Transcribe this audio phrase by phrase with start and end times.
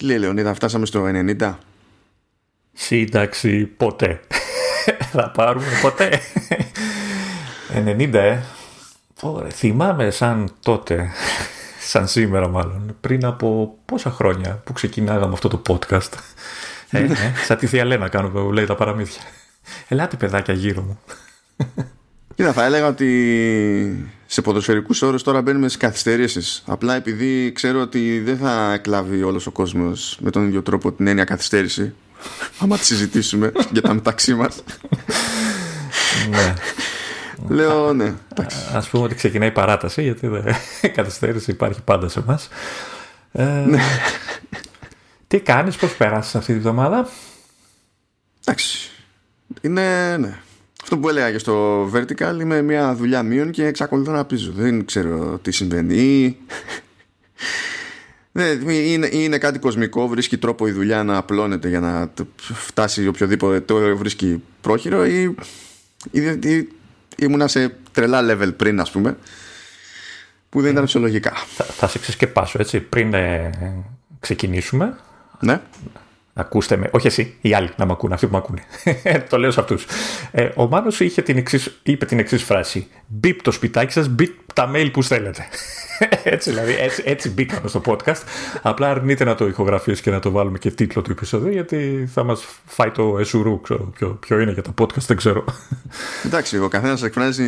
[0.00, 1.04] Τι λέει Λεωνίδα, φτάσαμε στο
[1.38, 1.54] 90.
[2.72, 4.20] Σύνταξη ποτέ.
[5.12, 6.20] Θα πάρουμε ποτέ.
[7.86, 8.38] 90, ε.
[9.20, 11.10] Ωραία, θυμάμαι σαν τότε,
[11.80, 16.12] σαν σήμερα μάλλον, πριν από πόσα χρόνια που ξεκινάγαμε αυτό το podcast.
[16.90, 17.08] ε, ε,
[17.46, 19.22] σαν τη θεία Λένα κάνω που λέει τα παραμύθια.
[19.88, 20.98] Ελάτε παιδάκια γύρω μου.
[22.34, 26.62] Κοίτα, θα έλεγα ότι σε ποδοσφαιρικούς όρους τώρα μπαίνουμε στις καθυστερήσεις.
[26.66, 31.06] Απλά επειδή ξέρω ότι δεν θα κλάβει όλος ο κόσμος με τον ίδιο τρόπο την
[31.06, 31.94] έννοια καθυστέρηση.
[32.60, 34.62] Άμα τη συζητήσουμε για τα μεταξύ μας.
[36.30, 36.54] ναι.
[37.48, 38.14] Λέω ναι.
[38.74, 40.30] Α πούμε ότι ξεκινάει η παράταση, γιατί
[40.82, 42.48] η καθυστέρηση υπάρχει πάντα σε εμάς.
[43.32, 43.80] Ε, Ναι.
[45.26, 47.08] τι κάνεις, πώς πέρασες αυτή τη βδομάδα;
[48.44, 48.90] Εντάξει.
[49.60, 50.38] Είναι, ναι.
[50.82, 54.52] Αυτό που έλεγα και στο Vertical είμαι μια δουλειά μείον και εξακολουθώ να πίζω.
[54.52, 55.94] Δεν ξέρω τι συμβαίνει.
[55.94, 56.36] Ή...
[58.32, 63.06] Ναι, είναι, είναι κάτι κοσμικό, βρίσκει τρόπο η δουλειά να απλώνεται για να το φτάσει
[63.06, 65.34] οποιοδήποτε το βρίσκει πρόχειρο ή,
[66.10, 66.68] ή, ή
[67.16, 69.16] ήμουνα σε τρελά level πριν ας πούμε
[70.48, 71.32] που δεν ήταν φυσιολογικά.
[71.56, 73.50] θα, θα σε ξεσκεπάσω έτσι πριν ε,
[74.20, 74.96] ξεκινήσουμε
[75.40, 75.60] Ναι.
[76.40, 78.62] Ακούστε με, όχι εσύ, οι άλλοι να με ακούνε, αυτοί που με ακούνε.
[79.30, 79.86] το λέω σε αυτούς.
[80.30, 82.86] Ε, ο Μάνος είχε την εξής, είπε την εξής φράση.
[83.06, 85.46] Μπίπ το σπιτάκι σας, μπίπ τα mail που στέλνετε.
[86.22, 88.22] έτσι δηλαδή, έτσι, έτσι μπήκαμε στο podcast.
[88.62, 92.24] Απλά αρνείται να το ηχογραφήσει και να το βάλουμε και τίτλο του επεισόδου, γιατί θα
[92.24, 93.60] μας φάει το εσουρού.
[93.60, 95.44] Ξέρω ποιο, ποιο είναι για τα podcast, δεν ξέρω.
[96.24, 97.44] Εντάξει, ο καθένας εκφράζει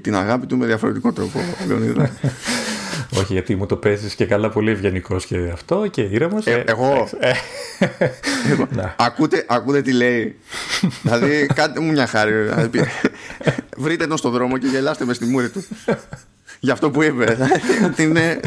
[0.00, 1.40] την αγάπη του με διαφορετικό τρόπο.
[3.10, 3.24] Λεωνίδα.
[3.24, 6.46] όχι, γιατί μου το παίζεις και καλά πολύ ευγενικός και αυτό και ήρεμος.
[6.46, 7.08] Ε, εγώ.
[8.50, 8.68] Εγώ.
[8.96, 10.36] ακούτε, ακούτε τι λέει.
[11.02, 12.32] δηλαδή, κάντε μου μια χάρη.
[12.32, 12.80] Δηλαδή,
[13.76, 15.64] βρείτε τον στον δρόμο και γελάστε μες στη μούρη του.
[16.60, 17.36] Για αυτό που είπε.
[17.86, 18.40] Ότι είναι.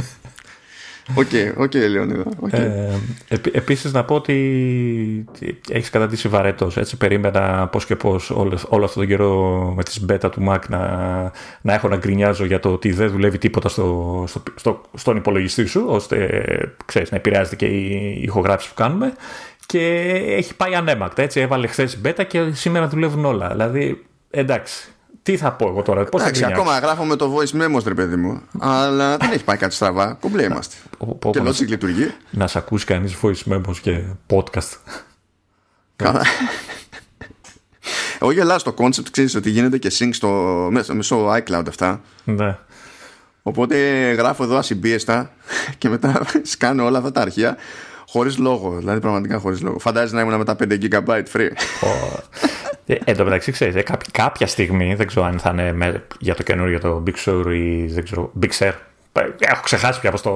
[1.15, 2.23] OK, OK, Λεωνίδα.
[2.39, 2.51] οκ.
[2.53, 2.89] Ε,
[3.27, 4.35] επί- επίσης να πω ότι
[5.69, 10.05] έχεις καταντήσει βαρετός έτσι περίμενα πώς και πώς όλο, όλο αυτόν τον καιρό με τις
[10.09, 10.79] beta του Mac να,
[11.61, 15.65] να έχω να γκρινιάζω για το ότι δεν δουλεύει τίποτα στο, στο, στο- στον υπολογιστή
[15.65, 16.43] σου ώστε
[16.85, 19.13] ξέρεις, να επηρεάζεται και η ηχογράφηση που κάνουμε
[19.65, 19.79] και
[20.27, 24.89] έχει πάει αναίμακτα έτσι έβαλε χθες beta και σήμερα δουλεύουν όλα δηλαδή εντάξει
[25.31, 26.71] τι θα πω εγώ τώρα, πώς θα Εντάξει, γκρινιάξω.
[26.71, 28.41] ακόμα γράφω με το voice memos, ρε παιδί μου.
[28.59, 30.13] Αλλά δεν έχει πάει κάτι στραβά.
[30.21, 30.75] Κομπλέ είμαστε.
[30.97, 32.11] Πω, πω, Και πω, να, logic λειτουργεί.
[32.29, 34.77] να σε ακούσει κανείς voice memos και podcast
[35.95, 36.21] Καλά.
[38.21, 40.29] Εγώ γελάω στο concept, ξέρεις ότι γίνεται και sync στο,
[40.71, 42.01] μέσα, μέσω iCloud αυτά.
[42.23, 42.57] ναι
[43.43, 43.77] Οπότε
[44.11, 45.31] γράφω εδώ ασυμπίεστα
[45.77, 47.57] και μετά σκάνω όλα αυτά τα αρχεία
[48.07, 48.75] χωρίς λόγο.
[48.77, 49.79] Δηλαδή πραγματικά χωρίς λόγο.
[49.79, 51.49] Φαντάζεσαι να ήμουν με τα 5 GB free.
[52.89, 52.93] Ω.
[52.93, 56.03] Ε, εν τω μεταξύ, ξέρεις, ε, κάποια, κάποια στιγμή, δεν ξέρω αν θα είναι με,
[56.19, 58.71] για το καινούριο το Big Sur ή δεν ξέρω, Big Sur.
[59.13, 60.29] Ε, Έχω ξεχάσει πια πώς το,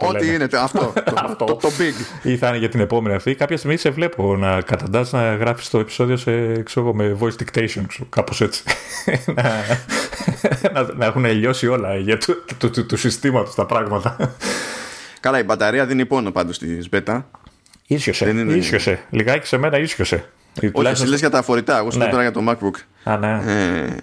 [0.00, 0.32] το Ό,τι λένε.
[0.34, 0.92] είναι τε- αυτό.
[1.04, 1.44] το, Αυτό.
[1.44, 2.26] το, το big.
[2.26, 3.34] Ή θα είναι για την επόμενη αυτή.
[3.34, 7.42] Κάποια στιγμή σε βλέπω να καταντάς να γράφεις το επεισόδιο σε, ξέρω, εγώ, με voice
[7.42, 8.62] dictation, ξέρω, κάπως έτσι.
[9.36, 9.42] να,
[10.72, 14.16] να, να έχουν λιώσει όλα για του, του, του, τους συστήματος τα πράγματα.
[15.20, 17.22] Καλά, η μπαταρία δίνει πόνο πάντως στη beta.
[17.86, 19.00] Ίσιοσε, Δεν είναι- ίσιοσε.
[19.10, 20.24] Λιγάκι σε μένα ίσιοσε.
[20.72, 21.78] Όχι, εσύ λες για τα φορητά.
[21.78, 22.12] Εγώ σου λέω Ναι.
[22.12, 22.80] τώρα για το MacBook.
[23.04, 23.42] Α, ναι.
[23.46, 23.96] Ε,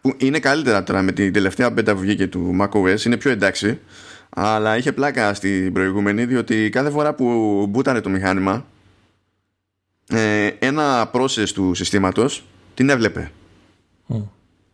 [0.00, 3.00] που είναι καλύτερα τώρα με την τελευταία beta που βγήκε του macOS.
[3.06, 3.78] Είναι πιο εντάξει.
[4.30, 8.66] Αλλά είχε πλάκα στην προηγούμενη διότι κάθε φορά που μπούτανε το μηχάνημα
[10.08, 12.44] ε, ένα process του συστήματος
[12.74, 13.30] την έβλεπε.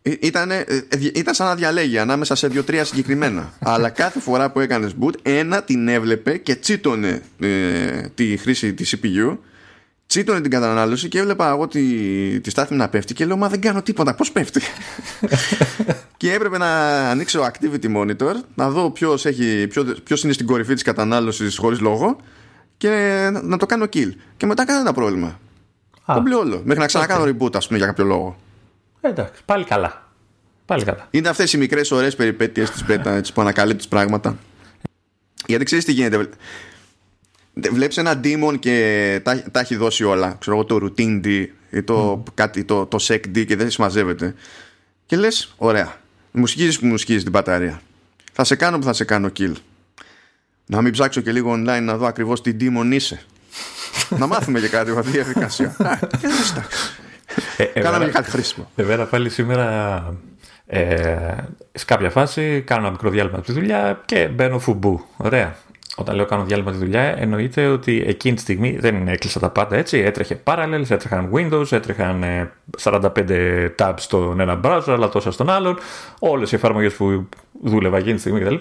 [0.01, 3.53] Ή- Ήτανε, ε, ε, ήταν σαν να διαλέγει ανάμεσα σε δύο-τρία συγκεκριμένα.
[3.73, 8.95] Αλλά κάθε φορά που έκανες boot, ένα την έβλεπε και τσίτωνε ε, τη χρήση της
[9.01, 9.37] CPU,
[10.07, 11.81] τσίτωνε την κατανάλωση και έβλεπα εγώ τη,
[12.39, 14.61] τη στάθμη να πέφτει και λέω Μα δεν κάνω τίποτα, πώς πέφτει;
[16.17, 20.73] και έπρεπε να ανοίξω activity monitor, να δω ποιος, έχει, ποιος, ποιος είναι στην κορυφή
[20.73, 22.17] της κατανάλωσης χωρίς λόγο
[22.77, 22.89] και
[23.31, 24.09] να, να το κάνω kill.
[24.37, 25.39] Και μετά κανένα πρόβλημα.
[26.05, 26.13] Α.
[26.13, 26.61] Κομπλέ όλο.
[26.63, 28.37] Μέχρι να ξανακάνω reboot, ας πούμε, για κάποιο λόγο.
[29.01, 30.09] Εντάξει, πάλι καλά.
[30.65, 31.07] Πάλι καλά.
[31.11, 34.37] Είναι αυτές οι μικρές ωραίες περιπέτειες της beta έτσι, που ανακαλύπτεις πράγματα.
[35.45, 36.29] Γιατί ξέρεις τι γίνεται.
[37.71, 40.35] Βλέπεις ένα demon και τα, τα έχει δώσει όλα.
[40.39, 44.33] Ξέρω εγώ το routine D ή το, κάτι, το, το sec D και δεν συμμαζεύεται.
[45.05, 45.95] Και λες, ωραία.
[46.31, 47.81] Μου σκίζει που μου σκίζει την μπαταρία.
[48.33, 49.53] Θα σε κάνω που θα σε κάνω kill.
[50.65, 53.21] Να μην ψάξω και λίγο online να δω ακριβώς τι demon είσαι.
[54.19, 55.75] να μάθουμε και κάτι από αυτή τη διαδικασία.
[55.77, 56.77] Α, και λες, εντάξει.
[57.57, 58.71] Ε, Κάναμε εμένα- και κάτι χρήσιμο.
[58.75, 60.03] Εμένα πάλι σήμερα
[60.65, 61.35] ε,
[61.71, 65.05] σε κάποια φάση κάνω ένα μικρό διάλειμμα από τη δουλειά και μπαίνω φουμπού.
[65.17, 65.55] Ωραία.
[65.95, 69.49] Όταν λέω κάνω διάλειμμα από τη δουλειά, εννοείται ότι εκείνη τη στιγμή δεν έκλεισα τα
[69.49, 69.97] πάντα έτσι.
[69.97, 72.51] Έτρεχε Parallels, έτρεχαν Windows, έτρεχαν ε,
[72.83, 73.09] 45
[73.79, 75.77] tabs στον ένα browser, αλλά τόσα στον άλλον.
[76.19, 77.29] Όλες οι εφαρμογές που
[77.63, 78.55] δούλευα εκείνη τη στιγμή κτλ.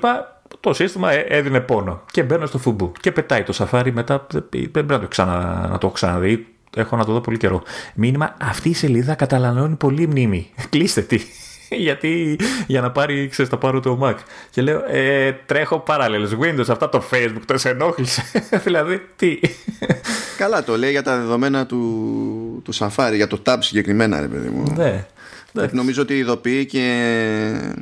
[0.60, 4.70] το σύστημα ε, έδινε πόνο και μπαίνω στο φουμπού και πετάει το σαφάρι μετά δεν
[4.70, 6.46] πρέπει να το, ξανα, να το ξαναδεί
[6.76, 7.62] έχω να το δω πολύ καιρό
[7.94, 11.20] μήνυμα αυτή η σελίδα καταλαβαίνει πολύ μνήμη κλείστε τι
[11.86, 14.14] γιατί για να πάρει, ξέρεις, θα πάρω το Mac.
[14.50, 18.22] Και λέω, ε, τρέχω παράλληλες Windows, αυτά το Facebook, το σε ενόχλησε.
[18.64, 19.38] δηλαδή, τι;
[20.38, 24.48] Καλά, το λέει για τα δεδομένα του, του Safari, για το Tab συγκεκριμένα, ρε παιδί
[24.48, 24.72] μου.
[24.76, 25.04] Ναι.
[25.52, 25.66] ναι.
[25.72, 27.74] Νομίζω ότι ειδοποιεί και,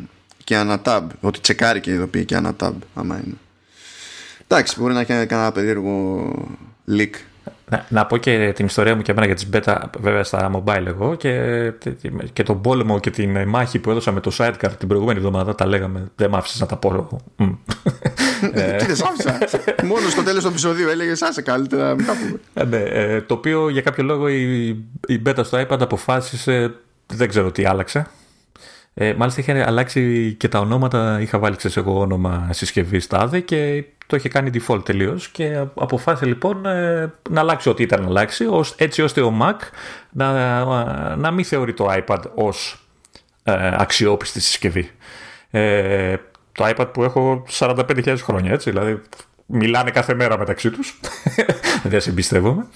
[0.44, 1.02] και αναtab.
[1.20, 3.34] Ότι τσεκάρει και ειδοποιεί και αναtab, άμα είναι.
[4.46, 6.24] Εντάξει, μπορεί να έχει κανένα περίεργο
[6.88, 7.10] leak
[7.70, 10.86] να, να, πω και την ιστορία μου και εμένα για τις beta βέβαια στα mobile
[10.86, 11.72] εγώ και,
[12.32, 15.66] και τον πόλεμο και την μάχη που έδωσα με το sidecar την προηγούμενη εβδομάδα τα
[15.66, 16.90] λέγαμε δεν μ' άφησες να τα πω.
[18.52, 19.38] Ε, Τι δεν σ' άφησα.
[19.84, 23.34] Μόνο στο τέλος του επεισοδίου έλεγες άσε καλύτερα μην τα πούμε ε, ναι, ε, Το
[23.34, 24.68] οποίο για κάποιο λόγο η,
[25.06, 26.74] η beta στο iPad αποφάσισε
[27.06, 28.06] δεν ξέρω τι άλλαξε.
[28.94, 33.84] Ε, μάλιστα είχε αλλάξει και τα ονόματα, είχα βάλει ξέρεις εγώ όνομα συσκευής τάδε και
[34.12, 38.46] το είχε κάνει default τελείως και αποφάσισε λοιπόν ε, να αλλάξει ό,τι ήταν να αλλάξει
[38.76, 39.54] έτσι ώστε ο Mac
[40.10, 40.64] να,
[41.16, 42.86] να μην θεωρεί το iPad ως
[43.42, 44.90] ε, αξιόπιστη συσκευή.
[45.50, 46.16] Ε,
[46.52, 49.00] το iPad που έχω 45.000 χρόνια έτσι, δηλαδή
[49.46, 51.00] μιλάνε κάθε μέρα μεταξύ τους,
[51.90, 52.66] δεν συμπιστεύομαι.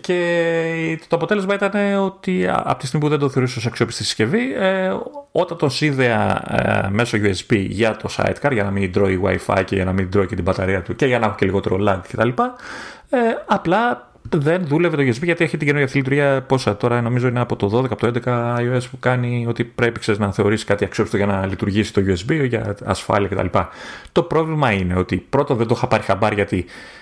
[0.00, 4.54] Και το αποτέλεσμα ήταν ότι από τη στιγμή που δεν το θεωρούσα ως αξιόπιστη συσκευή,
[4.54, 4.92] ε,
[5.32, 9.74] όταν το σύνδεα ε, μέσω USB για το sidecar, για να μην τρώει Wi-Fi και
[9.74, 12.00] για να μην τρώει και την μπαταρία του και για να έχω και λιγότερο lag
[12.08, 12.28] κτλ.
[12.28, 16.42] Ε, απλά δεν δούλευε το USB γιατί έχει την καινούργια αυτή λειτουργία.
[16.42, 20.00] Πόσα τώρα, νομίζω είναι από το 12, από το 11 iOS που κάνει ότι πρέπει
[20.00, 23.58] ξέρεις, να θεωρήσει κάτι αξιόπιστο για να λειτουργήσει το USB για ασφάλεια κτλ.
[24.12, 26.64] Το πρόβλημα είναι ότι πρώτον δεν το είχα πάρει χαμπάρι γιατί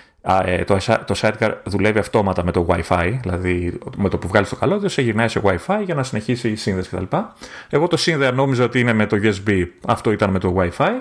[0.65, 4.89] το, το sidecar δουλεύει αυτόματα με το Wi-Fi, δηλαδή με το που βγάλεις το καλώδιο,
[4.89, 7.17] σε γυρνάει σε Wi-Fi για να συνεχίσει η σύνδεση κτλ.
[7.69, 10.91] Εγώ το σύνδεα νόμιζα ότι είναι με το USB, αυτό ήταν με το Wi-Fi.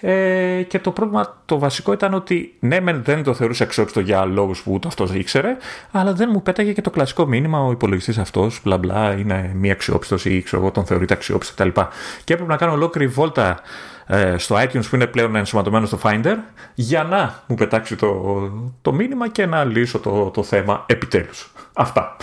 [0.00, 4.62] Ε, και το πρόβλημα το βασικό ήταν ότι ναι, δεν το θεωρούσε αξιόπιστο για λόγους
[4.62, 5.56] που ούτε αυτός ήξερε,
[5.90, 9.70] αλλά δεν μου πέταγε και το κλασικό μήνυμα ο υπολογιστής αυτός, μπλα μπλα, είναι μη
[9.70, 11.80] αξιόπιστος ή ξέρω εγώ τον θεωρείται αξιόπιστο κτλ.
[12.24, 13.60] Και έπρεπε να κάνω ολόκληρη βόλτα
[14.06, 16.36] ε, στο iTunes που είναι πλέον ενσωματωμένο στο Finder
[16.74, 18.50] για να μου πετάξει το,
[18.82, 21.52] το μήνυμα και να λύσω το, το θέμα επιτέλους.
[21.72, 22.16] Αυτά.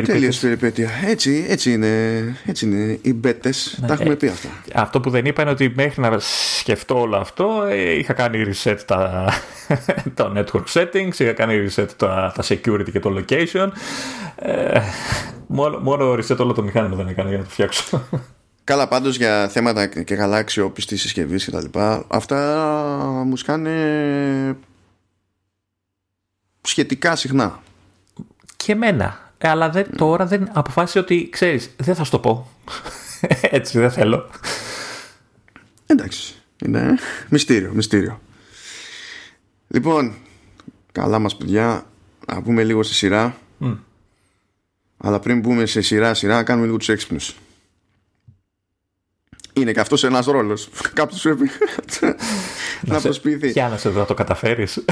[0.00, 0.90] Τέλειος περιπέτεια.
[1.06, 1.88] Έτσι, έτσι, είναι,
[2.46, 3.78] έτσι είναι οι μπέτες.
[3.80, 4.48] Ναι, τα έχουμε πει αυτά.
[4.74, 6.18] Αυτό που δεν είπα είναι ότι μέχρι να
[6.58, 9.32] σκεφτώ όλο αυτό ε, είχα κάνει reset τα,
[10.14, 13.68] τα network settings, είχα κάνει reset τα, τα security και το location.
[14.36, 14.80] Ε,
[15.46, 18.02] μόνο, μόνο reset όλο το μηχάνημα δεν έκανα για να το φτιάξω.
[18.64, 22.66] Καλά πάντως για θέματα και καλά αξιόπιστης συσκευής και τα λοιπά αυτά
[23.26, 24.56] μου σκάνε
[26.62, 27.60] σχετικά συχνά.
[28.56, 29.21] Και εμένα.
[29.44, 32.50] Ε, αλλά δεν, τώρα δεν αποφάσισε ότι ξέρεις δεν θα σου το πω.
[33.50, 34.30] Έτσι δεν θέλω.
[35.86, 36.34] Εντάξει.
[36.64, 36.98] Είναι
[37.28, 38.20] μυστήριο, μυστήριο.
[39.68, 40.14] Λοιπόν,
[40.92, 41.86] καλά μας παιδιά,
[42.26, 43.36] να πούμε λίγο σε σειρά.
[44.96, 47.34] Αλλά πριν μπούμε σε σειρά σειρά, κάνουμε λίγο τους έξυπνους
[49.52, 50.68] είναι και αυτός ένας ρόλος.
[50.94, 51.50] Κάποιος πρέπει
[52.80, 53.50] να, προσποιηθεί.
[53.50, 54.78] Για να σε δω, το καταφέρεις.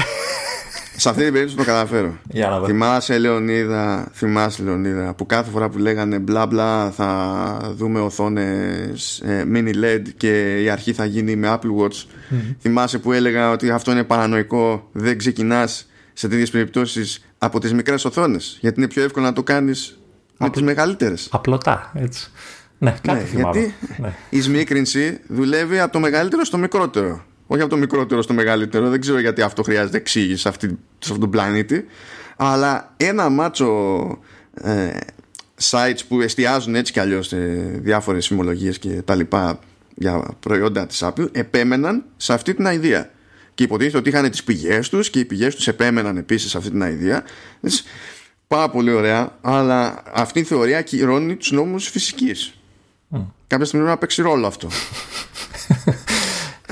[0.95, 2.17] Σε αυτή την περίπτωση το καταφέρω.
[2.29, 2.65] Για να δω.
[2.65, 9.45] Θυμάσαι, Λεωνίδα, θυμάσαι, Λεωνίδα, που κάθε φορά που λέγανε μπλα μπλα θα δούμε οθόνες ε,
[9.53, 12.05] mini LED και η αρχή θα γίνει με Apple Watch.
[12.59, 18.05] Θυμάσαι που έλεγα ότι αυτό είναι παρανοϊκό, δεν ξεκινάς σε τέτοιες περιπτώσεις από τις μικρές
[18.05, 18.57] οθόνες.
[18.61, 19.99] Γιατί είναι πιο εύκολο να το κάνεις
[20.37, 21.27] με τις μεγαλύτερες.
[21.31, 22.31] Απλωτά, έτσι.
[22.77, 24.13] Ναι, κάτι ναι, γιατί ναι.
[24.29, 27.23] η σμίκρινση δουλεύει από το μεγαλύτερο στο μικρότερο.
[27.51, 28.89] Όχι από το μικρότερο στο μεγαλύτερο.
[28.89, 31.85] Δεν ξέρω γιατί αυτό χρειάζεται εξήγηση σε, αυτή, σε αυτόν τον πλανήτη.
[32.37, 33.67] Αλλά ένα μάτσο
[34.53, 34.89] ε,
[35.61, 37.37] sites που εστιάζουν έτσι κι αλλιώς σε
[37.73, 39.59] διάφορες συμμολογίες και τα λοιπά
[39.95, 43.09] για προϊόντα της Apple επέμεναν σε αυτή την ιδέα.
[43.53, 46.69] Και υποτίθεται ότι είχαν τις πηγές τους και οι πηγές τους επέμεναν επίσης σε αυτή
[46.69, 47.23] την ιδέα.
[48.47, 52.53] Πάρα πολύ ωραία, αλλά αυτή η θεωρία ακυρώνει τους νόμους φυσικής.
[53.15, 53.25] Mm.
[53.47, 54.69] Κάποια στιγμή να παίξει ρόλο αυτό.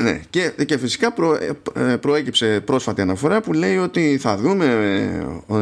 [0.01, 0.21] ναι.
[0.29, 1.37] και, και φυσικά προ,
[1.73, 5.55] ε, προέκυψε πρόσφατη αναφορά που λέει ότι θα δούμε ε,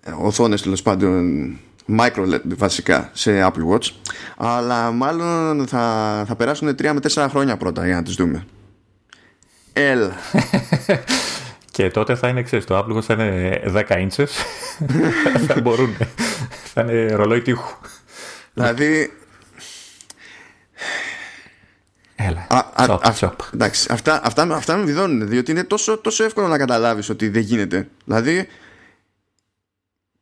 [0.00, 1.56] ε, οθόνες τέλος πάντων
[1.98, 3.90] micro LED βασικά σε Apple Watch
[4.36, 8.46] αλλά μάλλον θα, θα περάσουν 3 με 4 χρόνια πρώτα για να τις δούμε
[9.72, 10.10] Ελ
[11.76, 14.26] Και τότε θα είναι, ξέρεις, το Apple Watch θα είναι 10 inches
[15.48, 15.96] θα μπορούν
[16.74, 17.74] θα είναι ρολόι τείχου
[18.54, 19.12] Δηλαδή.
[22.26, 22.46] Έλα.
[22.48, 27.28] Α, Εντάξει, αυτά, αυτά, αυτά με βιδώνουν διότι είναι τόσο, τόσο εύκολο να καταλάβεις ότι
[27.28, 27.88] δεν γίνεται.
[28.04, 28.48] Δηλαδή.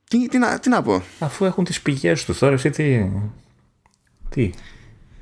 [0.08, 3.11] Τι, τι, να, τι να πω; Αφού έχουν τις πηγές του τώρα, εσύ τι.
[4.28, 4.50] Τι;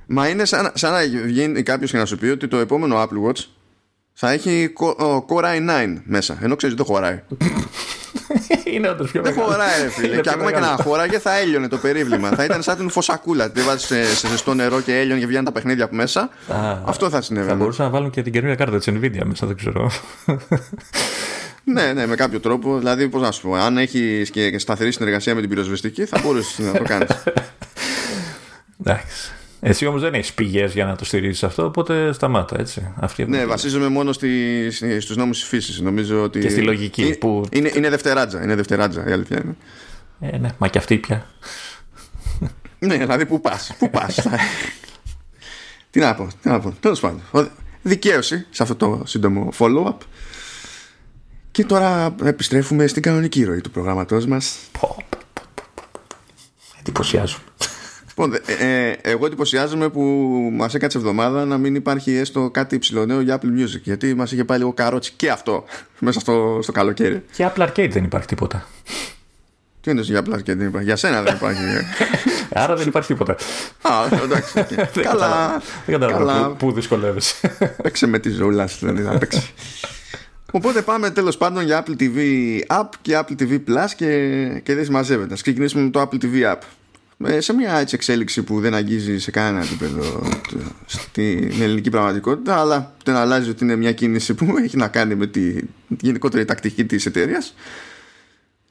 [0.07, 3.29] Μα είναι σαν, σαν να βγαίνει κάποιος και να σου πει ότι το επόμενο Apple
[3.29, 3.45] Watch
[4.13, 4.73] θα έχει
[5.29, 6.39] Core i9 μέσα.
[6.43, 7.23] Ενώ ξέρεις δεν το χωράει.
[8.73, 10.21] είναι όντως πιο Δεν χωράει, ρε φίλε.
[10.21, 12.29] και ακόμα και να χώραγε θα έλειωνε το περίβλημα.
[12.29, 13.51] θα ήταν σαν την φωσακούλα.
[13.51, 16.29] Τη βάζεις σε, σε ζεστό νερό και έλειωνε και βγαίνουν τα παιχνίδια από μέσα.
[16.85, 17.53] Αυτό θα συνέβαινε.
[17.53, 19.91] Θα μπορούσαν να βάλουν και την καινούργια κάρτα της Nvidia μέσα, δεν ξέρω.
[21.65, 22.79] ναι, ναι, με κάποιο τρόπο.
[22.79, 26.67] Δηλαδή, πώς να σου πω, αν έχεις και σταθερή συνεργασία με την πυροσβεστική, θα μπορούσες
[26.67, 27.11] να το κάνεις.
[28.85, 29.33] Εντάξει.
[29.65, 32.93] Εσύ όμως δεν έχεις πηγές για να το στηρίζεις αυτό, οπότε σταμάτα, έτσι.
[32.97, 35.81] Αυτή ναι, βασίζομαι μόνο στη, στους νόμους της φύσης.
[35.81, 36.41] Νομίζω ότι.
[36.41, 37.03] Και στη λογική.
[37.03, 37.45] Είναι, που...
[37.53, 38.43] είναι, είναι δευτεράτζα.
[38.43, 39.57] Είναι δευτεράτζα, η αλήθεια είναι.
[40.21, 41.27] Ε, ναι, μα και αυτή πια.
[42.79, 43.75] ναι, δηλαδή πού πας.
[43.79, 44.27] Πού πας.
[45.91, 46.75] τι να πω, τι να πω.
[46.81, 47.21] Τέλος πάντων.
[47.83, 49.97] Δικαίωση σε αυτό το σύντομο follow-up.
[51.51, 54.57] Και τώρα επιστρέφουμε στην κανονική ροή του προγράμματός μας.
[56.79, 57.43] Εντυπωσιάζομαι.
[58.23, 60.01] Λοιπόν, ε, ε, εγώ εντυπωσιάζομαι που
[60.53, 63.81] μας έκατσε εβδομάδα να μην υπάρχει έστω κάτι υψηλό για Apple Music.
[63.83, 65.65] Γιατί μας είχε πάει λίγο καρότσι και αυτό
[65.99, 67.23] μέσα στο, στο καλοκαίρι.
[67.37, 68.67] Και Apple Arcade δεν υπάρχει τίποτα.
[69.81, 71.63] Τι είναι για Apple Arcade δεν υπάρχει; Για σένα δεν υπάρχει.
[72.63, 73.33] Άρα δεν υπάρχει τίποτα.
[73.83, 73.91] Α,
[74.25, 74.67] εντάξει.
[75.09, 75.63] καλά.
[75.87, 77.57] Δεν καταλαβαίνω πού δυσκολεύεσαι.
[77.83, 79.53] Παίξε με τη ζωούλα δηλαδή να παίξει.
[80.51, 82.19] Οπότε πάμε τέλος πάντων για Apple TV
[82.67, 84.07] App και Apple TV Plus και,
[84.63, 85.35] και δεν συμμαζεύεται.
[85.35, 86.59] Ας ξεκινήσουμε με το Apple TV App.
[87.27, 90.29] Ε, σε μια έτσι εξέλιξη που δεν αγγίζει σε κανένα επίπεδο
[90.87, 95.27] στην ελληνική πραγματικότητα αλλά δεν αλλάζει ότι είναι μια κίνηση που έχει να κάνει με
[95.27, 95.55] τη
[95.89, 97.55] γενικότερη τακτική της εταιρείας.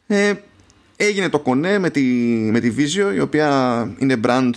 [0.08, 0.34] Ε,
[0.96, 2.02] έγινε το κονέ με τη,
[2.52, 4.52] με τη Vizio η οποία είναι brand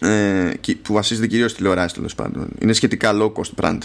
[0.00, 0.52] ε,
[0.82, 3.78] που βασίζεται κυρίως στη τηλεοράση τέλος πάντων είναι σχετικά low cost brand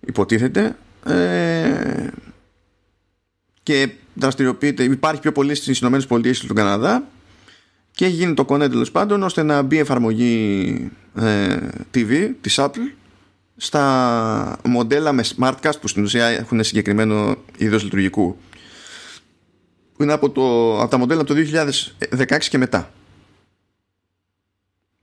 [0.00, 2.06] υποτίθεται ε,
[3.62, 7.08] και δραστηριοποιείται υπάρχει πιο πολύ στις ΗΠΑ και στον Καναδά
[7.98, 11.56] και έχει γίνει το κονέ τέλος πάντων ώστε να μπει εφαρμογή ε,
[11.94, 12.92] TV της Apple
[13.56, 18.36] στα μοντέλα με Smartcast που στην ουσία έχουν συγκεκριμένο είδος λειτουργικού.
[19.96, 21.40] Που είναι από, το, από τα μοντέλα από το
[22.28, 22.90] 2016 και μετά.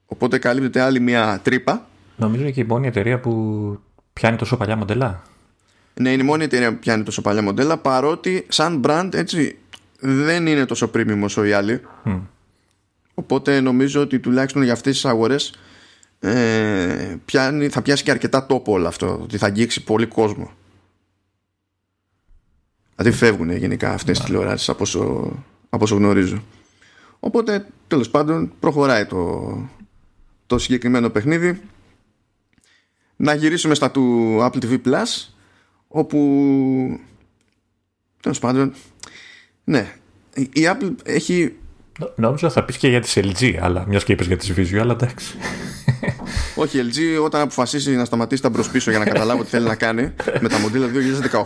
[0.06, 1.88] Οπότε καλύπτεται άλλη μια τρύπα.
[2.16, 3.32] Νομίζω και η μόνη εταιρεία που
[4.14, 5.22] πιάνει τόσο παλιά μοντέλα.
[5.94, 9.58] Ναι είναι η μόνη εταιρεία που πιάνει τόσο παλιά μοντέλα παρότι σαν brand έτσι
[10.00, 11.82] δεν είναι τόσο premium όσο οι άλλοι
[13.16, 15.54] Οπότε νομίζω ότι τουλάχιστον για αυτές τις αγορές
[16.20, 19.20] ε, πιάνει, θα πιάσει και αρκετά τόπο όλο αυτό.
[19.22, 20.52] Ότι θα αγγίξει πολύ κόσμο.
[22.96, 25.32] Δηλαδή φεύγουν γενικά αυτές τις τηλεοράσεις από όσο,
[25.70, 26.44] από όσο γνωρίζω.
[27.20, 29.70] Οπότε τέλος πάντων προχωράει το,
[30.48, 31.62] το συγκεκριμένο παιχνίδι.
[33.16, 35.28] Να γυρίσουμε στα του Apple TV Plus
[35.88, 37.00] όπου
[38.22, 38.74] τέλος πάντων
[39.64, 39.96] ναι
[40.36, 41.56] η Apple έχει
[42.16, 44.92] Νόμιζα θα πεις και για τη LG, αλλά μιας και είπες για τη Visual, αλλά
[44.92, 45.36] εντάξει.
[46.56, 49.76] Όχι, η LG όταν αποφασίσει να σταματήσει τα μπροσπίσω για να καταλάβω τι θέλει να
[49.76, 50.88] κάνει με τα μοντέλα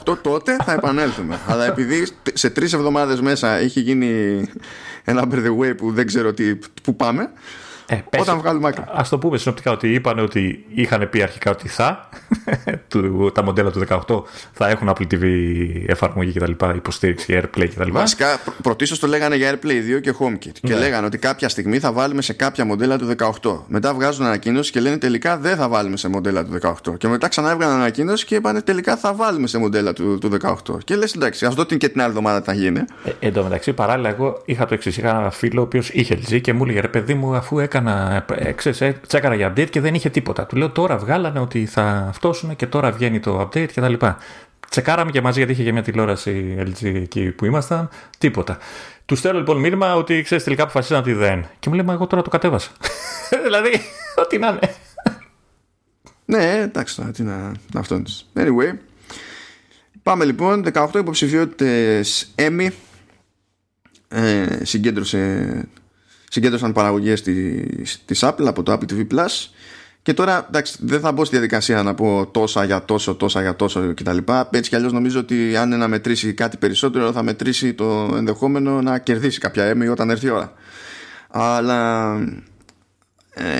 [0.08, 1.39] 2018, τότε θα επανέλθουμε.
[1.48, 4.41] αλλά επειδή σε τρεις εβδομάδες μέσα έχει γίνει
[5.03, 7.29] ένα by the way που δεν ξέρω τι, που πάμε,
[7.91, 8.81] ε, πες, Όταν βγάλουμε άκρη.
[8.81, 12.10] Α το πούμε συνοπτικά ότι είπαν ότι είχαν πει αρχικά ότι θα
[13.34, 15.24] τα μοντέλα του 18 θα έχουν Apple TV
[15.88, 16.51] εφαρμογή κτλ.
[16.75, 17.91] Υποστήριξη AirPlay κτλ.
[17.91, 20.51] Βασικά πρωτίστως το λέγανε για AirPlay 2 και HomeKit.
[20.62, 20.75] Και ναι.
[20.75, 23.60] λέγανε ότι κάποια στιγμή θα βάλουμε σε κάποια μοντέλα του 18.
[23.67, 26.98] Μετά βγάζουν ανακοίνωση και λένε τελικά δεν θα βάλουμε σε μοντέλα του 18.
[26.98, 30.84] Και μετά ξανά έβγαλαν ανακοίνωση και είπαν τελικά θα βάλουμε σε μοντέλα του, του 18.
[30.84, 32.79] Και λες εντάξει, α δω την και την άλλη εβδομάδα θα γίνει.
[33.03, 34.98] Ε, εν τω μεταξύ, παράλληλα, εγώ είχα το εξής.
[34.98, 37.78] Είχα ένα φίλο ο οποίος είχε LG και μου έλεγε ρε παιδί μου, αφού έκανε
[37.79, 40.45] έκανα, ε, ξέρεις, ε, τσέκαρα για update και δεν είχε τίποτα.
[40.45, 44.17] Του λέω τώρα βγάλανε ότι θα φτώσουν και τώρα βγαίνει το update και τα λοιπά.
[44.69, 47.89] Τσεκάραμε και μαζί γιατί είχε και μια τηλεόραση LG εκεί που ήμασταν.
[48.17, 48.57] Τίποτα.
[49.05, 51.45] Του στέλνω λοιπόν μήνυμα ότι ξέρεις τελικά αποφασίσαν ότι δεν.
[51.59, 52.71] Και μου λέει, Μα εγώ τώρα το κατέβασα.
[53.45, 53.69] δηλαδή,
[54.15, 54.75] ό,τι να είναι.
[56.25, 58.01] Ναι, εντάξει τώρα, τι να, να αυτό
[58.36, 58.74] Anyway,
[60.03, 60.65] πάμε λοιπόν.
[60.74, 62.67] 18 υποψηφιότητες Emmy
[64.07, 65.67] ε, συγκέντρωσε
[66.29, 69.50] συγκέντρωσαν παραγωγές της, της Apple από το Apple TV Plus
[70.01, 73.55] και τώρα εντάξει, δεν θα μπω στη διαδικασία να πω τόσα για τόσο, τόσα για
[73.55, 74.17] τόσο κτλ.
[74.51, 78.81] Έτσι κι αλλιώς νομίζω ότι αν είναι να μετρήσει κάτι περισσότερο θα μετρήσει το ενδεχόμενο
[78.81, 80.53] να κερδίσει κάποια Emmy όταν έρθει η ώρα.
[81.29, 82.13] Αλλά
[83.29, 83.59] ε,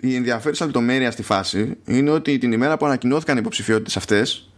[0.00, 4.50] η ενδιαφέρουσα λεπτομέρεια στη φάση είναι ότι την ημέρα που ανακοινώθηκαν οι υποψηφιότητες αυτές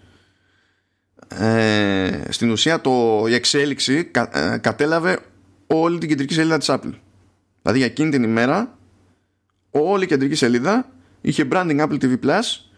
[1.28, 5.18] ε, στην ουσία το, η εξέλιξη κα, ε, κατέλαβε
[5.66, 6.92] όλη την κεντρική σελίδα της Apple.
[7.62, 8.78] Δηλαδή για εκείνη την ημέρα
[9.70, 12.68] όλη η κεντρική σελίδα είχε branding Apple TV Plus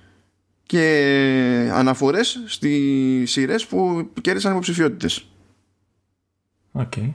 [0.62, 5.24] και αναφορές στις σειρές που κέρδισαν υποψηφιότητες.
[6.72, 7.14] Okay.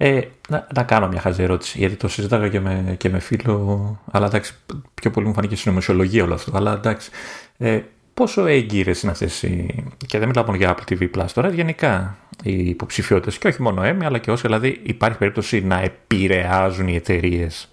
[0.00, 4.00] Ε, να, να, κάνω μια χαζή ερώτηση, γιατί το συζήταγα και με, και με φίλο,
[4.10, 4.54] αλλά εντάξει,
[4.94, 6.56] πιο πολύ μου φάνηκε συνωμοσιολογία όλο αυτό.
[6.56, 7.10] Αλλά εντάξει,
[7.56, 7.80] ε,
[8.18, 9.84] πόσο έγκυρες είναι αυτές οι.
[10.06, 13.82] και δεν μιλάω μόνο για Apple TV Plus τώρα, γενικά οι υποψηφιότητες, και όχι μόνο
[13.84, 17.68] Emmy, αλλά και όσοι, δηλαδή υπάρχει περίπτωση να επηρεάζουν οι εταιρείες.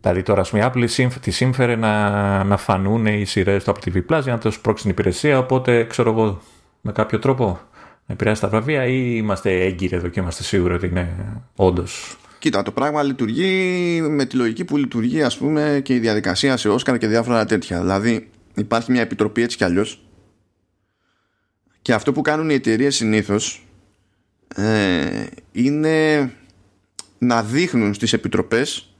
[0.00, 3.88] Δηλαδή τώρα, ας πούμε, η Apple τη σύμφερε να, να φανούν οι σειρές του Apple
[3.88, 6.40] TV Plus για να το σπρώξει την υπηρεσία, οπότε ξέρω εγώ
[6.80, 7.60] με κάποιο τρόπο
[8.06, 11.16] να επηρεάσει τα βραβεία ή είμαστε έγκυροι εδώ και είμαστε σίγουροι ότι είναι
[11.56, 12.16] όντως.
[12.38, 16.68] Κοίτα, το πράγμα λειτουργεί με τη λογική που λειτουργεί ας πούμε και η διαδικασία σε
[16.68, 17.80] Όσκαρ και διάφορα τέτοια.
[17.80, 20.06] Δηλαδή υπάρχει μια επιτροπή έτσι κι αλλιώς
[21.82, 23.66] και αυτό που κάνουν οι εταιρείες συνήθως
[24.54, 26.30] ε, είναι
[27.18, 28.94] να δείχνουν στις επιτροπές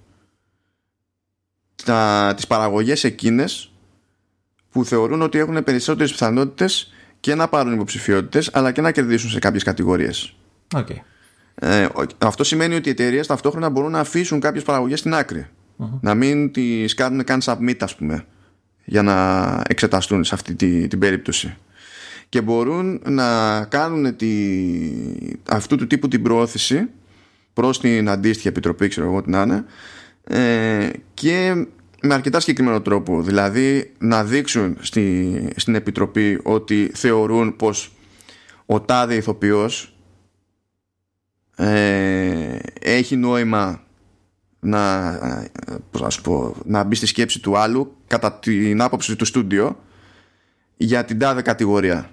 [1.85, 3.73] τα, τις παραγωγές εκείνες
[4.71, 9.39] που θεωρούν ότι έχουν περισσότερες πιθανότητες και να πάρουν υποψηφιότητες, αλλά και να κερδίσουν σε
[9.39, 10.37] κάποιες κατηγορίες.
[10.75, 10.97] Okay.
[11.55, 11.87] Ε,
[12.19, 15.49] αυτό σημαίνει ότι οι εταιρείες ταυτόχρονα μπορούν να αφήσουν κάποιες παραγωγές στην άκρη.
[16.01, 18.27] Να μην τις κάνουν καν submit, ας πούμε,
[18.87, 21.57] για να εξεταστούν σε αυτή τη, την περίπτωση.
[22.29, 24.29] Και μπορούν να κάνουν τη,
[25.49, 26.89] αυτού του τύπου την προώθηση
[27.53, 29.65] προς την αντίστοιχη επιτροπή, ξέρω εγώ τι να είναι,
[30.25, 31.67] ε, και
[32.03, 33.23] με αρκετά συγκεκριμένο τρόπο.
[33.23, 37.93] Δηλαδή να δείξουν στη, στην Επιτροπή ότι θεωρούν πως
[38.67, 39.97] ο τάδε ηθοποιός
[41.57, 43.86] ε, έχει νόημα
[44.61, 45.19] να,
[45.91, 49.79] πώς πω, να μπει στη σκέψη του άλλου κατά την άποψη του στούντιο
[50.77, 52.11] για την τάδε κατηγορία.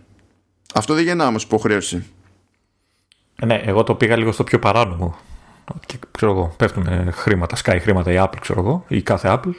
[0.74, 2.06] Αυτό δεν γεννά όμως υποχρέωση.
[3.36, 5.16] Ε, ναι, εγώ το πήγα λίγο στο πιο παράνομο.
[5.86, 9.54] Και ξέρω εγώ, πέφτουν χρήματα, σκάει χρήματα η Apple, ξέρω εγώ, ή κάθε Apple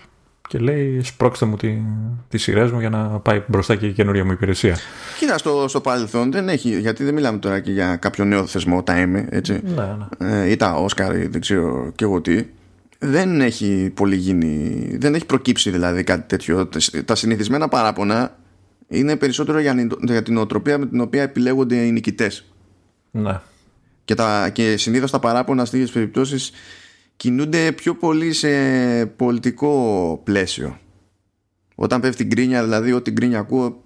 [0.48, 1.82] και λέει σπρώξτε μου τη,
[2.28, 4.76] τις σειρές μου για να πάει μπροστά και η καινούρια μου υπηρεσία.
[5.18, 8.82] Κοίτα, στο, στο παρελθόν δεν έχει, γιατί δεν μιλάμε τώρα και για κάποιο νέο θεσμό,
[8.82, 10.42] τα ΕΜΕ, έτσι, ναι, ναι.
[10.42, 12.44] Ε, ή τα Όσκαρ ή δεν ξέρω και εγώ τι.
[13.06, 16.68] Δεν έχει πολύ γίνει, δεν έχει προκύψει δηλαδή κάτι τέτοιο.
[17.04, 18.38] Τα συνηθισμένα παράπονα
[18.88, 22.44] είναι περισσότερο για, για την οτροπία με την οποία επιλέγονται οι νικητές.
[23.10, 23.40] Ναι.
[24.04, 26.52] Και, τα, και συνήθως τα παράπονα στις περιπτώσεις
[27.16, 28.50] κινούνται πιο πολύ σε
[29.06, 30.78] πολιτικό πλαίσιο.
[31.74, 33.82] Όταν πέφτει γκρίνια, δηλαδή ό,τι γκρίνια ακούω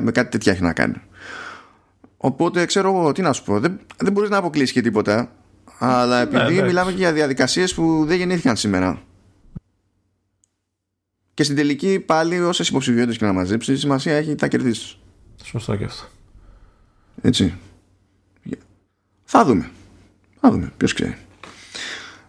[0.00, 1.00] με κάτι τέτοια έχει να κάνει.
[2.16, 3.60] Οπότε ξέρω εγώ τι να σου πω.
[3.60, 5.32] Δεν, δεν μπορείς να αποκλείσεις και τίποτα.
[5.78, 9.02] Αλλά ναι, επειδή μιλάμε και για διαδικασίες που δεν γεννήθηκαν σήμερα.
[11.34, 14.98] Και στην τελική πάλι όσες υποψηφιότητες και να μαζέψεις, σημασία έχει τα κερδίσεις.
[15.44, 16.04] Σωστό και αυτό.
[17.22, 17.54] Έτσι.
[19.24, 19.70] Θα δούμε.
[20.40, 20.72] Θα δούμε.
[20.76, 21.16] Ποιος ξέρει.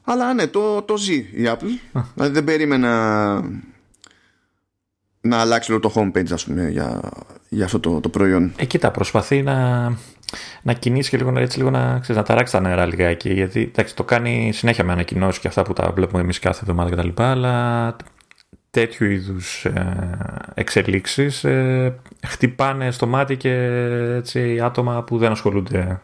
[0.03, 2.01] Αλλά ναι, το, το ζει η Apple.
[2.13, 3.41] Δηλαδή δεν περίμενα
[5.21, 7.11] να αλλάξει το homepage ας πούμε για,
[7.49, 8.53] για αυτό το, το προϊόν.
[8.55, 9.97] Ε, κοίτα, προσπαθεί να,
[10.61, 13.33] να κινήσεις και λίγο, έτσι, λίγο να, ξέρεις, να ταράξεις τα νερά λιγάκι.
[13.33, 16.95] Γιατί εντάξει, το κάνει συνέχεια με ανακοινώσεις και αυτά που τα βλέπουμε εμείς κάθε εβδομάδα
[16.95, 17.21] κτλ.
[17.21, 17.95] Αλλά
[18.69, 20.17] τέτοιου είδους ε,
[20.53, 23.53] εξελίξεις ε, χτυπάνε στο μάτι και
[24.15, 26.01] έτσι, άτομα που δεν ασχολούνται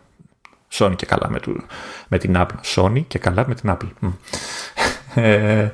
[0.72, 1.64] Sony και καλά με, του,
[2.08, 2.76] με την Apple.
[2.76, 4.12] Sony και καλά με την Apple.
[5.16, 5.72] Ε,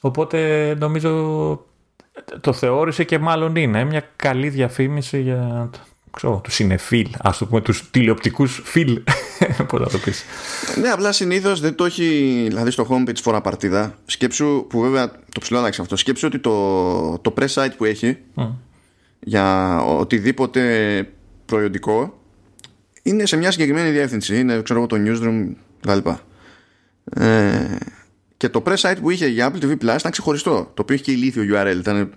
[0.00, 1.10] οπότε νομίζω
[2.40, 5.70] το θεώρησε και μάλλον είναι μια καλή διαφήμιση για
[6.16, 9.02] ξέρω, τους συνεφίλ, ας το πούμε, τους τηλεοπτικούς φιλ,
[9.68, 10.24] πώς θα το πεις.
[10.80, 15.40] Ναι, απλά συνήθως δεν το έχει, δηλαδή στο homepage φορά παρτίδα, σκέψου, που βέβαια το
[15.40, 18.18] ψηλό αυτό, σκέψου ότι το, το press site που έχει,
[19.20, 20.62] για οτιδήποτε
[21.46, 22.22] προϊόντικο,
[23.02, 24.38] είναι σε μια συγκεκριμένη διεύθυνση.
[24.38, 26.08] Είναι, ξέρω εγώ, το newsroom κτλ.
[27.04, 27.76] Ε,
[28.36, 30.70] και το press site που είχε για Apple TV Plus ήταν ξεχωριστό.
[30.74, 31.76] Το οποίο είχε και ηλίθιο URL.
[31.78, 32.14] Ήταν...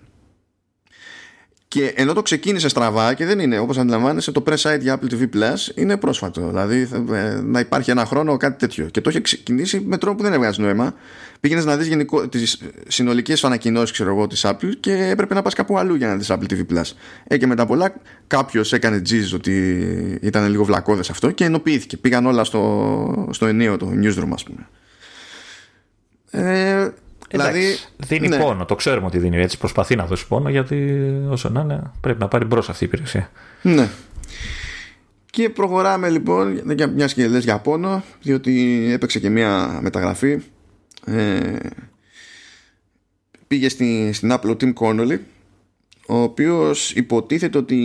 [1.75, 5.13] Και ενώ το ξεκίνησε στραβά και δεν είναι, όπως αντιλαμβάνεσαι, το press site για Apple
[5.13, 6.47] TV Plus είναι πρόσφατο.
[6.47, 8.85] Δηλαδή ε, να υπάρχει ένα χρόνο κάτι τέτοιο.
[8.85, 10.93] Και το είχε ξεκινήσει με τρόπο που δεν έβγαζε νόημα
[11.39, 13.93] πήγαινες να δεις τις συνολικές ανακοινώσει
[14.29, 16.91] της Apple και έπρεπε να πας κάπου αλλού για να δεις Apple TV Plus.
[17.27, 17.93] Ε, και μετά πολλά
[18.27, 19.79] κάποιος έκανε τζιζ ότι
[20.21, 21.97] ήταν λίγο βλακώδες αυτό και ενοποιήθηκε.
[21.97, 24.67] Πήγαν όλα στο, στο ενίο, το newsroom, ας πούμε.
[26.31, 26.89] Ε,
[27.37, 28.37] δηλαδή, δίνει ναι.
[28.37, 29.57] πόνο, το ξέρουμε ότι δίνει έτσι.
[29.57, 33.29] Προσπαθεί να δώσει πόνο γιατί όσο να είναι πρέπει να πάρει μπρος αυτή η υπηρεσία.
[33.61, 33.89] Ναι.
[35.25, 36.61] Και προχωράμε λοιπόν,
[36.93, 40.41] μιας και λες για πόνο, διότι έπαιξε και μια μεταγραφή
[41.05, 41.55] ε,
[43.47, 45.17] πήγε στην, στην Apple ο Tim Connolly
[46.07, 47.79] ο οποίος υποτίθεται ότι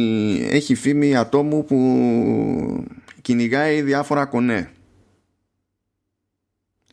[0.50, 2.84] έχει φήμη ατόμου που
[3.22, 4.70] κυνηγάει διάφορα κονέ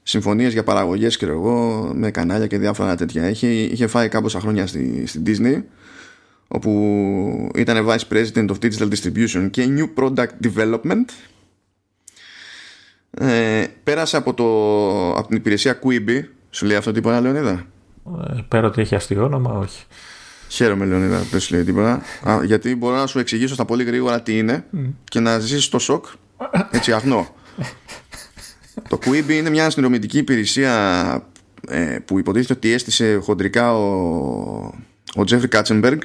[0.07, 4.67] συμφωνίες για παραγωγές και εγώ με κανάλια και διάφορα τέτοια είχε, είχε φάει κάμποσα χρόνια
[4.67, 5.61] στη, στη Disney
[6.47, 11.05] όπου ήταν Vice President of Digital Distribution και New Product Development
[13.11, 14.45] ε, πέρασε από, το,
[15.11, 16.23] από την υπηρεσία Quibi.
[16.49, 17.65] Σου λέει αυτό τίποτα, Λεωνίδα;
[18.35, 19.83] Ε, πέρα ότι έχει αστείο όνομα, όχι.
[20.47, 22.01] Χαίρομαι, Λεωνίδα, δεν σου λέει τίποτα.
[22.23, 24.65] Α, γιατί μπορώ να σου εξηγήσω στα πολύ γρήγορα τι είναι
[25.03, 26.05] και να ζήσεις το σοκ
[26.71, 27.35] έτσι αγνό.
[28.89, 31.27] Το Quibi είναι μια συνδρομητική υπηρεσία
[31.67, 34.73] ε, που υποτίθεται ότι έστησε χοντρικά ο,
[35.15, 35.99] ο Τζέφρι Κάτσενμπεργκ.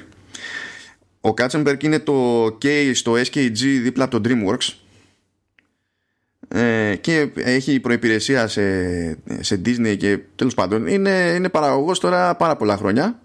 [1.21, 4.75] Ο Κάτσενμπεργκ είναι το K στο SKG δίπλα από το DreamWorks
[6.49, 8.63] ε, και έχει προϋπηρεσία σε,
[9.41, 13.21] σε Disney και τέλος πάντων είναι, είναι παραγωγός τώρα πάρα πολλά χρόνια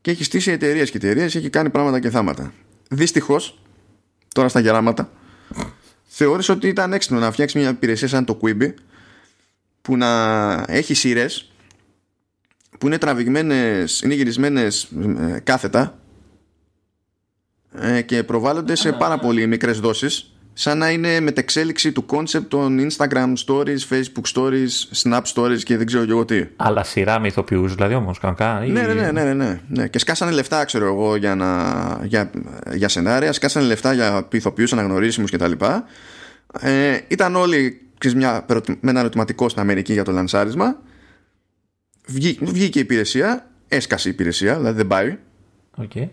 [0.00, 2.52] και έχει στήσει εταιρείες και εταιρείες, έχει κάνει πράγματα και θάματα.
[2.90, 3.62] Δυστυχώς,
[4.34, 5.10] τώρα στα γεράματα,
[6.18, 8.74] θεώρησε ότι ήταν έξυπνο να φτιάξει μια υπηρεσία σαν το Quibi
[9.82, 11.52] που να έχει σειρές
[12.78, 15.98] που είναι τραβηγμένες, είναι γυρισμένες ε, κάθετα
[17.72, 22.78] ε, και προβάλλονται σε πάρα πολύ μικρές δόσεις σαν να είναι μετεξέλιξη του concept των
[22.90, 26.46] Instagram stories, Facebook stories, Snap stories και δεν ξέρω και εγώ τι.
[26.56, 28.64] Αλλά σειρά με ηθοποιούς δηλαδή όμως, κανονικά.
[28.64, 28.70] Ή...
[28.70, 29.88] Ναι, ναι, ναι, ναι, ναι, ναι.
[29.88, 32.30] Και σκάσανε λεφτά, ξέρω εγώ, για, να, για,
[32.74, 35.52] για σενάρια, σκάσανε λεφτά για ηθοποιούς αναγνωρίσιμους κτλ.
[36.60, 37.80] Ε, ήταν όλοι
[38.14, 38.44] μια,
[38.80, 40.78] με ένα ερωτηματικό στην Αμερική για το λανσάρισμα.
[42.06, 45.18] Βγή, βγήκε η υπηρεσία, έσκασε η υπηρεσία, δηλαδή δεν πάει.
[45.82, 46.08] Okay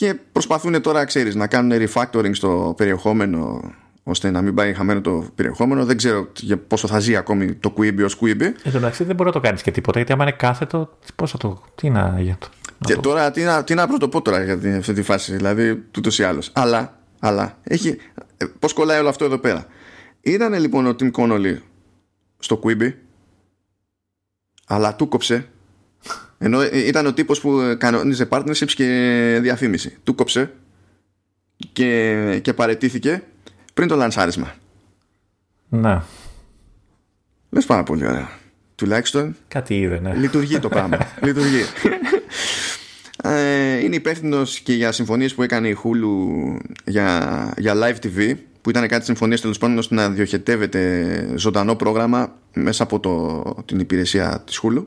[0.00, 5.30] και προσπαθούν τώρα, ξέρεις, να κάνουν refactoring στο περιεχόμενο ώστε να μην πάει χαμένο το
[5.34, 5.84] περιεχόμενο.
[5.84, 8.40] Δεν ξέρω για πόσο θα ζει ακόμη το Quibi ως Quibi.
[8.40, 11.30] Εν τω μεταξύ δεν μπορεί να το κάνεις και τίποτα, γιατί άμα είναι κάθετο, πώς
[11.30, 11.62] θα το...
[11.74, 12.16] Τι να...
[12.20, 12.48] Για το...
[12.78, 13.00] Και το...
[13.00, 16.50] τώρα τι να, τι να πρωτοπώ τώρα για αυτή τη φάση, δηλαδή τούτος ή άλλος.
[16.52, 17.96] Αλλά, αλλά, έχει...
[18.36, 19.66] Ε, πώς κολλάει όλο αυτό εδώ πέρα.
[20.20, 21.56] Ήταν λοιπόν ο Tim Connolly
[22.38, 22.92] στο Quibi,
[24.66, 25.48] αλλά του κόψε
[26.42, 29.96] ενώ ήταν ο τύπος που κανόνιζε partnerships και διαφήμιση.
[30.04, 30.52] Του κόψε
[31.72, 33.22] και, και παρετήθηκε
[33.74, 34.54] πριν το λανσάρισμα.
[35.68, 36.04] Να.
[37.50, 38.28] Λες πάρα πολύ ωραία.
[38.74, 40.14] Τουλάχιστον Κάτι είδε, ναι.
[40.14, 40.98] Λειτουργεί το πράγμα.
[41.26, 41.62] λειτουργεί.
[43.22, 48.70] Ε, είναι υπεύθυνος και για συμφωνίες που έκανε η Hulu για, για live TV που
[48.70, 54.42] ήταν κάτι συμφωνίες τέλος πάντων ώστε να διοχετεύεται ζωντανό πρόγραμμα μέσα από το, την υπηρεσία
[54.46, 54.84] της Hulu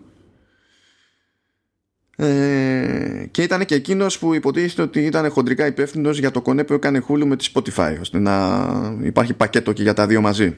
[2.16, 6.74] ε, και ήταν και εκείνος που υποτίθεται ότι ήταν χοντρικά υπεύθυνος για το κονέ που
[6.74, 10.58] έκανε Hulu με τη Spotify ώστε να υπάρχει πακέτο και για τα δύο μαζί.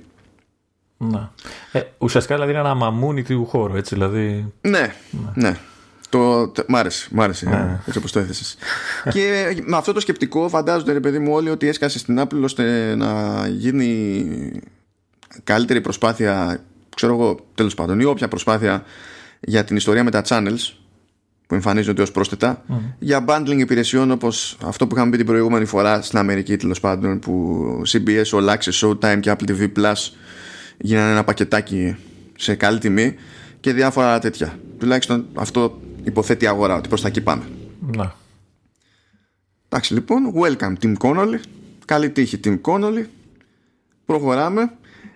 [0.98, 1.32] Να.
[1.72, 4.54] Ε, ουσιαστικά δηλαδή είναι ένα μαμούνι του χώρου, έτσι δηλαδή.
[4.62, 5.32] Ναι, ναι.
[5.34, 5.58] ναι.
[6.10, 7.80] Το, το, μ' άρεσε, μ άρεσε ναι.
[7.86, 8.58] έτσι όπως το έθεσες
[9.13, 12.96] και με αυτό το σκεπτικό φαντάζονται ρε παιδί μου όλοι ότι έσκασε στην Apple ώστε
[12.96, 14.62] να γίνει
[15.44, 16.63] καλύτερη προσπάθεια
[16.96, 18.84] ξέρω εγώ τέλος πάντων ή όποια προσπάθεια
[19.39, 20.85] για την ιστορία με τα channels
[21.48, 22.64] που εμφανίζονται ως πρόσθετα
[23.00, 27.20] για bundling υπηρεσιών όπως αυτό που είχαμε πει την προηγούμενη φορά στην Αμερική τέλος πάντων
[27.20, 29.94] που CBS, All Access, Showtime και Apple TV Plus
[30.78, 31.96] γίνανε ένα πακετάκι
[32.36, 33.16] σε καλή τιμή
[33.60, 34.60] και διάφορα άλλα τέτοια.
[34.80, 37.44] Τουλάχιστον αυτό υποθέτει αγορά ότι προς τα εκεί πάμε.
[37.96, 38.16] Να.
[39.70, 41.40] εντάξει λοιπόν welcome Tim Connolly.
[41.86, 43.06] Καλή τύχη Tim Connolly.
[44.06, 44.72] Προχωράμε.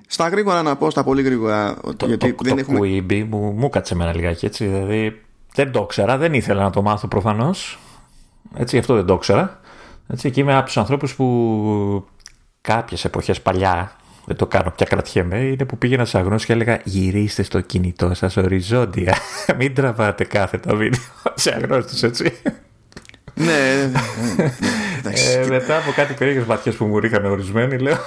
[0.08, 3.04] Στα γρήγορα να πω στα πολύ γρήγορα το, γιατί το, δεν το έχουμε...
[3.30, 5.22] μου, μου κάτσε εμένα λιγάκι έτσι δηλαδή
[5.54, 7.80] δεν το ήξερα, δεν ήθελα να το μάθω προφανώς.
[8.56, 9.60] Έτσι, αυτό δεν το ήξερα.
[10.08, 12.08] Έτσι, και είμαι από τους ανθρώπους που
[12.62, 13.92] κάποιες εποχές παλιά,
[14.26, 18.14] δεν το κάνω πια κρατιέμαι, είναι που πήγαινα σε αγνώσει και έλεγα γυρίστε στο κινητό
[18.14, 19.18] σας οριζόντια.
[19.58, 21.02] Μην τραβάτε κάθε το βίντεο
[21.36, 22.34] σε αγνώστου, έτσι.
[23.34, 23.92] Ναι,
[25.04, 27.98] ε, μετά από κάτι περίεργες ματιές που μου ρίχανε ορισμένοι, λέω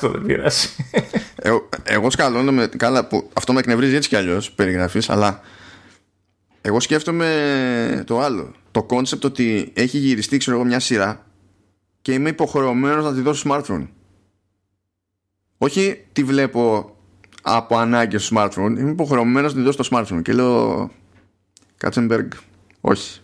[0.00, 0.68] το δεν πειράζει.
[1.36, 5.40] Εγώ, εγώ σκαλώνω καλά που αυτό με εκνευρίζει έτσι κι αλλιώς περιγραφής, αλλά
[6.64, 8.52] εγώ σκέφτομαι το άλλο.
[8.70, 11.26] Το concept ότι έχει γυριστεί ξέρω εγώ μια σειρά
[12.02, 13.86] και είμαι υποχρεωμένος να τη δω σε smartphone.
[15.58, 16.96] Όχι τη βλέπω
[17.42, 18.76] από ανάγκη στο smartphone.
[18.78, 20.22] Είμαι υποχρεωμένος να τη δω στο smartphone.
[20.22, 20.90] Και λέω
[21.76, 22.30] Κάτσενμπεργκ,
[22.80, 23.20] όχι.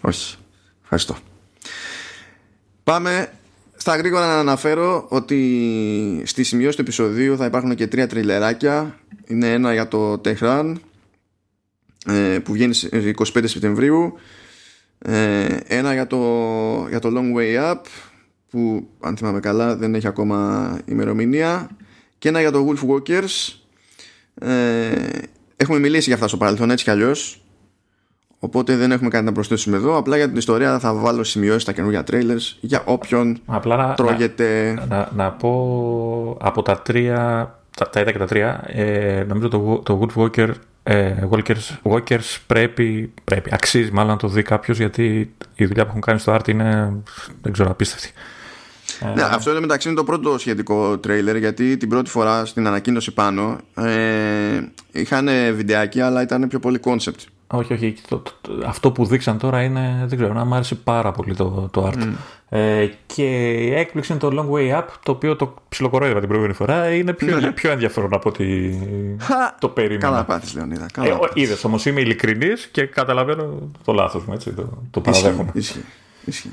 [0.00, 0.36] Όχι.
[0.82, 1.16] Ευχαριστώ.
[2.84, 3.32] Πάμε
[3.76, 8.98] στα γρήγορα να αναφέρω ότι στη σημειώση του επεισοδίου θα υπάρχουν και τρία τριλεράκια.
[9.26, 10.80] Είναι ένα για το Tehran, ε,
[12.44, 14.18] που βγαίνει 25 Σεπτεμβρίου.
[15.02, 16.18] Ε, ένα για το,
[16.88, 17.80] για το Long Way Up
[18.50, 21.68] που αν θυμάμαι καλά δεν έχει ακόμα ημερομηνία.
[22.18, 23.54] Και ένα για το Wolf Walkers.
[24.34, 24.94] Ε,
[25.56, 27.44] έχουμε μιλήσει για αυτά στο παρελθόν έτσι κι αλλιώς.
[28.38, 29.96] Οπότε δεν έχουμε κάτι να προσθέσουμε εδώ.
[29.96, 34.74] Απλά για την ιστορία θα βάλω σημειώσεις στα καινούργια trailers για όποιον Απλά να, τρώγεται.
[34.74, 37.14] Να, να, να, πω από τα τρία,
[37.76, 40.50] τα, τα είδα και τα τρία, ε, νομίζω το, το Wolf Walker
[40.92, 45.88] ε, Walkers, Walkers πρέπει, πρέπει, αξίζει μάλλον να το δει κάποιος γιατί η δουλειά που
[45.88, 46.92] έχουν κάνει στο Art είναι,
[47.42, 48.12] δεν ξέρω, απίστευτη.
[49.00, 52.66] Ε, ναι, αυτό είναι μεταξύ είναι το πρώτο σχετικό τρέιλερ γιατί την πρώτη φορά στην
[52.66, 54.60] ανακοίνωση πάνω ε,
[54.92, 57.24] είχαν βιντεάκι αλλά ήταν πιο πολύ concept.
[57.52, 57.94] Όχι, όχι.
[58.08, 58.22] Το,
[58.66, 60.04] αυτό που δείξαν τώρα είναι.
[60.06, 62.02] Δεν ξέρω, να μου άρεσε πάρα πολύ το, το art.
[62.02, 62.12] Mm.
[62.48, 66.54] Ε, και η έκπληξη είναι το Long Way Up, το οποίο το ψιλοκορόιδα την προηγούμενη
[66.54, 66.90] φορά.
[66.90, 67.52] Είναι πιο, ναι.
[67.52, 68.78] πιο ενδιαφέρον από ότι
[69.58, 70.00] το περίμενα.
[70.00, 70.86] Καλά πάθεις, Λεωνίδα.
[71.02, 74.32] Ε, Είδες όμως, είμαι ειλικρινής και καταλαβαίνω το λάθος μου.
[74.32, 75.50] Έτσι, το, το παραδέχομαι.
[75.54, 75.84] Ισχύει.
[76.24, 76.52] Ισχύει.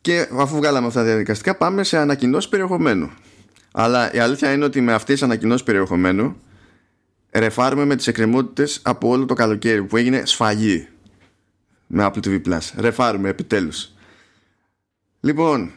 [0.00, 3.10] Και αφού βγάλαμε αυτά τα διαδικαστικά, πάμε σε ανακοινώσεις περιεχομένου.
[3.72, 6.36] Αλλά η αλήθεια είναι ότι με αυτές τις ανακοινώσεις περιεχομένου
[7.38, 10.88] ρεφάρουμε με τις εκκρεμότητες από όλο το καλοκαίρι που έγινε σφαγή
[11.86, 12.60] με Apple TV Plus.
[12.76, 13.92] Ρεφάρουμε επιτέλους.
[15.20, 15.70] Λοιπόν,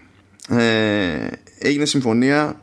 [0.50, 1.28] ε,
[1.60, 2.62] έγινε συμφωνία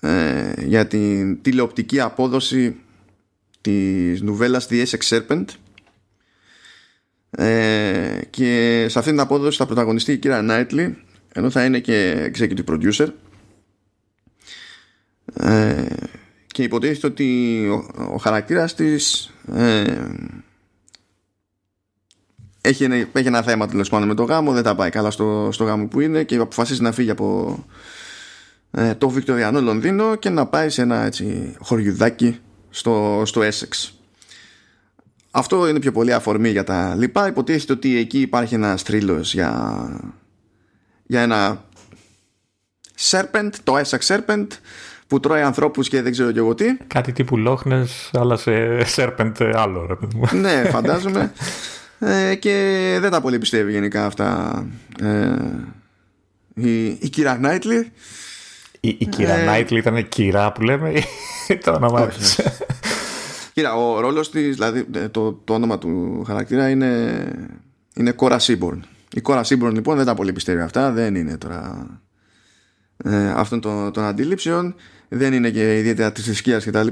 [0.00, 2.76] ε, για την τηλεοπτική απόδοση
[3.60, 5.44] της νουβέλας The Essex Serpent
[7.30, 10.92] ε, και σε αυτήν την απόδοση θα πρωταγωνιστεί η κυρία Knightley
[11.32, 13.08] ενώ θα είναι και executive producer
[15.34, 15.86] ε,
[16.58, 19.84] και υποτίθεται ότι ο, ο χαρακτήρας της ε,
[22.60, 25.48] έχει, ένα, έχει ένα θέμα τέλος πάντων με το γάμο, δεν τα πάει καλά στο,
[25.52, 27.58] στο γάμο που είναι και αποφασίζει να φύγει από
[28.70, 32.38] ε, το Βικτωριανό Λονδίνο και να πάει σε ένα έτσι, χωριουδάκι
[32.70, 33.90] στο, στο Essex.
[35.30, 37.26] Αυτό είναι πιο πολύ αφορμή για τα λοιπά.
[37.26, 39.88] Υποτίθεται ότι εκεί υπάρχει ένας τρίλο για,
[41.06, 41.64] για ένα
[42.98, 44.46] Serpent, το Essex Serpent
[45.08, 46.76] που τρώει ανθρώπους και δεν ξέρω και εγώ τι.
[46.86, 48.52] Κάτι τύπου Λόχνε, αλλά σε
[48.96, 50.40] Serpent άλλο, ρε παιδί μου.
[50.40, 51.32] ναι, φαντάζομαι.
[51.98, 54.64] Ε, και δεν τα πολύ πιστεύει γενικά αυτά
[55.02, 55.34] ε,
[56.54, 57.92] η, η κυρία Νάιτλι.
[58.80, 61.02] Η, η κυρία ε, Νάιτλι ήταν κυρά που λέμε ή
[61.64, 62.40] το όνομά της;
[63.52, 67.24] Κοίτα, ο ρόλος της, δηλαδή ε, το, το όνομα του χαρακτήρα είναι,
[67.94, 68.84] είναι Κόρα Σίμπορν.
[69.14, 71.86] Η Κόρα Σίμπορν λοιπόν δεν τα πολύ πιστεύει αυτά, δεν είναι τώρα
[73.04, 74.74] ε, αυτών των, των αντίληψεων
[75.08, 76.86] δεν είναι και ιδιαίτερα της θρησκείας κτλ.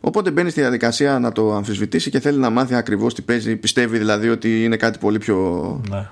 [0.00, 3.56] Οπότε μπαίνει στη διαδικασία να το αμφισβητήσει και θέλει να μάθει ακριβώς τι παίζει.
[3.56, 6.08] Πιστεύει δηλαδή ότι είναι κάτι πολύ πιο, ναι.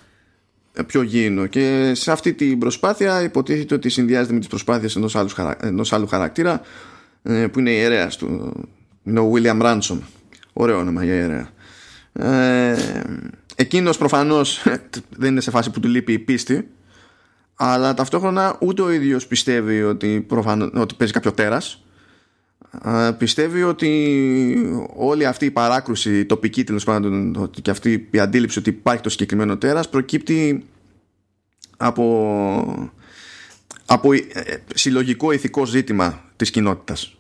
[0.83, 1.47] πιο γήινο.
[1.47, 5.31] Και σε αυτή την προσπάθεια υποτίθεται ότι συνδυάζεται με τις προσπάθειες ενός άλλου,
[5.61, 6.61] ενός άλλου χαρακτήρα
[7.23, 8.53] ε, που είναι η ιερέας του.
[9.05, 9.99] Είναι ο William Ransom.
[10.53, 11.49] Ωραίο όνομα για ιερέα.
[12.13, 12.77] Ε,
[13.59, 14.63] Εκείνος προφανώς
[15.21, 16.69] δεν είναι σε φάση που του λείπει η πίστη
[17.57, 21.81] αλλά ταυτόχρονα ούτε ο ίδιος πιστεύει ότι, προφανώς, ότι παίζει κάποιο τέρας.
[23.19, 29.03] Πιστεύει ότι όλη αυτή η παράκρουση τοπική τέλος πάντων και αυτή η αντίληψη ότι υπάρχει
[29.03, 30.65] το συγκεκριμένο τέρας προκύπτει
[31.77, 32.91] από,
[33.87, 34.21] από ε,
[34.75, 37.17] συλλογικό ηθικό ζήτημα της κοινότητας.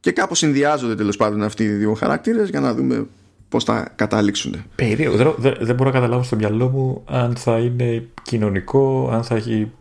[0.00, 3.06] Και κάπως συνδυάζονται τέλος πάντων αυτοί οι δύο χαρακτήρες για να δούμε
[3.48, 4.64] πώς θα καταλήξουν.
[4.74, 5.34] Περίεργο.
[5.38, 9.72] Δεν, δεν μπορώ να καταλάβω στο μυαλό μου αν θα είναι κοινωνικό, αν θα, έχει,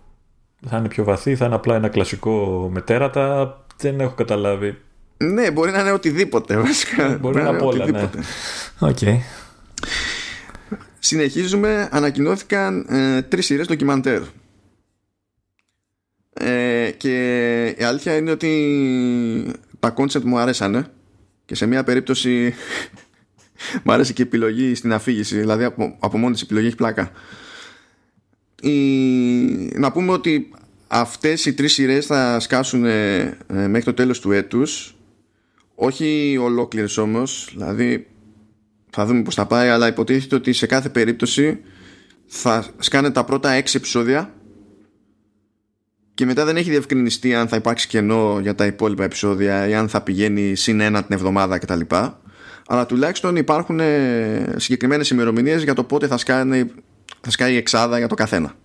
[0.68, 3.58] θα είναι πιο βαθύ, θα είναι απλά ένα κλασικό μετέρατα.
[3.78, 4.78] Δεν έχω καταλάβει.
[5.18, 7.18] Ναι, μπορεί να είναι οτιδήποτε βασικά.
[7.22, 8.10] Μπορεί να είναι όλα, ναι.
[8.80, 9.18] Okay.
[11.00, 14.22] Συνεχίζουμε, ανακοινώθηκαν ε, τρεις σειρές ντοκιμαντέρ.
[16.34, 20.86] Ε, και η αλήθεια είναι ότι τα concept μου αρέσανε
[21.46, 22.54] και σε μια περίπτωση
[23.84, 27.12] Μ' άρεσε και η επιλογή στην αφήγηση, δηλαδή από, από μόνη της επιλογή έχει πλάκα.
[28.62, 28.72] Η...
[29.76, 30.52] Να πούμε ότι
[30.88, 34.96] αυτές οι τρεις σειρές θα σκάσουν ε, μέχρι το τέλος του έτους
[35.76, 38.08] όχι ολόκληρες όμως δηλαδή
[38.90, 41.60] θα δούμε πως θα πάει αλλά υποτίθεται ότι σε κάθε περίπτωση
[42.26, 44.34] θα σκάνε τα πρώτα έξι επεισόδια
[46.14, 49.90] και μετά δεν έχει διευκρινιστεί αν θα υπάρξει κενό για τα υπόλοιπα επεισόδια ή αν
[49.90, 51.82] θα πηγαίνει συν ένα την εβδομάδα κτλ
[52.68, 56.70] αλλά τουλάχιστον υπάρχουν ε, συγκεκριμένες ημερομηνίες για το πότε θα, σκάνε,
[57.22, 58.56] θα σκάει η εξάδα για το καθένα.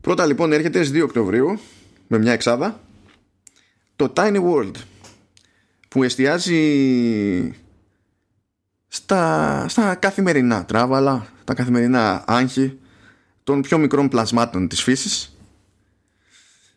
[0.00, 1.58] Πρώτα λοιπόν έρχεται στις 2 Οκτωβρίου
[2.06, 2.80] με μια εξάδα
[3.96, 4.74] το Tiny World
[5.88, 7.54] που εστιάζει
[8.88, 12.78] στα, στα καθημερινά τράβαλα, τα καθημερινά άγχη
[13.44, 15.36] των πιο μικρών πλασμάτων της φύσης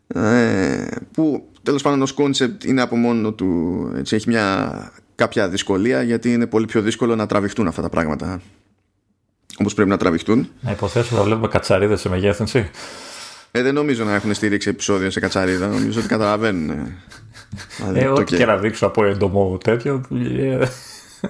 [0.08, 6.02] ε, που τέλος πάντων ως concept είναι από μόνο του έτσι, έχει μια κάποια δυσκολία
[6.02, 8.42] γιατί είναι πολύ πιο δύσκολο να τραβηχτούν αυτά τα πράγματα
[9.60, 10.50] όπως πρέπει να τραβηχτούν.
[10.62, 12.70] Να υποθέσω να βλέπουμε κατσαρίδες σε μεγέθυνση.
[13.52, 15.68] Ε, δεν νομίζω να έχουν στήριξει επεισόδιο σε κατσαρίδα.
[15.68, 16.70] Νομίζω ότι καταλαβαίνουν.
[16.70, 16.98] Ε,
[17.78, 20.02] δηλαδή, ό,τι και να δείξουν από έντομο τέτοιο.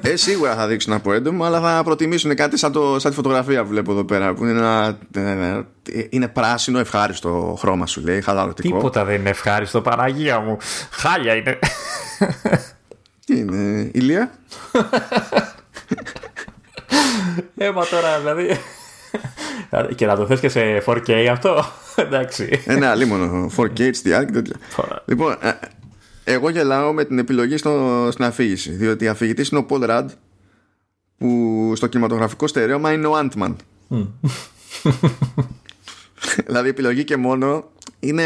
[0.01, 3.63] Ε, σίγουρα θα δείξουν από έντομο, αλλά θα προτιμήσουν κάτι σαν, το, σαν τη φωτογραφία
[3.63, 4.33] που βλέπω εδώ πέρα.
[4.33, 4.97] Που είναι, ένα,
[5.91, 8.75] ε, είναι πράσινο, ευχάριστο χρώμα σου λέει, χαλαρωτικό.
[8.75, 10.57] Τίποτα δεν είναι ευχάριστο, Παναγία μου.
[10.91, 11.59] Χάλια είναι.
[13.31, 14.31] Τι είναι, ηλία;
[17.57, 18.57] Έμα τώρα, δηλαδή.
[19.95, 21.65] και να το θες και σε 4K αυτό.
[21.95, 22.63] Εντάξει.
[22.65, 23.51] Ε, ναι, αλίμονο.
[23.57, 24.55] 4K, HDR και τέτοια.
[25.05, 25.51] λοιπόν, ε,
[26.23, 28.71] εγώ γελάω με την επιλογή στο, στην αφήγηση.
[28.71, 30.05] Διότι η αφηγητής είναι ο Paul Rudd
[31.17, 33.55] που στο κινηματογραφικό στερέωμα είναι ο Ant-Man.
[36.47, 38.23] δηλαδή η επιλογή και μόνο είναι,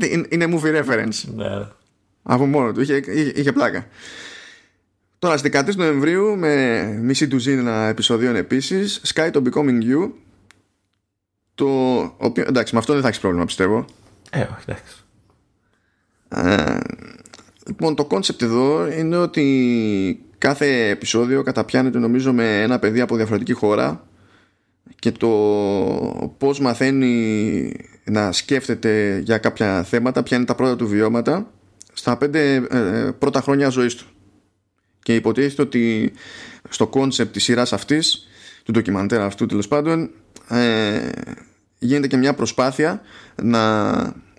[0.00, 1.34] είναι, είναι movie reference.
[1.34, 1.66] Ναι.
[2.28, 2.80] Από μόνο του.
[2.80, 3.02] Είχε,
[3.34, 3.86] είχε, πλάκα.
[5.18, 10.10] Τώρα στις 13 Νοεμβρίου με μισή τουζίνα επεισοδίων επίσης Sky το Becoming You
[11.54, 11.66] το
[12.16, 13.84] οποίο, εντάξει με αυτό δεν θα έχεις πρόβλημα πιστεύω
[14.30, 14.94] ε όχι εντάξει
[16.28, 16.78] ε,
[17.66, 23.52] λοιπόν το κόνσεπτ εδώ είναι ότι κάθε επεισόδιο καταπιάνεται νομίζω με ένα παιδί από διαφορετική
[23.52, 24.06] χώρα
[24.98, 25.28] και το
[26.38, 27.72] πώς μαθαίνει
[28.04, 31.50] να σκέφτεται για κάποια θέματα ποια είναι τα πρώτα του βιώματα
[32.06, 34.04] στα πέντε ε, πρώτα χρόνια ζωής του
[35.02, 36.12] και υποτίθεται ότι
[36.68, 38.26] στο κόνσεπτ της σειράς αυτής
[38.64, 40.10] του ντοκιμαντέρ αυτού τέλος πάντων
[40.48, 41.08] ε,
[41.78, 43.00] γίνεται και μια προσπάθεια
[43.42, 43.92] να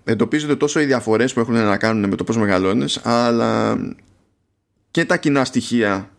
[0.04, 3.78] εντοπίζονται τόσο οι διαφορές που έχουν να κάνουν με το πώς μεγαλώνεις αλλά
[4.92, 6.10] και τα κοινά στοιχεία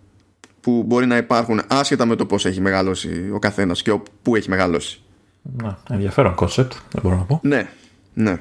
[0.61, 4.49] που μπορεί να υπάρχουν άσχετα με το πώς έχει μεγαλώσει ο καθένας και πού έχει
[4.49, 5.01] μεγαλώσει.
[5.43, 7.41] Να, ενδιαφέρον κόνσεπτ, δεν μπορώ να πω.
[7.43, 7.69] Ναι,
[8.15, 8.41] ναι.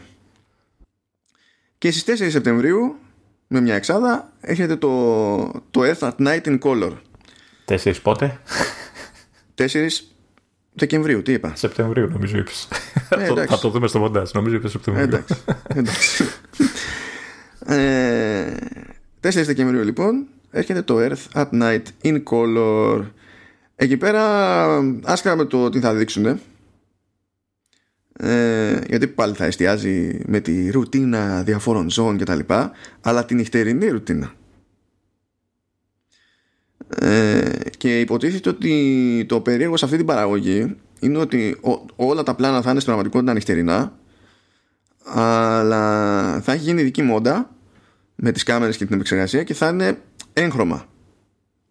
[1.77, 2.95] Και στις 4 Σεπτεμβρίου
[3.47, 5.37] με μια εξάδα έχετε το,
[5.71, 6.91] το Earth at Night in Color.
[7.65, 8.39] Τέσσερις πότε;
[9.55, 9.65] 4
[10.73, 12.67] Δεκεμβρίου, τι είπα; Σεπτεμβρίου νομίζω είπες.
[13.09, 15.05] Ε, θα το δούμε στο μοντάζ, νομίζω είπες Σεπτεμβρίου.
[15.05, 15.35] εντάξει,
[15.67, 16.23] εντάξει.
[17.65, 18.55] ε,
[19.21, 23.05] 4 Δεκεμβρίου λοιπόν έρχεται το Earth at Night in Color.
[23.75, 24.23] Εκεί πέρα
[25.03, 26.39] άσχερα με το τι θα δείξουν
[28.19, 32.39] ε, γιατί πάλι θα εστιάζει με τη ρουτίνα διαφόρων ζώων κτλ
[33.01, 34.33] αλλά την νυχτερινή ρουτίνα.
[36.99, 41.57] Ε, και υποτίθεται ότι το περίεργο σε αυτή την παραγωγή είναι ότι
[41.95, 43.99] όλα τα πλάνα θα είναι στην πραγματικότητα νυχτερινά
[45.03, 47.55] αλλά θα έχει γίνει δική μόντα
[48.15, 50.01] με τις κάμερες και την επεξεργασία και θα είναι
[50.33, 50.85] έγχρωμα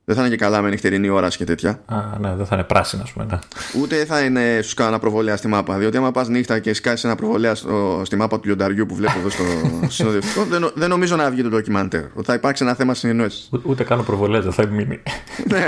[0.08, 1.80] δεν θα είναι και καλά με νυχτερινή ώρα και τέτοια.
[1.86, 3.24] Α, ναι, δεν θα είναι πράσινα, ας πούμε.
[3.24, 3.38] Ναι.
[3.80, 5.78] Ούτε θα είναι σου κάνω ένα προβολέα στη μάπα.
[5.78, 9.18] Διότι άμα πας νύχτα και σκάσεις ένα προβολέα στο, στη μάπα του λιονταριού που βλέπω
[9.18, 9.44] εδώ στο
[9.96, 12.04] συνοδευτικό, δεν, δεν νομίζω να βγει το ντοκιμαντέρ.
[12.14, 13.50] Ότι θα υπάρξει ένα θέμα συνεννόησης.
[13.62, 15.02] Ούτε κάνω προβολέα, δεν θα μείνει.
[15.52, 15.66] ναι,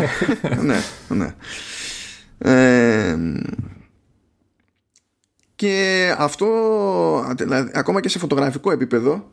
[0.63, 1.35] ναι, ναι.
[2.39, 3.17] Ε,
[5.55, 6.47] και αυτό
[7.37, 9.31] δηλαδή, ακόμα και σε φωτογραφικό επίπεδο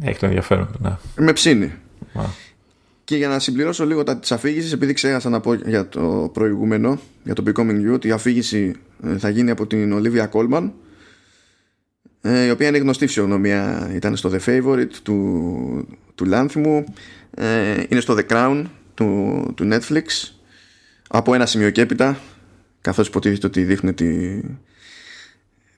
[0.00, 0.96] έχει το ενδιαφέρον ναι.
[1.16, 1.72] με ψήνει
[3.04, 7.00] και για να συμπληρώσω λίγο τα της αφήγησης, επειδή ξέχασα να πω για το προηγούμενο,
[7.24, 10.70] για το Becoming You, ότι η αφήγηση ε, θα γίνει από την Olivia Colman,
[12.20, 16.84] ε, η οποία είναι γνωστή φυσιογνωμία, ήταν στο The Favorite του, του Λάνθιμου,
[17.30, 18.64] ε, είναι στο The Crown
[18.94, 20.04] του, του Netflix,
[21.08, 22.20] από ένα σημείο και έπειτα,
[22.80, 24.40] καθώς υποτίθεται ότι δείχνει τη,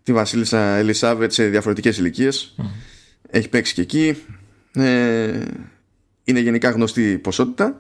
[0.02, 2.54] τη βασίλισσα Ελισάβετ σε διαφορετικές ηλικίες.
[3.30, 4.16] Έχει παίξει και εκεί
[6.26, 7.76] είναι γενικά γνωστή ποσότητα.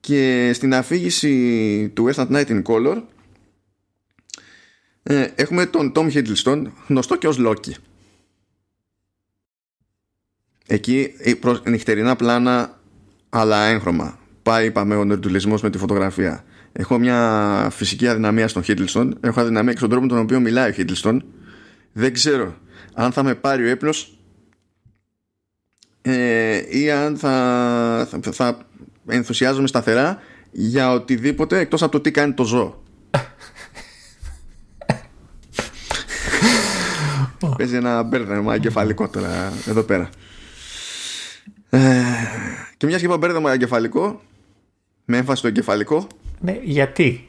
[0.00, 3.02] Και στην αφήγηση του West Night in Color
[5.02, 7.72] ε, έχουμε τον Tom Hiddleston γνωστό και ως Loki.
[10.66, 11.12] Εκεί
[11.64, 12.80] νυχτερινά πλάνα
[13.28, 14.18] αλλά έγχρωμα.
[14.42, 16.44] Πάει είπαμε ο νερντουλισμός με τη φωτογραφία.
[16.72, 19.10] Έχω μια φυσική αδυναμία στον Hiddleston.
[19.20, 21.18] Έχω αδυναμία και στον τρόπο με τον οποίο μιλάει ο Hiddleston.
[21.92, 22.56] Δεν ξέρω
[22.94, 24.17] αν θα με πάρει ο έπνος
[26.08, 28.58] ε, ή αν θα, θα, θα
[29.08, 30.18] ενθουσιάζομαι σταθερά
[30.50, 32.82] για οτιδήποτε εκτός από το τι κάνει το ζώο.
[37.56, 40.10] Παίζει ένα μπέρδεμα εγκεφαλικό τώρα εδώ πέρα.
[41.70, 42.02] Ε,
[42.76, 44.20] και μιας και είπα μπέρδεμα εγκεφαλικό,
[45.04, 46.06] με έμφαση στο εγκεφαλικό.
[46.40, 47.28] Ναι, γιατί;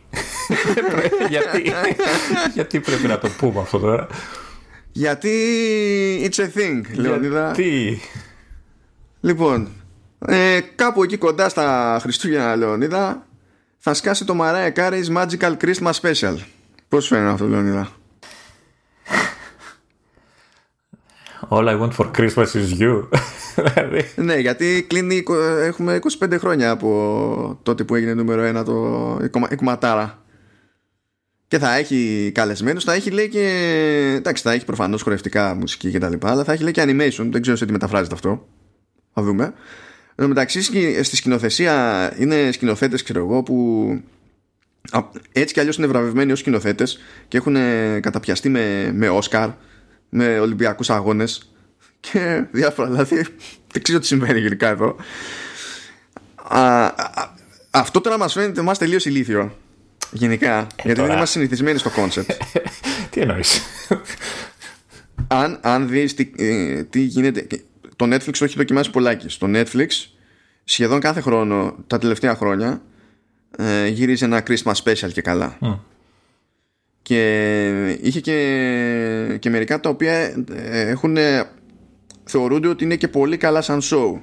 [1.30, 1.74] γιατί;
[2.54, 4.08] γιατί πρέπει να το πούμε αυτό τώρα;
[4.92, 5.32] Γιατί
[6.24, 7.46] it's a thing, Λεωνίδα.
[7.46, 8.00] Γιατί;
[9.22, 9.68] Λοιπόν,
[10.20, 13.28] ε, κάπου εκεί κοντά στα Χριστούγεννα Λεωνίδα
[13.78, 16.36] θα σκάσει το Mariah Carey's Magical Christmas Special.
[16.88, 17.90] Πώς φαίνεται αυτό Λεωνίδα;
[21.50, 23.08] All I want for Christmas is you.
[24.16, 25.24] ναι, γιατί κλείνει,
[25.64, 29.20] έχουμε 25 χρόνια από τότε που έγινε νούμερο 1 το,
[29.52, 30.24] η κομματάρα.
[31.48, 33.46] Και θα έχει καλεσμένους, θα έχει λέει και.
[34.18, 36.14] Εντάξει, θα έχει προφανώς χορευτικά μουσική κτλ.
[36.22, 37.28] Αλλά θα έχει λέει και animation.
[37.32, 38.48] Δεν ξέρω σε τι μεταφράζεται αυτό.
[39.14, 39.54] Θα δούμε.
[40.16, 40.62] Εν μεταξύ
[41.04, 43.88] στη σκηνοθεσία είναι σκηνοθέτες, ξέρω εγώ, που
[45.32, 47.56] έτσι κι αλλιώς είναι βραβευμένοι ως σκηνοθέτες και έχουν
[48.02, 49.50] καταπιαστεί με, με Όσκαρ,
[50.10, 51.52] με Ολυμπιακούς Αγώνες
[52.00, 52.90] και διάφορα.
[52.90, 53.16] Δηλαδή,
[53.72, 54.96] δεν ξέρω τι συμβαίνει γενικά εδώ.
[56.36, 57.34] Α, α,
[57.72, 59.58] αυτό τώρα μας φαίνεται εμάς τελείως ηλίθιο.
[60.12, 61.14] γενικά, Ε, γιατί δεν τώρα.
[61.14, 62.32] είμαστε συνηθισμένοι στο κόνσεπτ.
[63.10, 63.62] Τι εννοείς;
[65.28, 67.62] αν, αν δεις τι, ε, τι γίνεται και
[68.00, 69.30] το Netflix το έχει δοκιμάσει πολλάκις.
[69.30, 69.88] Στο Netflix
[70.64, 72.82] σχεδόν κάθε χρόνο τα τελευταία χρόνια
[73.58, 75.58] ε, γύριζε ένα Christmas special και καλά.
[77.02, 80.14] Και είχε και, και μερικά τα οποία
[80.54, 81.18] ε, έχουν
[82.24, 84.20] θεωρούνται ότι είναι και πολύ καλά σαν show.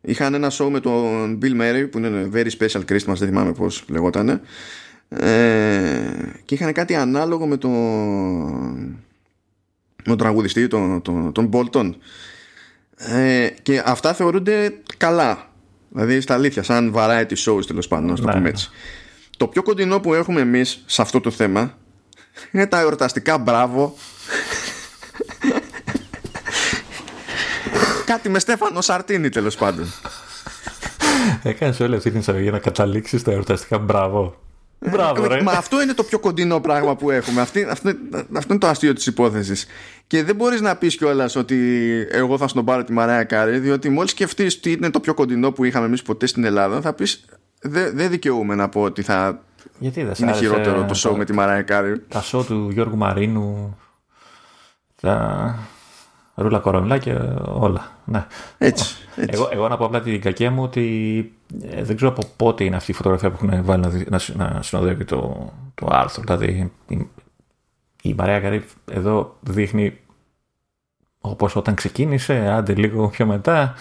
[0.00, 3.84] Είχαν ένα show με τον Bill Murray που είναι Very Special Christmas δεν θυμάμαι πως
[3.88, 4.40] λεγότανε.
[5.08, 6.00] Ε,
[6.44, 7.70] και είχαν κάτι ανάλογο με τον
[10.04, 11.92] με τον τραγουδιστή τον, τον, τον Bolton
[13.08, 15.48] ε, και αυτά θεωρούνται καλά
[15.88, 18.32] δηλαδή στα αλήθεια σαν variety shows τέλος πάντων να το Ναι.
[18.32, 18.70] πούμε έτσι
[19.36, 21.78] το πιο κοντινό που έχουμε εμείς σε αυτό το θέμα
[22.50, 23.96] είναι τα εορταστικά μπράβο
[28.04, 29.92] κάτι με Στέφανο Σαρτίνη τέλος πάντων
[31.42, 33.78] Έκανες όλη αυτή την εισαγωγή για να καταλήξεις στα εορταστικά.
[33.78, 34.40] Μπράβο.
[34.80, 35.38] Μπράβο, ρε.
[35.38, 37.40] Ε, Μα αυτό είναι το πιο κοντινό πράγμα που έχουμε.
[37.40, 37.90] Αυτή, αυτό,
[38.36, 39.66] αυτό είναι το αστείο της υπόθεσης.
[40.06, 41.56] Και δεν μπορείς να πεις κιόλας ότι
[42.10, 45.52] εγώ θα στον πάρω τη Μαρέα Κάρη, διότι μόλις σκεφτείς τι είναι το πιο κοντινό
[45.52, 47.24] που είχαμε εμείς ποτέ στην Ελλάδα, θα πεις
[47.60, 49.42] δεν δεν δικαιούμαι να πω ότι θα
[49.78, 52.00] Γιατί δεν σ' είναι άρεσε χειρότερο το show με τη Μαρέα Κάρη.
[52.08, 53.78] Τα show του Γιώργου Μαρίνου.
[55.00, 55.58] Τα
[56.42, 57.12] ρούλα κορομιλά και
[57.44, 57.90] όλα.
[58.04, 58.26] Ναι.
[58.58, 58.94] Έτσι.
[59.16, 59.30] έτσι.
[59.34, 61.32] Εγώ, εγώ να πω απλά την κακία μου ότι
[61.70, 64.18] ε, δεν ξέρω από πότε είναι αυτή η φωτογραφία που έχουν βάλει να, δι- να,
[64.18, 66.22] συ- να συνοδεύει το, το άρθρο.
[66.22, 67.08] Δηλαδή η,
[68.02, 69.98] η Μαρία Καρύ εδώ δείχνει
[71.20, 73.74] όπως όταν ξεκίνησε, άντε λίγο πιο μετά.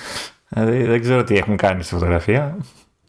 [0.49, 2.57] Δηλαδή δεν ξέρω τι έχουν κάνει στη φωτογραφία.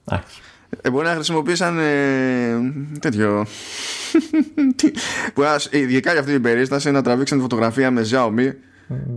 [0.05, 0.40] Εντάξει.
[0.82, 2.55] Ε, μπορεί να χρησιμοποίησαν ε,
[3.01, 3.46] τέτοιο.
[4.76, 4.90] Τι-
[5.34, 8.53] που ας- ειδικά για αυτή την περίσταση να τραβήξαν τη φωτογραφία με Xiaomi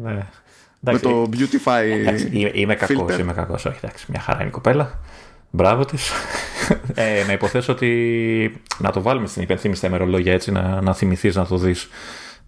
[0.04, 0.12] Ναι.
[0.12, 0.28] με
[0.86, 1.84] Εντάξει, το Beautify.
[2.00, 3.20] Εντάξει, είμαι, είμαι κακός, filter.
[3.20, 3.66] είμαι κακός.
[3.66, 5.00] Όχι, εντάξει, μια χαρά είναι η κοπέλα.
[5.50, 6.12] Μπράβο της.
[6.94, 11.36] ε, να υποθέσω ότι να το βάλουμε στην υπενθύμηση στα ημερολόγια έτσι, να, να θυμηθείς
[11.36, 11.90] να το δεις.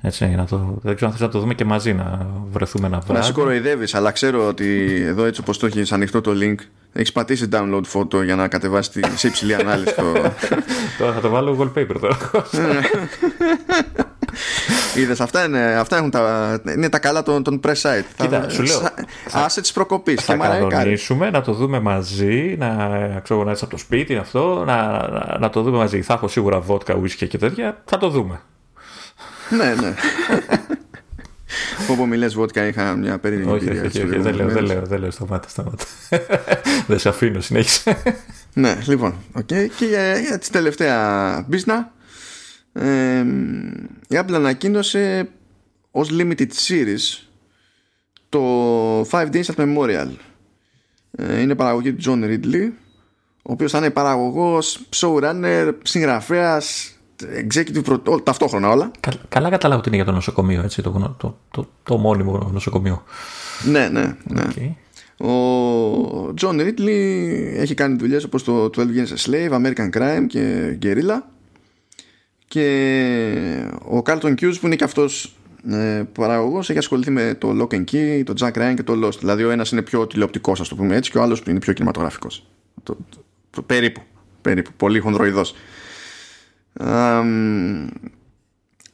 [0.02, 2.96] Έτσι, να το, δεν ξέρω αν θες να το δούμε και μαζί, να βρεθούμε ένα
[2.98, 3.26] Να βράδυ.
[3.26, 6.56] σε κοροϊδεύει, αλλά ξέρω ότι εδώ έτσι όπως το έχεις ανοιχτό το link,
[6.94, 9.96] έχεις πατήσει download photo για να κατεβάσεις τη- σε υψηλή ανάλυση.
[9.96, 10.04] το...
[11.00, 12.18] Τώρα θα το βάλω wallpaper τώρα.
[15.00, 18.04] Είδες, αυτά, είναι, αυτά έχουν τα, είναι τα καλά των, των press site.
[18.16, 18.82] Κοίτα, Θα- σου λέω,
[19.28, 20.22] σα- Assets προκοπής.
[20.24, 20.70] θα Και Mariah Carey.
[20.70, 22.78] κανονίσουμε να το δούμε μαζί, να
[23.24, 24.76] ξέρω να είσαι από το σπίτι αυτό, να,
[25.10, 26.02] να, να το δούμε μαζί.
[26.02, 27.82] Θα έχω σίγουρα βότκα, ουίσκια και τέτοια.
[27.86, 28.42] Θα το δούμε.
[29.50, 29.94] ναι, ναι.
[31.90, 34.46] Όπως μου λες βότκα, είχα μια περίεργη όχι, εμπειρία όχι, τις όχι, όχι, δεν λέω,
[34.46, 35.86] δεν προηγούμενες λέω, δεν λέω, σταμάτα, σταμάτα.
[36.88, 37.98] δεν σε αφήνω, συνέχισε.
[38.54, 39.46] Ναι, λοιπόν, οκ.
[39.46, 41.92] Και για, για τη τελευταία μπίσνα,
[42.80, 43.20] ε,
[44.08, 45.30] η Apple ανακοίνωσε
[45.92, 47.28] ως limited series
[48.30, 48.42] το
[49.02, 50.08] 5 Days at Memorial.
[51.12, 52.70] Ε, είναι παραγωγή του John Ridley,
[53.44, 56.92] ο οποίος θα είναι παραγωγός, showrunner, συγγραφέας,
[57.48, 58.92] executive, pro, ό, ταυτόχρονα όλα.
[59.00, 62.50] Κα- Καλά καταλάβω ότι είναι για το νοσοκομείο, έτσι, το, γνω- το, το, το μόνιμο
[62.54, 63.04] νοσοκομείο.
[63.64, 64.44] Ναι, ναι, ναι.
[64.56, 64.72] Okay.
[65.26, 67.22] Ο John Ridley
[67.56, 71.20] έχει κάνει δουλειές όπως το 12 Years a Slave, American Crime και Guerrilla
[72.56, 75.36] και ο Carlton Hughes που είναι και αυτός
[75.72, 79.18] ε, παραγωγός έχει ασχοληθεί με το Lock and Key, το Jack Ryan και το Lost.
[79.20, 81.74] Δηλαδή ο ένας είναι πιο τηλεοπτικός ας το πούμε έτσι και ο άλλος είναι πιο
[81.74, 82.48] κινηματογραφικός
[82.84, 84.02] το, το, το- περίπου,
[84.42, 85.56] περίπου, πολύ χονδροειδός
[86.74, 87.88] Αμ,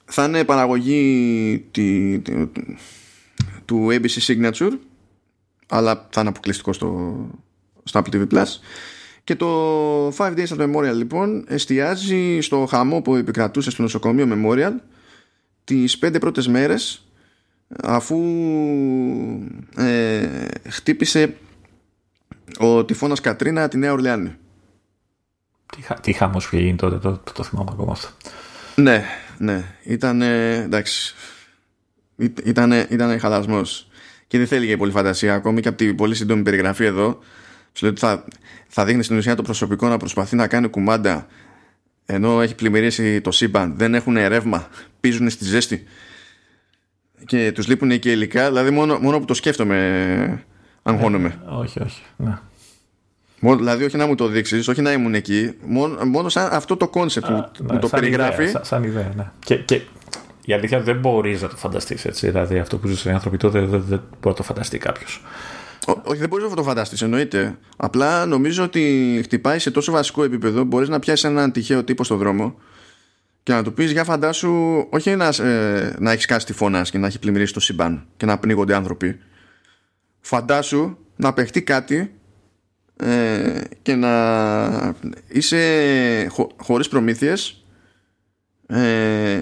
[0.06, 2.48] θα είναι παραγωγή τη, τη-
[3.66, 4.72] του ABC Signature
[5.70, 7.16] αλλά θα είναι αποκλειστικό στο,
[7.84, 8.46] στο Apple TV Plus.
[9.24, 14.72] Και το 5 Days at Memorial λοιπόν εστιάζει στο χαμό που επικρατούσε στο νοσοκομείο Memorial
[15.64, 17.06] τις πέντε πρώτες μέρες
[17.84, 18.18] αφού
[19.78, 20.28] ε,
[20.70, 21.36] χτύπησε
[22.60, 24.36] ο τυφώνας Κατρίνα τη Νέα Ορλεάνη.
[25.76, 28.08] Τι, χα- τι χάμος που είχε γίνει τότε, το, το, το θυμάμαι ακόμα αυτό.
[28.76, 29.04] Ναι,
[29.38, 29.64] ναι.
[29.84, 31.16] Ήταν εντάξει.
[32.44, 33.88] Ήταν ήτανε χαλασμός
[34.28, 37.20] και δεν θέλει και πολύ φαντασία ακόμη και από την πολύ σύντομη περιγραφή εδώ.
[37.74, 38.26] Σου λέει ότι θα,
[38.68, 41.28] θα δείχνει στην ουσία το προσωπικό να προσπαθεί να κάνει κουμάντα
[42.06, 43.74] ενώ έχει πλημμυρίσει το σύμπαν.
[43.78, 44.68] Δεν έχουν ρεύμα,
[45.00, 45.84] πίζουν στη ζέστη
[47.26, 48.48] και τους λείπουν και υλικά.
[48.48, 50.46] Δηλαδή μόνο, μόνο που το σκέφτομαι
[50.84, 51.42] αγχώνομαι.
[51.46, 52.02] Όχι, όχι.
[52.16, 52.38] Ναι.
[53.40, 55.54] Μόνο, δηλαδή όχι να μου το δείξεις, όχι να ήμουν εκεί.
[55.66, 58.42] Μόνο, μόνο σαν αυτό το κόνσεπτ που, που Ναι, το σαν περιγράφει.
[58.42, 59.32] Ιδέα, σαν, σαν ιδέα, ναι.
[59.40, 59.82] Και, και
[60.46, 62.28] η αλήθεια δεν μπορείς να το φανταστείς έτσι.
[62.28, 65.22] Δηλαδή αυτό που ζουν οι άνθρωποι τότε δεν, δεν μπορεί να το φανταστεί κάποιος.
[65.86, 67.58] Ό- Όχι, δεν μπορείς να το φανταστείς, εννοείται.
[67.78, 70.64] Απλά νομίζω ότι χτυπάει σε τόσο βασικό επίπεδο.
[70.64, 72.56] Μπορείς να πιάσεις έναν τυχαίο τύπο στο δρόμο
[73.44, 74.54] και να του πεις για φαντάσου,
[74.90, 78.26] όχι να, ε, να έχεις κάσει τη φώνα και να έχει πλημμυρίσει το σύμπαν και
[78.26, 79.20] να πνίγονται άνθρωποι.
[80.20, 82.14] Φαντάσου να παιχτεί κάτι
[82.96, 84.96] ε, και να
[85.28, 87.66] είσαι χω, χωρίς προμήθειες
[88.68, 89.40] ε,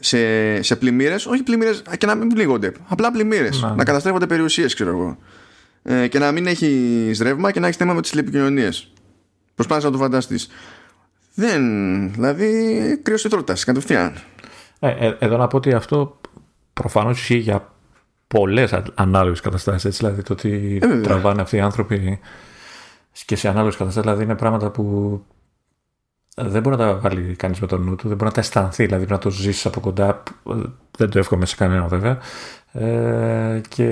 [0.00, 2.72] σε, σε πλημμύρες, όχι πλημμύρες και να μην πλήγονται.
[2.88, 3.60] Απλά πλημμύρες.
[3.60, 5.18] Να, να καταστρέφονται περιουσίες, ξέρω εγώ.
[5.82, 8.92] Ε, και να μην έχει ρεύμα και να έχει θέμα με τις τηλεπικοινωνίες.
[9.54, 10.48] Προσπάθησε να το φανταστείς.
[11.34, 11.62] Δεν.
[12.12, 14.12] Δηλαδή, κρύο τρότα κατευθείαν.
[14.78, 16.20] Ε, ε, εδώ να πω ότι αυτό
[16.72, 17.72] προφανώς ισχύει για
[18.26, 19.96] πολλές ανάλογες καταστάσεις.
[19.96, 22.18] Δηλαδή το ότι ε, τραβάνε αυτοί οι άνθρωποι
[23.24, 24.08] και σε ανάλογες καταστάσεις.
[24.08, 25.24] Δηλαδή είναι πράγματα που
[26.34, 28.84] δεν μπορεί να τα βάλει κανείς με τον νου του, δεν μπορεί να τα αισθανθεί,
[28.84, 30.22] δηλαδή να το ζήσεις από κοντά.
[30.96, 32.18] Δεν το εύχομαι σε κανένα βέβαια.
[32.72, 33.84] Ε, και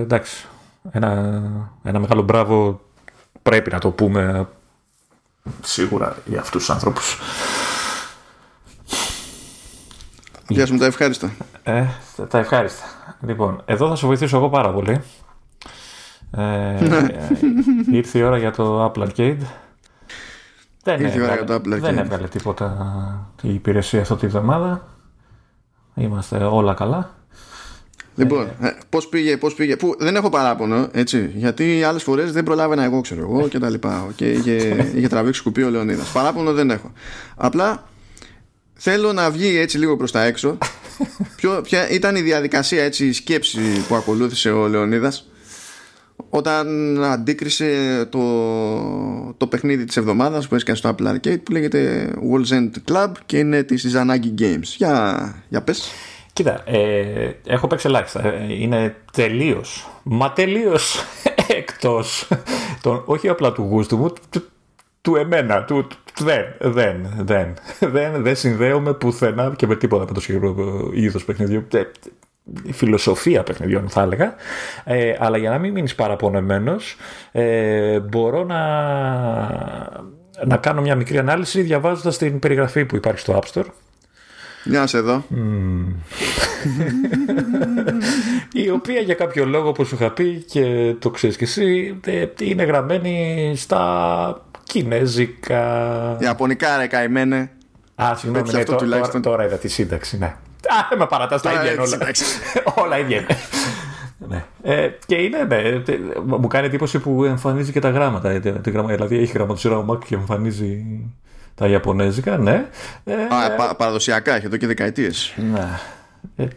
[0.00, 0.46] εντάξει,
[0.94, 1.40] ένα,
[1.82, 2.80] ένα μεγάλο μπράβο
[3.42, 4.48] πρέπει να το πούμε
[5.62, 7.18] σίγουρα για αυτούς τους άνθρωπους.
[10.48, 11.30] Γεια σου με τα ευχάριστα.
[11.62, 11.84] Ε,
[12.28, 12.84] τα ευχάριστα.
[13.20, 15.00] Λοιπόν, εδώ θα σου βοηθήσω εγώ πάρα πολύ.
[16.30, 16.78] Ε,
[17.98, 19.38] ήρθε η ώρα για το Apple Arcade.
[20.82, 21.80] Δεν, ήρθε έβγαλε, για το Apple Arcade.
[21.80, 22.76] δεν έβγαλε τίποτα
[23.42, 24.88] η υπηρεσία αυτή τη βδομάδα.
[25.94, 27.10] Είμαστε όλα καλά.
[28.16, 29.76] Λοιπόν, ε, πώς πήγε, πώς πήγε.
[29.76, 31.30] Που δεν έχω παράπονο, έτσι.
[31.34, 34.12] Γιατί άλλες φορές δεν προλάβαινα εγώ, ξέρω εγώ και τα λοιπά.
[34.16, 36.08] Και είχε, είχε τραβήξει κουπί ο Λεωνίδας.
[36.12, 36.92] Παράπονο δεν έχω.
[37.36, 37.88] Απλά
[38.74, 40.58] θέλω να βγει έτσι λίγο προς τα έξω.
[41.36, 45.28] Ποιο, ποια ήταν η διαδικασία, έτσι, η σκέψη που ακολούθησε ο Λεωνίδας
[46.28, 46.68] όταν
[47.04, 48.20] αντίκρισε το,
[49.36, 53.38] το παιχνίδι της εβδομάδας που έσκανε στο Apple Arcade που λέγεται Walls End Club και
[53.38, 54.62] είναι της Zanagi Games.
[54.76, 55.90] Για, για πες.
[56.34, 58.24] Κοίτα, ε, έχω παίξει ελάχιστα.
[58.24, 61.04] Ε, είναι τελείως, μα τελείως
[61.58, 62.28] εκτός.
[63.04, 64.44] Όχι απλά του γούστου μου, του,
[65.00, 65.64] του εμένα.
[65.64, 65.86] Του,
[66.18, 71.66] δεν, δεν, δεν, δεν, δεν συνδέομαι πουθενά και με τίποτα με το συγκεκριμένο είδος παιχνιδιού.
[71.72, 71.82] Ε,
[72.62, 74.34] η φιλοσοφία παιχνιδιών θα έλεγα
[74.84, 76.96] ε, αλλά για να μην μείνεις παραπονεμένος
[77.32, 78.62] ε, μπορώ να,
[80.44, 83.66] να κάνω μια μικρή ανάλυση διαβάζοντας την περιγραφή που υπάρχει στο App Store
[84.64, 85.24] μια σε εδώ.
[88.52, 92.00] η οποία για κάποιο λόγο όπως σου είχα πει και το ξέρεις και εσύ
[92.40, 96.16] είναι γραμμένη στα κινέζικα.
[96.20, 97.50] Ιαπωνικά ρε καημένε.
[97.94, 100.26] Α, συγγνώμη, ναι, τώρα, τώρα, τώρα είδα τη σύνταξη, ναι.
[100.26, 101.98] Α, με παρατάς, τα ίδια όλα.
[102.84, 103.26] όλα ίδια είναι.
[104.28, 104.44] ναι.
[104.62, 105.82] Ε, και είναι, ναι,
[106.24, 108.28] μου κάνει εντύπωση που εμφανίζει και τα γράμματα.
[108.28, 110.84] Δηλαδή έχει γραμματοσύρα ο Mac και εμφανίζει
[111.54, 112.68] τα Ιαπωνέζικα, ναι.
[113.04, 115.34] Ε, Α, πα, παραδοσιακά, έχει εδώ και δεκαετίες.
[115.52, 115.78] Ναι.
[116.36, 116.48] Ε,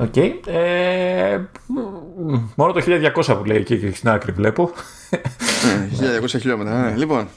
[0.00, 0.12] OK.
[0.14, 0.32] Okay.
[0.46, 1.38] Ε,
[2.54, 2.82] μόνο το
[3.14, 4.70] 1200 που λέει εκεί στην άκρη βλέπω.
[6.22, 6.80] 1200 χιλιόμετρα.
[6.80, 6.96] Ναι.
[6.96, 7.28] Λοιπόν.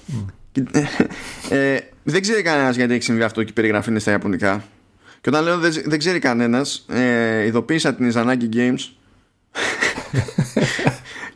[1.50, 4.64] Ε, δεν ξέρει κανένας γιατί έχει συμβεί αυτό και η περιγραφή είναι στα Ιαπωνικά.
[5.22, 8.80] Και όταν λέω δεν, δεν ξέρει κανένας, ε, ειδοποίησα την Izanagi Games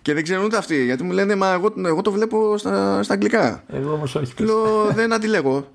[0.01, 3.13] και δεν ξέρουν ούτε αυτοί γιατί μου λένε Μα εγώ, εγώ το βλέπω στα, στα
[3.13, 3.63] αγγλικά.
[3.67, 4.43] Εγώ όμως όχι.
[4.43, 5.67] Λέω δεν αντιλέγω.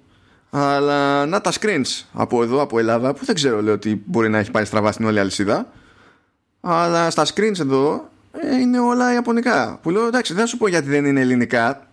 [0.51, 4.39] Αλλά να τα screens από εδώ, από Ελλάδα, που δεν ξέρω λέω ότι μπορεί να
[4.39, 5.73] έχει πάει στραβά στην όλη αλυσίδα.
[6.61, 9.79] Αλλά στα screens εδώ ε, είναι όλα ιαπωνικά.
[9.83, 11.87] Που λέω εντάξει, δεν θα σου πω γιατί δεν είναι ελληνικά.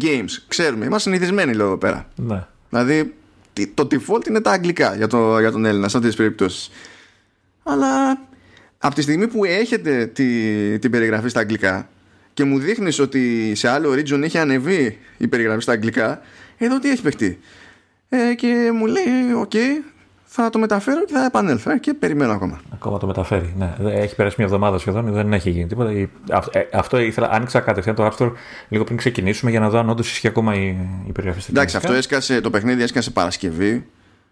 [0.00, 0.84] Games, ξέρουμε.
[0.84, 2.08] Είμαστε συνηθισμένοι λέω εδώ πέρα.
[2.14, 2.46] Ναι.
[2.68, 3.14] Δηλαδή
[3.74, 6.70] το default είναι τα αγγλικά για, το, για τον Έλληνα σε αυτές τις περιπτώσεις.
[7.62, 8.18] Αλλά
[8.78, 11.88] από τη στιγμή που έχετε τη, την περιγραφή στα αγγλικά
[12.34, 16.20] και μου δείχνεις ότι σε άλλο region έχει ανεβεί η περιγραφή στα αγγλικά,
[16.58, 17.38] εδώ τι έχει παιχτεί.
[18.08, 19.52] Ε, και μου λέει, οκ,
[20.24, 21.70] θα το μεταφέρω και θα επανέλθω.
[21.70, 22.60] Ε, και περιμένω ακόμα.
[22.72, 23.54] Ακόμα το μεταφέρει.
[23.58, 23.74] Ναι.
[23.92, 25.90] Έχει περάσει μια εβδομάδα σχεδόν, δεν έχει γίνει τίποτα.
[25.90, 26.08] Ε,
[26.72, 28.32] αυτό ήθελα, άνοιξα κατευθείαν το App Store
[28.68, 31.76] λίγο πριν ξεκινήσουμε για να δω αν όντως ισχύει ακόμα η, η περιγραφή στην Εντάξει,
[31.76, 33.86] αυτό έσκασε, το παιχνίδι έσκασε Παρασκευή.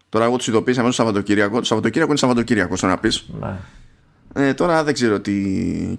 [0.09, 1.59] Τώρα εγώ τους ειδοποίησα μέσα στο Σαββατοκύριακο.
[1.59, 3.25] Το Σαββατοκύριακο είναι Σαββατοκύριακος, να πεις.
[3.39, 3.55] Ναι.
[4.37, 5.33] Ε, τώρα δεν ξέρω τι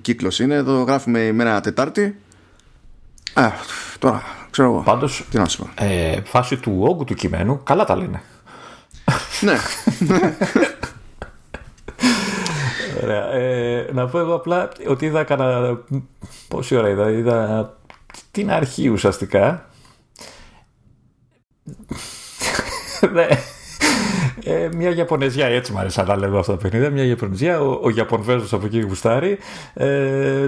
[0.02, 0.54] κύκλος είναι.
[0.54, 2.16] Εδώ γράφουμε ημέρα Τετάρτη.
[3.34, 3.50] Α,
[3.98, 4.80] τώρα ξέρω εγώ.
[4.80, 5.84] Πάντως, τι να σου πω.
[5.84, 8.22] Ε, φάση του όγκου του κειμένου, καλά τα λένε.
[9.40, 9.58] ναι.
[13.02, 13.32] Ωραία.
[13.32, 15.78] Ε, να πω εγώ απλά ότι είδα κανένα.
[16.48, 17.72] Πόση ώρα είδα, είδα
[18.30, 19.66] την αρχή ουσιαστικά.
[24.46, 24.54] Ναι.
[24.54, 26.90] Ε, μια Ιαπωνεζιά, έτσι μου αρέσει να λέω αυτά τα παιχνίδια.
[26.90, 29.38] Μια Ιαπωνεζιά, ο, ο Ιαπωνβέζο από εκεί γουστάρει.
[29.74, 30.46] Ε,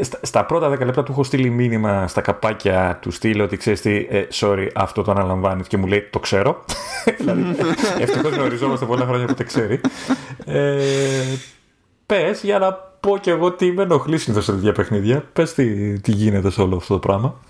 [0.00, 3.80] στα, στα, πρώτα 10 λεπτά του έχω στείλει μήνυμα στα καπάκια του στείλω ότι ξέρεις
[3.80, 6.64] τι, ε, sorry, αυτό το αναλαμβάνεις και μου λέει το ξέρω.
[7.18, 7.56] δηλαδή,
[7.98, 9.80] ευτυχώς γνωριζόμαστε πολλά χρόνια που το ξέρει.
[10.44, 10.82] Ε,
[12.06, 15.24] Πες για να πω κι εγώ τι με ενοχλεί συνήθως σε τέτοια παιχνίδια.
[15.32, 17.40] Πες τι, τι γίνεται σε όλο αυτό το πράγμα.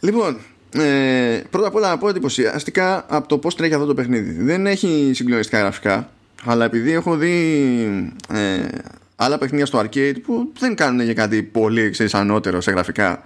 [0.00, 0.36] Λοιπόν,
[0.74, 4.42] ε, πρώτα απ' όλα να πω εντυπωσιαστικά από το πώς τρέχει αυτό το παιχνίδι.
[4.44, 6.10] Δεν έχει συγκλονιστικά γραφικά,
[6.44, 8.68] αλλά επειδή έχω δει ε,
[9.16, 13.22] άλλα παιχνίδια στο arcade που δεν κάνουν για κάτι πολύ ξέρεις, ανώτερο σε γραφικά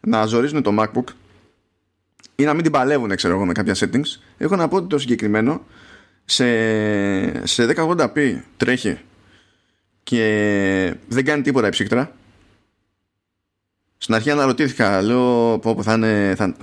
[0.00, 1.04] να ζορίζουν το MacBook
[2.36, 4.98] ή να μην την παλεύουν ξέρω εγώ με κάποια settings έχω να πω ότι το
[4.98, 5.66] συγκεκριμένο
[6.24, 8.98] σε, σε 1080p τρέχει
[10.02, 12.12] και δεν κάνει τίποτα ψύκτρα
[13.98, 16.54] στην αρχή αναρωτήθηκα λέω πω, θα είναι θα,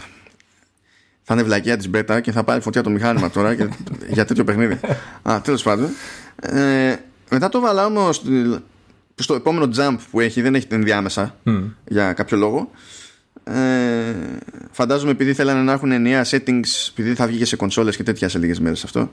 [1.23, 3.69] θα είναι βλακία της μπέτα και θα πάρει φωτιά το μηχάνημα τώρα για,
[4.15, 4.79] για τέτοιο παιχνίδι.
[5.21, 5.89] Α, τέλος πάντων.
[6.41, 6.95] Ε,
[7.29, 8.21] μετά το βάλα όμως
[9.15, 11.63] στο επόμενο jump που έχει δεν έχει την ενδιάμεσα mm.
[11.87, 12.71] για κάποιο λόγο.
[13.43, 14.13] Ε,
[14.71, 18.39] φαντάζομαι επειδή θέλανε να έχουν ενιαία settings επειδή θα βγει σε κονσόλες και τέτοια σε
[18.39, 19.11] λίγες μέρες αυτό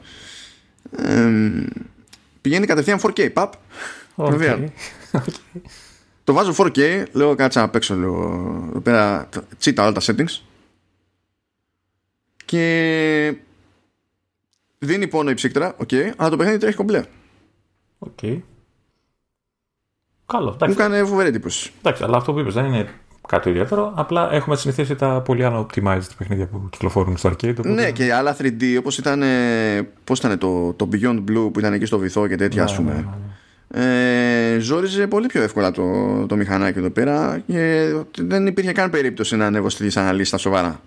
[0.96, 1.30] ε,
[2.40, 3.52] πηγαίνει κατευθείαν 4K παπ.
[4.16, 4.64] Okay.
[6.24, 10.49] το βάζω 4K λέω κάτσα να παίξω λίγο εδώ πέρα τσίτα όλα τα settings
[12.50, 13.34] και
[14.78, 17.04] δίνει πόνο η ψύκτρα okay, αλλά το παιχνίδι τρέχει κομπλέ
[17.98, 18.40] Okay.
[20.26, 20.56] Καλό.
[20.66, 21.72] Μου έκανε φοβερή εντύπωση.
[21.78, 22.88] Εντάξει, αλλά αυτό που είπες δεν είναι
[23.28, 23.92] κάτι ιδιαίτερο.
[23.96, 27.50] Απλά έχουμε συνηθίσει τα πολύ unoptimized παιχνίδια που κυκλοφορούν στο arcade.
[27.50, 27.68] Οπότε...
[27.68, 29.22] Ναι, και άλλα 3D όπως ήταν,
[30.04, 32.76] πώς ήταν το, το Beyond Blue που ήταν εκεί στο βυθό και τέτοια, ναι, ας
[32.76, 32.92] πούμε.
[32.92, 34.54] Ναι, ναι, ναι.
[34.54, 35.82] ε, ζόριζε πολύ πιο εύκολα το,
[36.26, 40.80] το μηχανάκι εδώ πέρα και δεν υπήρχε καν περίπτωση να ανέβω στι αναλύσει στα σοβαρά.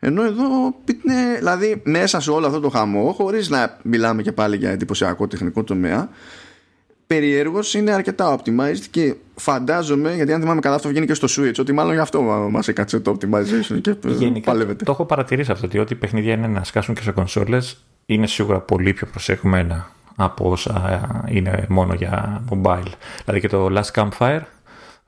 [0.00, 4.56] Ενώ εδώ, ναι, δηλαδή μέσα σε όλο αυτό το χαμό, χωρίς να μιλάμε και πάλι
[4.56, 6.08] για εντυπωσιακό τεχνικό τομέα,
[7.06, 11.58] περιέργως είναι αρκετά optimized και φαντάζομαι, γιατί αν θυμάμαι καλά αυτό βγαίνει και στο Switch,
[11.58, 14.84] ότι μάλλον γι' αυτό μας έκατσε το optimization και Γενικά, παλεύεται.
[14.84, 18.60] Το έχω παρατηρήσει αυτό, ότι ό,τι παιχνίδια είναι να σκάσουν και σε κονσόλες είναι σίγουρα
[18.60, 22.92] πολύ πιο προσεχμένα από όσα είναι μόνο για mobile.
[23.24, 24.40] Δηλαδή και το Last Campfire,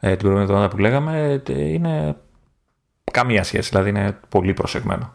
[0.01, 2.16] ε, την προηγούμενη εβδομάδα που λέγαμε, ε, είναι
[3.11, 5.15] καμία σχέση, δηλαδή είναι πολύ προσεγμένο.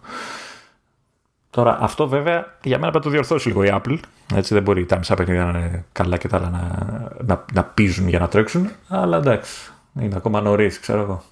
[1.50, 3.98] Τώρα, αυτό βέβαια για μένα πρέπει να το διορθώσει λίγο η Apple.
[4.36, 7.64] Έτσι δεν μπορεί τα μισά παιχνίδια να είναι καλά και τα άλλα να, να, να
[7.64, 8.70] πίζουν για να τρέξουν.
[8.88, 11.24] Αλλά εντάξει, είναι ακόμα νωρίς, ξέρω εγώ.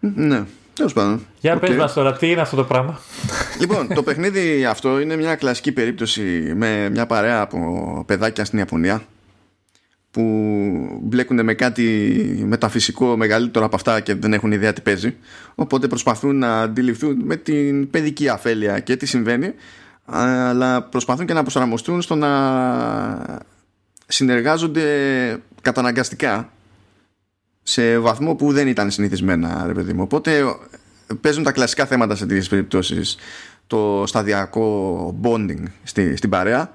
[0.00, 1.26] Ναι, τέλος πάντων.
[1.40, 1.60] Για okay.
[1.60, 2.98] πες μας τώρα, τι είναι αυτό το πράγμα;
[3.60, 9.02] Λοιπόν, το παιχνίδι αυτό είναι μια κλασική περίπτωση με μια παρέα από παιδάκια στην Ιαπωνία
[10.12, 10.22] που
[11.02, 15.16] μπλέκονται με κάτι μεταφυσικό μεγαλύτερο από αυτά και δεν έχουν ιδέα τι παίζει.
[15.54, 19.54] Οπότε προσπαθούν να αντιληφθούν με την παιδική αφέλεια και τι συμβαίνει
[20.04, 23.42] αλλά προσπαθούν και να προσαρμοστούν στο να
[24.06, 24.86] συνεργάζονται
[25.62, 26.52] καταναγκαστικά
[27.62, 30.02] σε βαθμό που δεν ήταν συνηθισμένα ρε παιδί μου.
[30.02, 30.56] οπότε
[31.20, 33.16] παίζουν τα κλασικά θέματα σε τέτοιες περιπτώσεις.
[33.66, 36.72] Το σταδιακό bonding στη, στην παρέα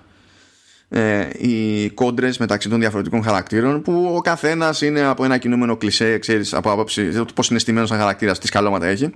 [0.90, 6.18] ε, οι κόντρες μεταξύ των διαφορετικών χαρακτήρων που ο καθένας είναι από ένα κινούμενο κλισέ,
[6.18, 9.14] ξέρεις από άποψη πώς είναι στημένος σαν χαρακτήρας, τι καλώματα έχει.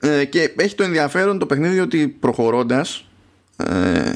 [0.00, 3.04] Ε, και έχει το ενδιαφέρον το παιχνίδι ότι προχωρώντας,
[3.56, 4.12] ε,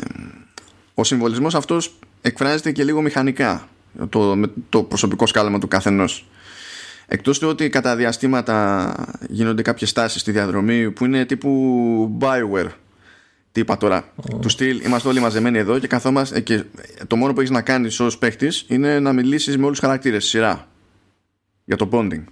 [0.95, 3.69] ο συμβολισμός αυτός εκφράζεται και λίγο μηχανικά
[4.09, 6.29] το, με το προσωπικό σκάλαμα του καθενός.
[7.07, 8.95] Εκτός του ότι κατά διαστήματα
[9.29, 12.69] γίνονται κάποιες στάσεις στη διαδρομή που είναι τύπου Bioware
[13.53, 16.41] τι είπα τώρα; Του στυλ, είμαστε όλοι μαζεμένοι εδώ και καθόμαστε.
[16.41, 16.65] Και
[17.07, 20.25] το μόνο που έχεις να κάνεις ως παίχτης είναι να μιλήσεις με όλους τους χαρακτήρες
[20.25, 20.69] σειρά.
[21.65, 22.25] Για το bonding.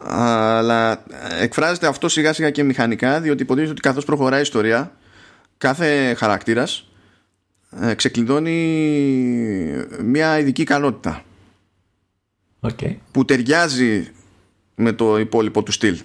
[0.00, 1.04] Αλλά
[1.40, 4.96] εκφράζεται αυτό σιγά σιγά και μηχανικά, διότι υποτίθεται ότι καθώς προχωράει η ιστορία,
[5.58, 6.88] κάθε χαρακτήρας
[7.80, 8.56] ε, ξεκλειδώνει
[10.02, 11.24] μια ειδική ικανότητα.
[12.60, 12.96] Okay.
[13.10, 14.10] Που ταιριάζει
[14.74, 15.98] με το υπόλοιπο του στυλ.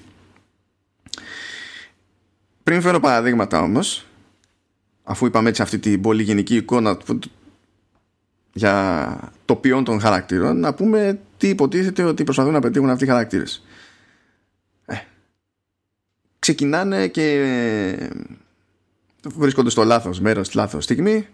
[2.64, 4.06] Πριν φέρω παραδείγματα όμως
[5.04, 6.98] αφού είπαμε έτσι αυτή την πολύ γενική εικόνα
[8.54, 13.08] για το ποιόν των χαρακτήρων να πούμε τι υποτίθεται ότι προσπαθούν να πετύχουν αυτοί οι
[13.08, 13.66] χαρακτήρες.
[14.86, 14.96] Ε,
[16.40, 18.10] ξεκινάνε και
[19.24, 21.28] βρίσκονται στο λάθος μέρος στη λάθος στιγμή.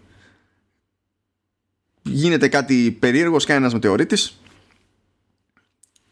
[2.02, 4.40] Γίνεται κάτι περίεργος σκάει ένας μετεωρίτης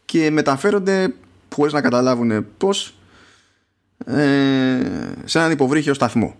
[0.05, 1.13] και μεταφέρονται
[1.55, 2.96] χωρίς να καταλάβουν πώς
[4.05, 6.35] ε, σε έναν υποβρύχιο σταθμό.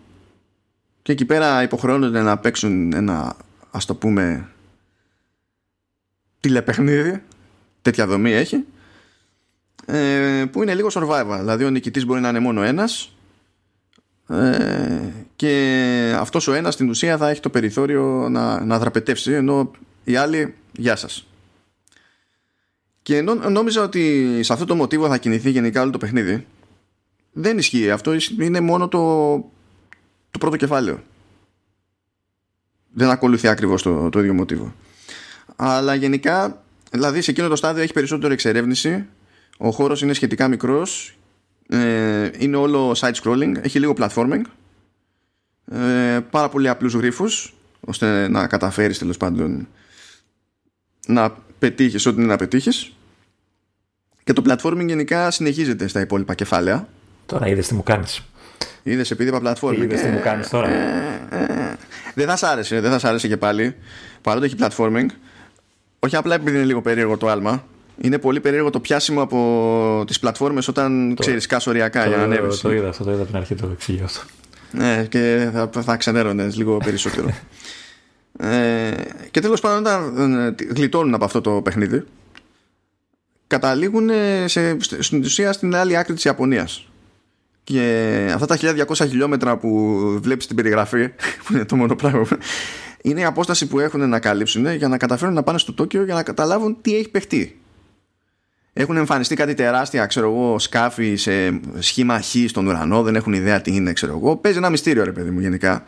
[1.02, 3.36] Και εκεί πέρα υποχρεώνονται να παίξουν ένα
[3.72, 4.50] ας το πούμε
[6.40, 7.24] τηλεπαιχνίδι.
[7.82, 8.66] Τέτοια δομή έχει.
[9.86, 11.38] Ε, που είναι λίγο survival.
[11.40, 13.12] Δηλαδή ο νικητής μπορεί να είναι μόνο ένας.
[14.30, 19.72] Ε, και αυτός ο ένας στην ουσία θα έχει το περιθώριο να, να δραπετεύσει ενώ
[20.04, 21.28] οι άλλοι γεια σας
[23.08, 26.46] και νόμιζα ότι σε αυτό το μοτίβο θα κινηθεί γενικά όλο το παιχνίδι
[27.38, 27.92] δεν ισχύει.
[27.92, 29.36] Αυτό είναι μόνο το,
[30.32, 31.04] το πρώτο κεφάλαιο.
[32.94, 34.74] Δεν ακολουθεί ακριβώς το, το ίδιο μοτίβο.
[35.56, 39.06] Αλλά γενικά, δηλαδή σε εκείνο το στάδιο έχει περισσότερο εξερεύνηση.
[39.58, 41.18] Ο χώρος είναι σχετικά μικρός.
[41.70, 43.54] Ε, είναι όλο side scrolling.
[43.62, 44.42] Έχει λίγο platforming.
[45.72, 49.68] Ε, πάρα πολύ απλούς γρίφους ώστε να καταφέρεις τέλος πάντων
[51.08, 52.94] να πετύχεις ό,τι είναι να πετύχεις
[54.24, 56.88] και το platforming γενικά συνεχίζεται στα υπόλοιπα κεφάλαια
[57.28, 58.22] Τώρα είδες τι μου κάνεις.
[58.84, 59.82] Είδες επειδή είπα platforming.
[59.82, 60.70] Είδες τι μου κάνεις τώρα.
[62.14, 63.76] δεν θα σ' άρεσε, δεν θα σ' άρεσε και πάλι.
[64.22, 65.06] Παρότι έχει platforming.
[66.00, 67.66] Όχι απλά επειδή είναι λίγο περίεργο το άλμα.
[68.02, 72.60] Είναι πολύ περίεργο το πιάσιμο από τις πλατφόρμες όταν ξέρεις κάσοριακά για να ανέβεις.
[72.60, 74.20] Το είδα αυτό, το είδα από την αρχή το εξήγη αυτό.
[74.72, 77.28] Ναι, και θα, θα ξενέρωνε λίγο περισσότερο.
[78.40, 78.92] ε,
[79.32, 82.04] και τέλος πάντων, όταν ε, γλιτώνουν από αυτό το παιχνίδι,
[83.48, 84.10] καταλήγουν
[84.46, 86.87] σε, στην ουσία στην άλλη άκρη της Ιαπωνίας
[87.74, 91.08] και αυτά τα 1200 χιλιόμετρα που βλέπεις στην περιγραφή
[91.44, 92.28] που είναι το μόνο πράγμα
[93.02, 96.14] είναι η απόσταση που έχουν να καλύψουν για να καταφέρουν να πάνε στο Τόκιο για
[96.14, 97.60] να καταλάβουν τι έχει παιχτεί.
[98.74, 103.62] Έχουν εμφανιστεί κάτι τεράστια ξέρω εγώ σκάφη σε σχήμα χ στον ουρανό δεν έχουν ιδέα
[103.62, 104.36] τι είναι ξέρω εγώ.
[104.36, 105.84] Παίζει ένα μυστήριο ρε παιδί μου γενικά.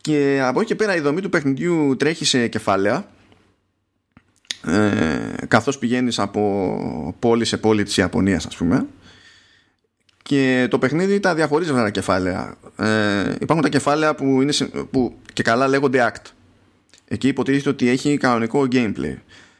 [0.00, 3.06] Και από εκεί και πέρα η δομή του παιχνιδιού τρέχει σε κεφάλαια
[4.66, 8.86] ε, καθώς πηγαίνεις από πόλη σε πόλη της Ιαπωνίας ας πούμε
[10.22, 12.54] και το παιχνίδι τα διαχωρίζει αυτά τα κεφάλαια.
[12.76, 14.52] Ε, υπάρχουν τα κεφάλαια που, είναι,
[14.90, 16.30] που και καλά λέγονται act.
[17.08, 19.14] Εκεί υποτίθεται ότι έχει κανονικό gameplay.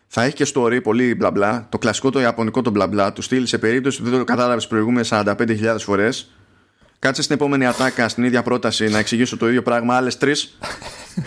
[0.06, 3.22] Θα έχει και story πολύ μπλα μπλα το κλασικό το ιαπωνικό το μπλα μπλα του
[3.22, 6.30] στυλ σε περίπτωση που δεν το κατάλαβες προηγούμενες 45.000 φορές.
[6.98, 10.58] Κάτσε στην επόμενη ατάκα στην ίδια πρόταση να εξηγήσω το ίδιο πράγμα άλλες τρεις.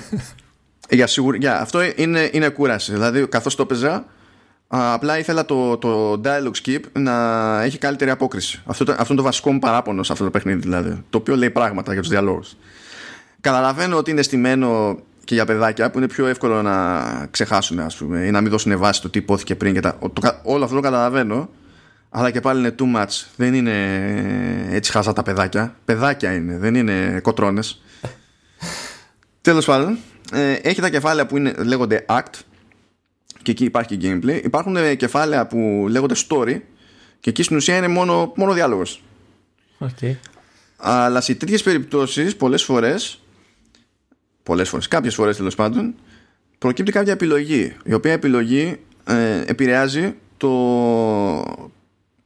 [0.89, 2.91] Για σίγουρα, για, αυτό είναι, είναι κούραση.
[2.91, 4.05] Δηλαδή, καθώς το έπαιζα,
[4.75, 7.13] απλά ήθελα το, το dialogue skip να
[7.61, 8.61] έχει καλύτερη απόκριση.
[8.65, 11.03] Αυτό, αυτό είναι το βασικό μου παράπονο σε αυτό το παιχνίδι, δηλαδή.
[11.09, 12.55] Το οποίο λέει πράγματα για τους διαλόγους.
[13.41, 17.01] Καταλαβαίνω ότι είναι στημένο και για παιδάκια που είναι πιο εύκολο να
[17.31, 19.73] ξεχάσουν, ας πούμε, ή να μην δώσουν βάση το τι υπόθηκε πριν.
[19.73, 21.49] Και τα, το, όλο αυτό το καταλαβαίνω.
[22.09, 23.25] Αλλά και πάλι είναι too much.
[23.35, 23.73] Δεν είναι
[24.69, 25.75] έτσι χάζα τα παιδάκια.
[25.85, 27.61] Παιδάκια είναι, δεν είναι κοτρώνε.
[29.41, 29.97] Τέλος πάντων,
[30.31, 32.39] ε, έχει τα κεφάλαια που είναι, λέγονται act
[33.43, 34.41] και εκεί υπάρχει gameplay.
[34.43, 36.59] Υπάρχουν ε, κεφάλαια που λέγονται story
[37.19, 39.03] και εκεί στην ουσία είναι μόνο, μόνο διάλογος.
[39.79, 40.15] Okay.
[40.77, 43.23] Αλλά σε τέτοιες περιπτώσεις πολλές φορές
[44.43, 45.95] πολλές φορές, κάποιες φορές τέλος πάντων
[46.57, 50.49] προκύπτει κάποια επιλογή η οποία επιλογή ε, επηρεάζει το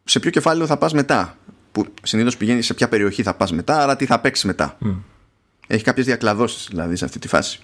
[0.03, 1.37] σε ποιο κεφάλαιο θα πας μετά
[1.71, 4.77] που συνήθως πηγαίνει σε ποια περιοχή θα πας μετά άρα τι θα παίξεις μετά
[5.67, 7.59] έχει κάποιες διακλαδώσεις δηλαδή σε αυτή τη φάση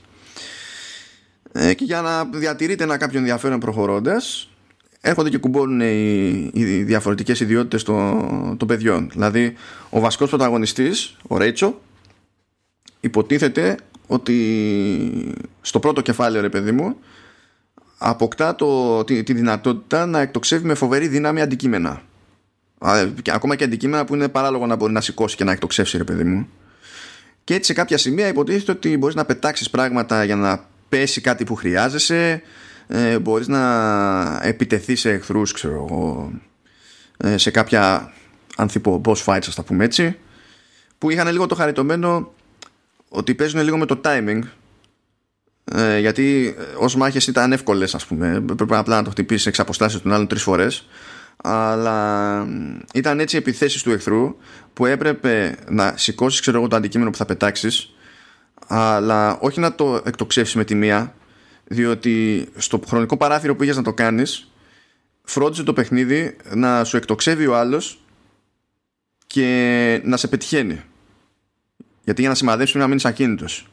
[1.54, 4.50] ε, και για να διατηρείται ένα κάποιο ενδιαφέρον προχωρώντας,
[5.02, 9.10] έρχονται και κουμπώνουν οι, οι διαφορετικές ιδιότητες των, των παιδιών.
[9.12, 9.54] Δηλαδή,
[9.90, 11.80] ο βασικός πρωταγωνιστής, ο Ρέιτσο,
[13.00, 13.78] υποτίθεται
[14.08, 16.98] ότι στο πρώτο κεφάλαιο, ρε παιδί μου,
[17.98, 22.02] αποκτά το, τη, τη δυνατότητα να εκτοξεύει με φοβερή δύναμη αντικείμενα.
[23.32, 26.24] ακόμα και αντικείμενα που είναι παράλογο να μπορεί να σηκώσει και να εκτοξεύσει, ρε παιδί
[26.24, 26.48] μου.
[27.44, 31.44] Και έτσι σε κάποια σημεία υποτίθεται ότι μπορείς να πετάξεις πράγματα για να πέσει κάτι
[31.44, 32.42] που χρειάζεσαι
[32.88, 36.32] ε, μπορείς να επιτεθεί σε εχθρούς ξέρω εγώ
[37.18, 38.14] ε, σε κάποια
[38.56, 40.18] ανθίπο boss fights ας τα πούμε έτσι
[40.98, 42.34] που είχαν λίγο το χαριτωμένο
[43.10, 44.40] ότι παίζουν λίγο με το timing
[45.64, 50.02] ε, γιατί ως μάχες ήταν εύκολες ας πούμε πρέπει απλά να το χτυπήσεις εξ αποστάσεις
[50.02, 50.88] των άλλων τρεις φορές
[51.44, 52.48] αλλά
[52.94, 54.36] ήταν έτσι επιθέσεις του εχθρού
[54.74, 57.93] που έπρεπε να σηκώσεις ξέρω εγώ το αντικείμενο που θα πετάξεις
[58.68, 61.14] αλλά όχι να το εκτοξεύσεις με τη μία
[61.64, 64.52] διότι στο χρονικό παράθυρο που είχες να το κάνεις
[65.24, 68.04] φρόντιζε το παιχνίδι να σου εκτοξεύει ο άλλος
[69.28, 70.82] και να σε πετυχαίνει.
[72.04, 73.68] Γιατί για να σημαδέψεις να μείνεις ακίνητος.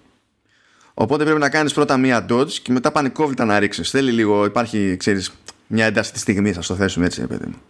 [0.94, 3.90] Οπότε πρέπει να κάνεις πρώτα μία dodge και μετά πανικόβλητα να ρίξεις.
[3.90, 5.32] Θέλει λίγο, υπάρχει ξέρεις
[5.66, 7.60] μια ένταση της στιγμής θα το θέσουμε έτσι παιδί μου.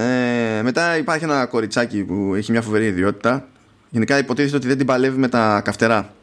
[0.00, 3.48] Ε, μετά υπάρχει ένα κοριτσάκι που έχει μια φοβερή ιδιότητα
[3.90, 6.14] γενικά υποτίθεται ότι δεν την παλεύει με τα καυτερά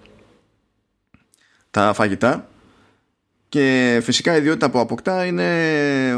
[1.71, 2.47] τα φαγητά
[3.49, 5.49] και φυσικά η ιδιότητα που αποκτά είναι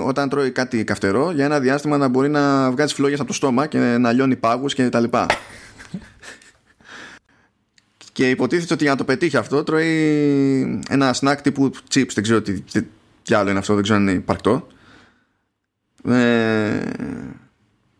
[0.06, 3.68] όταν τρώει κάτι καυτερό για ένα διάστημα να μπορεί να βγάζει φλόγες από το στόμα
[3.68, 5.26] και να λιώνει πάγους και τα λοιπά.
[8.12, 12.42] και υποτίθεται ότι για να το πετύχει αυτό τρώει ένα σνακ τύπου chips, δεν ξέρω
[12.42, 12.62] τι,
[13.24, 14.68] τι, άλλο είναι αυτό, δεν ξέρω αν είναι υπαρκτό.
[16.10, 16.80] Ε,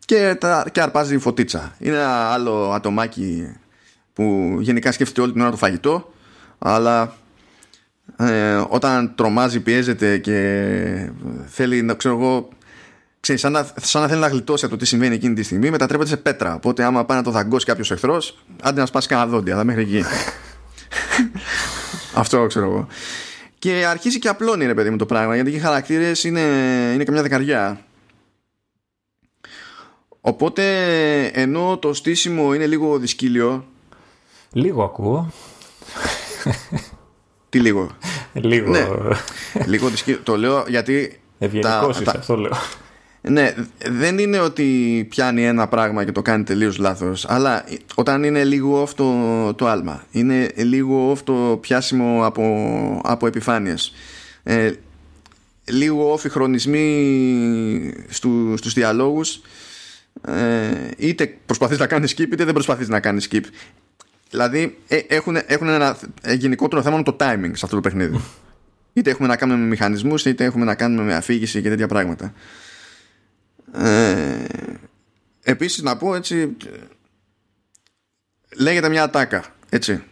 [0.08, 1.74] και, τα, και αρπάζει φωτίτσα.
[1.78, 3.56] Είναι ένα άλλο ατομάκι
[4.12, 6.12] που γενικά σκέφτεται όλη την ώρα το φαγητό,
[6.58, 7.14] αλλά
[8.16, 11.10] ε, όταν τρομάζει, πιέζεται και
[11.46, 12.48] θέλει να ξέρω εγώ.
[13.20, 15.70] Ξέρεις, σαν, να, σαν να θέλει να γλιτώσει από το τι συμβαίνει εκείνη τη στιγμή,
[15.70, 16.54] μετατρέπεται σε πέτρα.
[16.54, 19.82] Οπότε, άμα πάει να το δαγκώσει κάποιος εχθρός, άντε να σπάσει κανένα δόντι, αλλά μέχρι
[19.82, 20.04] εκεί.
[22.14, 22.86] Αυτό ξέρω εγώ.
[23.58, 26.40] Και αρχίζει και απλώνει ρε παιδί μου το πράγμα, γιατί οι χαρακτήρες είναι,
[26.94, 27.80] είναι καμιά δεκαριά.
[30.28, 30.64] Οπότε
[31.26, 33.64] ενώ το στήσιμο είναι λίγο δυσκύλιο.
[34.52, 35.32] Λίγο ακούω.
[37.48, 37.90] Τι λίγο;
[38.32, 38.70] Λίγο.
[38.70, 38.86] Ναι.
[39.66, 40.20] Λίγο δυσκύλιο.
[40.22, 42.52] Το λέω γιατί Ευγενικός τα, τα, αυτό λέω.
[43.20, 43.54] Ναι,
[43.84, 47.64] δεν είναι ότι πιάνει ένα πράγμα και το κάνει τελείως λάθος αλλά
[47.94, 49.14] όταν είναι λίγο αυτό
[49.56, 52.44] το άλμα είναι λίγο αυτό πιάσιμο από,
[53.04, 53.94] από επιφάνειες.
[54.42, 54.72] Ε,
[55.64, 59.40] λίγο όφη χρονισμοί στου, στους διαλόγους
[60.26, 63.44] ε, είτε προσπαθείς να κάνεις skip είτε δεν προσπαθείς να κάνεις skip.
[64.30, 68.20] Δηλαδή ε, έχουν, έχουν ένα ε, γενικότερο θέμα με το timing σε αυτό το παιχνίδι.
[68.92, 72.32] Είτε έχουμε να κάνουμε με μηχανισμούς είτε έχουμε να κάνουμε με αφήγηση και τέτοια πράγματα.
[73.72, 74.44] Ε,
[75.42, 76.56] επίσης να πω έτσι
[78.56, 80.02] λέγεται μια ατάκα έτσι.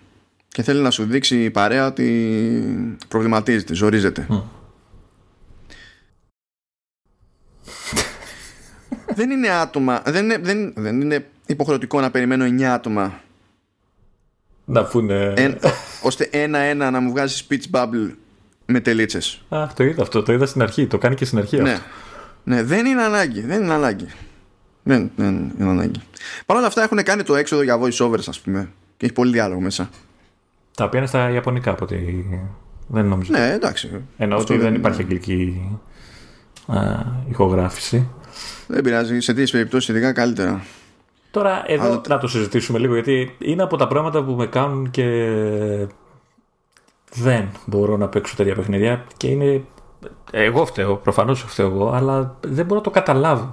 [0.49, 4.27] Και θέλει να σου δείξει η παρέα ότι προβληματίζεται, ζορίζεται.
[9.17, 13.21] Δεν είναι άτομα, δεν είναι, δεν, δεν είναι υποχρεωτικό να περιμένω 9 άτομα
[14.69, 15.35] να φουνε...
[16.03, 18.11] ώστε ένα-ένα να μου βγάζει speech bubble
[18.67, 19.43] με τελίτσες.
[19.49, 21.73] Α, το είδα αυτό, το είδα στην αρχή, το κάνει και στην αρχή ναι.
[21.73, 21.85] αυτό.
[22.45, 23.41] Ναι, δεν είναι ανάγκη.
[23.41, 24.07] Δεν είναι ανάγκη.
[24.83, 26.01] Δεν, δεν είναι ανάγκη.
[26.47, 28.69] Παρ' όλα αυτά έχουν κάνει το έξοδο για voice overs, ας πούμε.
[28.97, 29.91] Και έχει πολύ διάλογο μέσα.
[30.77, 31.97] Τα οποία είναι στα Ιαπωνικά από ό,τι.
[32.87, 33.33] Δεν νομίζω.
[33.33, 34.03] Ναι, εντάξει.
[34.17, 35.71] Εννοώ ότι δεν υπάρχει αγγλική
[36.67, 36.79] α,
[37.31, 38.09] ηχογράφηση.
[38.67, 39.21] Δεν πειράζει.
[39.21, 40.65] Σε τέτοιε περιπτώσεις ειδικά καλύτερα.
[41.31, 42.01] Τώρα εδώ Αλλά...
[42.09, 45.05] να το συζητήσουμε λίγο γιατί είναι από τα πράγματα που με κάνουν και
[47.13, 49.65] δεν μπορώ να παίξω τέτοια παιχνίδια και είναι
[50.31, 53.53] εγώ φταίω, προφανώς φταίω εγώ, αλλά δεν μπορώ να το καταλάβω.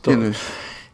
[0.00, 0.38] Τι εννοείς;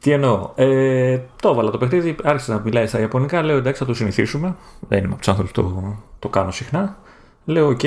[0.00, 3.42] Τι εννοώ; Ε, το έβαλα το παιχνίδι, άρχισε να μιλάει στα Ιαπωνικά.
[3.42, 4.57] Λέω εντάξει, θα το συνηθίσουμε.
[4.88, 6.96] Δεν είμαι από τους άνθρωπους που το, το κάνω συχνά.
[7.44, 7.80] Λέω, οκ,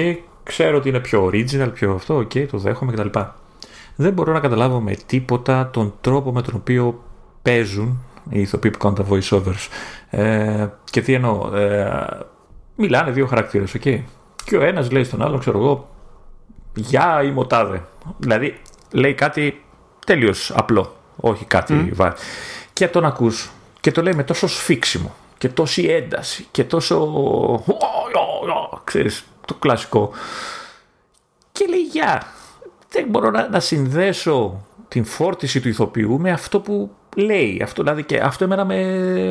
[0.44, 3.20] ξέρω ότι είναι πιο original, πιο αυτό, οκ, το δέχομαι κτλ.
[3.96, 7.04] Δεν μπορώ να καταλάβω με τίποτα τον τρόπο με τον οποίο
[7.42, 9.68] παίζουν οι ηθοποιοί που κάνουν τα voiceovers.
[10.10, 11.56] Ε, και τι εννοώ.
[11.56, 12.08] Ε,
[12.76, 13.82] μιλάνε δύο χαρακτήρες, οκ.
[14.46, 15.90] Και ο ένας λέει στον άλλον, ξέρω εγώ,
[16.76, 17.84] για ή μοτάδε.
[18.18, 19.64] Δηλαδή λέει κάτι
[20.06, 22.12] τελείως απλό, όχι κάτι mm.
[22.74, 27.64] Και τον ακούς και το λέει με τόσο σφίξιμο και τόση ένταση και τόσο.
[28.84, 30.12] ξέρεις, το κλασικό.
[31.52, 32.28] Και λέει για.
[32.96, 37.62] Δεν μπορώ να, να συνδέσω την φόρτιση του ηθοποιού με αυτό που λέει.
[37.64, 38.76] Αυτό, δηλαδή, και αυτό εμένα με,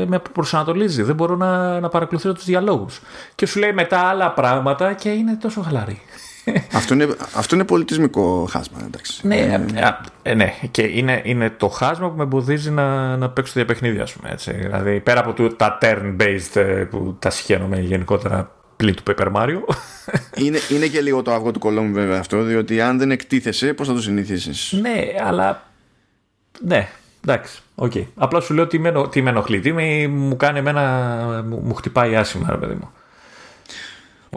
[0.08, 1.02] με προσανατολίζει.
[1.02, 3.00] Δεν μπορώ να, να παρακολουθήσω τους διαλόγους.
[3.34, 6.02] Και σου λέει μετά άλλα πράγματα και είναι τόσο χαλαρή
[6.72, 9.26] αυτό, είναι, αυτό είναι πολιτισμικό χάσμα, εντάξει.
[9.26, 9.60] Ναι, ε,
[10.22, 10.54] ε, ναι.
[10.70, 14.30] και είναι, είναι το χάσμα που με εμποδίζει να, να παίξω τέτοια παιχνίδια, ας πούμε.
[14.30, 14.52] Έτσι.
[14.52, 18.50] Δηλαδή, πέρα από το, τα turn-based ε, που τα συχαίνομαι γενικότερα
[18.84, 19.74] πλην του Paper Mario.
[20.44, 23.86] είναι, είναι και λίγο το αυγό του κολόμου, βέβαια αυτό, διότι αν δεν εκτίθεσαι, πώς
[23.86, 25.66] θα το συνηθίσεις; Ναι, αλλά.
[26.60, 26.88] Ναι,
[27.24, 27.60] εντάξει.
[27.76, 28.04] Okay.
[28.14, 29.60] Απλά σου λέω τι με, τι με ενοχλεί.
[29.60, 31.44] Τι με, μου κάνει εμένα.
[31.48, 32.90] Μου, μου χτυπάει άσχημα, ρε παιδί μου.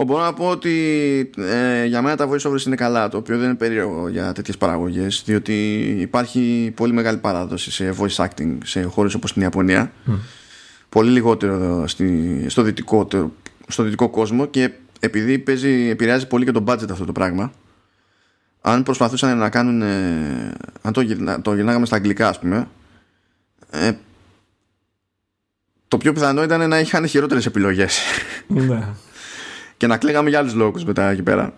[0.06, 0.72] Μπορώ να πω ότι
[1.38, 5.24] ε, για μένα τα voiceovers είναι καλά, το οποίο δεν είναι περίεργο για τέτοιες παραγωγές,
[5.26, 9.92] διότι υπάρχει πολύ μεγάλη παράδοση σε voice acting σε χώρες όπως την Ιαπωνία.
[10.90, 13.08] Πολύ λιγότερο στη, στο, δυτικό,
[13.68, 17.52] στο δυτικό κόσμο και επειδή παίζει, επηρεάζει πολύ και το budget αυτό το πράγμα.
[18.62, 19.82] Αν προσπαθούσαν να κάνουν.
[19.82, 21.02] Ε, αν το,
[21.42, 22.68] το γυρνάγαμε στα αγγλικά, ας πούμε.
[23.70, 23.92] Ε,
[25.88, 28.00] το πιο πιθανό ήταν να είχαν χειρότερες επιλογές.
[28.48, 28.88] Ναι
[29.78, 31.54] και να κλαίγαμε για άλλους λόγους μετά εκεί πέρα.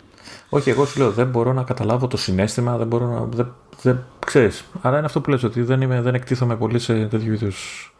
[0.49, 3.25] Όχι, εγώ σου λέω δεν μπορώ να καταλάβω το συνέστημα, δεν μπορώ να.
[3.25, 4.63] Δεν, δεν, ξέρεις.
[4.81, 7.93] Άρα είναι αυτό που λες ότι δεν, είμαι, δεν εκτίθομαι πολύ σε τέτοιου είδους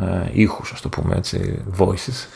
[0.00, 2.26] ε, ήχους, ας το πούμε έτσι, voices.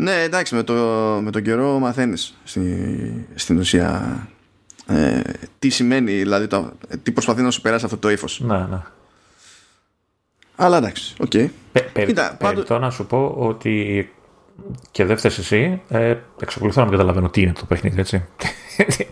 [0.00, 0.74] Ναι, εντάξει, με, το,
[1.22, 4.18] με τον καιρό μαθαίνεις στη, στην ουσία
[4.86, 5.20] ε,
[5.58, 6.72] τι σημαίνει, δηλαδή το,
[7.02, 8.40] τι προσπαθεί να σου περάσει αυτό το ύφος.
[8.40, 8.82] Ναι, ναι.
[10.56, 11.30] Αλλά εντάξει, OK.
[11.34, 11.48] Okay.
[11.92, 14.10] Πε, να σου πω ότι
[14.90, 18.24] και δεν φταίεις εσύ, ε, εξακολουθώ να μην καταλαβαίνω τι είναι το παιχνίδι, έτσι.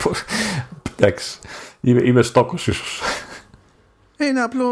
[0.96, 1.38] Εντάξει.
[1.80, 3.00] Είμαι, είμαι στόκος ίσως.
[4.16, 4.70] Ε, είναι απλό,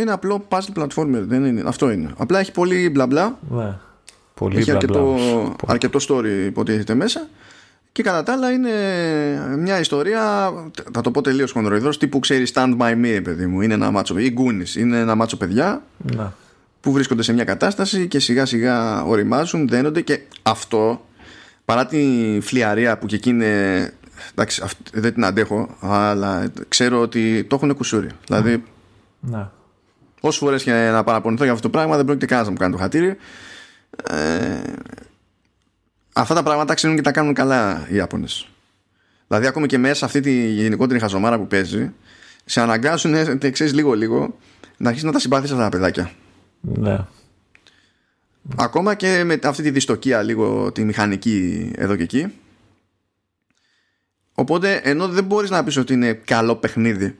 [0.00, 1.22] είναι απλό puzzle platformer.
[1.26, 2.10] Δεν είναι, αυτό είναι.
[2.16, 3.38] Απλά έχει πολύ μπλα μπλα.
[3.50, 3.78] Ναι.
[4.38, 5.16] Πολύ έχει αρκετό,
[5.66, 7.28] αρκετό story υποτίθεται μέσα.
[7.92, 8.70] Και κατά τα άλλα είναι
[9.58, 10.52] μια ιστορία,
[10.92, 13.60] θα το πω τελείως χονδροειδρό, τύπου ξέρεις Stand By Me, παιδί μου.
[13.60, 15.82] Είναι ένα μάτσο, ή Goonies, είναι ένα μάτσο παιδιά.
[16.16, 16.26] Ναι
[16.80, 21.04] που βρίσκονται σε μια κατάσταση και σιγά σιγά οριμάζουν, δένονται και αυτό
[21.64, 23.92] παρά τη φλιαρία που και εκεί είναι
[24.30, 24.62] εντάξει,
[24.92, 28.62] δεν την αντέχω αλλά ξέρω ότι το έχουν κουσούρι δηλαδή
[29.20, 29.48] ναι.
[30.20, 32.72] όσες φορές και να παραπονηθώ για αυτό το πράγμα δεν πρόκειται κανένας να μου κάνει
[32.72, 33.16] το χατήρι
[34.10, 34.62] ε,
[36.12, 38.48] αυτά τα πράγματα ξέρουν και τα κάνουν καλά οι Ιάπωνες
[39.26, 41.92] δηλαδή ακόμα και μέσα αυτή τη γενικότερη χαζομάρα που παίζει
[42.44, 44.36] σε αναγκάζουν ε, ξέρεις λίγο λίγο
[44.76, 46.10] να αρχίσεις να τα συμπάθεις αυτά τα παιδάκια
[46.60, 46.98] ναι.
[48.56, 52.32] Ακόμα και με αυτή τη δυστοκία λίγο τη μηχανική εδώ και εκεί.
[54.34, 57.18] Οπότε ενώ δεν μπορείς να πεις ότι είναι καλό παιχνίδι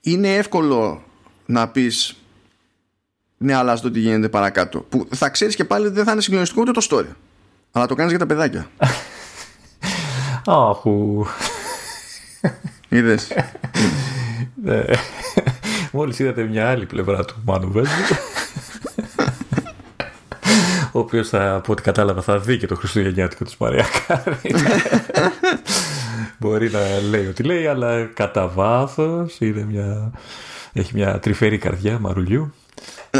[0.00, 1.04] είναι εύκολο
[1.46, 2.16] να πεις
[3.44, 4.78] ναι αλλά το τι γίνεται παρακάτω.
[4.78, 7.14] Που θα ξέρεις και πάλι δεν θα είναι συγκλονιστικό ούτε το story.
[7.72, 8.66] Αλλά το κάνεις για τα παιδάκια.
[10.46, 11.26] Αχου.
[12.88, 13.28] Είδες.
[14.62, 14.84] Ναι.
[15.92, 17.90] Μόλις είδατε μια άλλη πλευρά του Μάνου Βέζου
[20.92, 24.54] ο οποίος θα, από ό,τι κατάλαβα θα δει και το Χριστουγεννιάτικο της Μαρία Κάρη
[26.38, 26.80] μπορεί να
[27.10, 30.12] λέει ό,τι λέει αλλά κατά βάθος μια...
[30.72, 32.54] έχει μια τρυφερή καρδιά μαρουλιού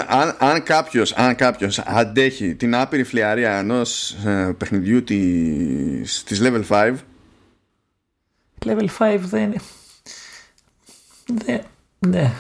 [0.07, 6.63] αν, αν κάποιος, αν κάποιος αντέχει την άπειρη φλιαρία ενός ε, παιχνιδιού της, της Level
[6.69, 6.95] 5
[8.65, 9.61] Level 5 δεν είναι
[11.27, 11.61] δεν,
[11.99, 12.33] ναι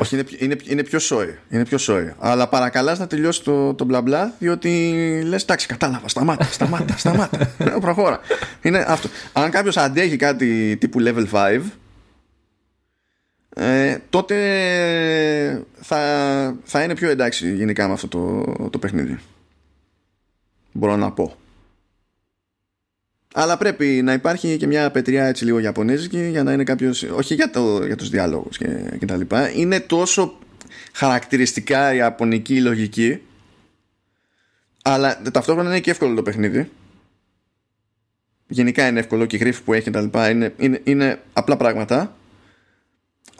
[0.00, 1.38] όχι, είναι, είναι, είναι πιο σόι.
[1.48, 2.14] Είναι πιο σόι.
[2.18, 4.92] Αλλά παρακαλάς να τελειώσει το, το μπλα μπλα, διότι
[5.24, 7.38] λες, εντάξει, κατάλαβα, σταμάτα, σταμάτα, σταμάτα.
[7.58, 8.20] Ε, προχώρα.
[8.62, 9.08] Είναι αυτό.
[9.32, 11.60] Αν κάποιος αντέχει κάτι τύπου level 5,
[13.54, 14.36] ε, τότε
[15.80, 19.18] θα, θα είναι πιο εντάξει γενικά με αυτό το, το παιχνίδι.
[20.72, 21.36] Μπορώ να πω.
[23.34, 27.02] Αλλά πρέπει να υπάρχει και μια πετριά έτσι λίγο Ιαπωνέζικη για να είναι κάποιος.
[27.02, 29.50] Όχι για, το, για τους διαλόγου και, και τα λοιπά.
[29.50, 30.38] Είναι τόσο
[30.92, 33.22] χαρακτηριστικά ιαπωνική λογική.
[34.82, 36.70] Αλλά ταυτόχρονα είναι και εύκολο το παιχνίδι.
[38.46, 41.56] Γενικά είναι εύκολο και η γρήφη που έχει και τα λοιπά είναι, είναι, είναι απλά
[41.56, 42.16] πράγματα.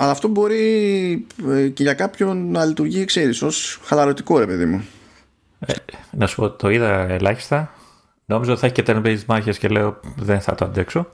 [0.01, 4.85] Αλλά αυτό μπορεί ε, και για κάποιον να λειτουργεί, ξέρεις, ως χαλαρωτικό ρε παιδί μου.
[5.67, 5.73] Ε,
[6.11, 7.75] να σου πω, το είδα ελάχιστα
[8.31, 11.07] Νόμιζα ότι θα έχει και turn-based μάχες και λέω δεν θα το αντέξω.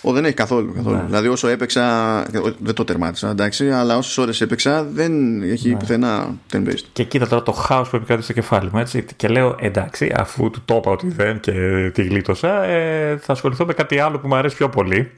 [0.00, 0.72] Ο, δεν έχει καθόλου.
[0.74, 0.96] καθόλου.
[0.96, 1.02] Ναι.
[1.02, 2.22] Δηλαδή όσο έπαιξα.
[2.58, 5.76] Δεν το τερμάτισα, εντάξει, αλλά όσες ώρες έπαιξα δεν έχει ναι.
[5.76, 6.84] πουθενά turn-based.
[6.92, 8.78] Και κοίτα τώρα το χάος που επικρατεί στο κεφάλι μου.
[8.78, 11.52] Έτσι, και λέω εντάξει, αφού του το είπα ότι δεν και
[11.94, 15.10] τη γλίτωσα, ε, θα ασχοληθώ με κάτι άλλο που μου αρέσει πιο πολύ.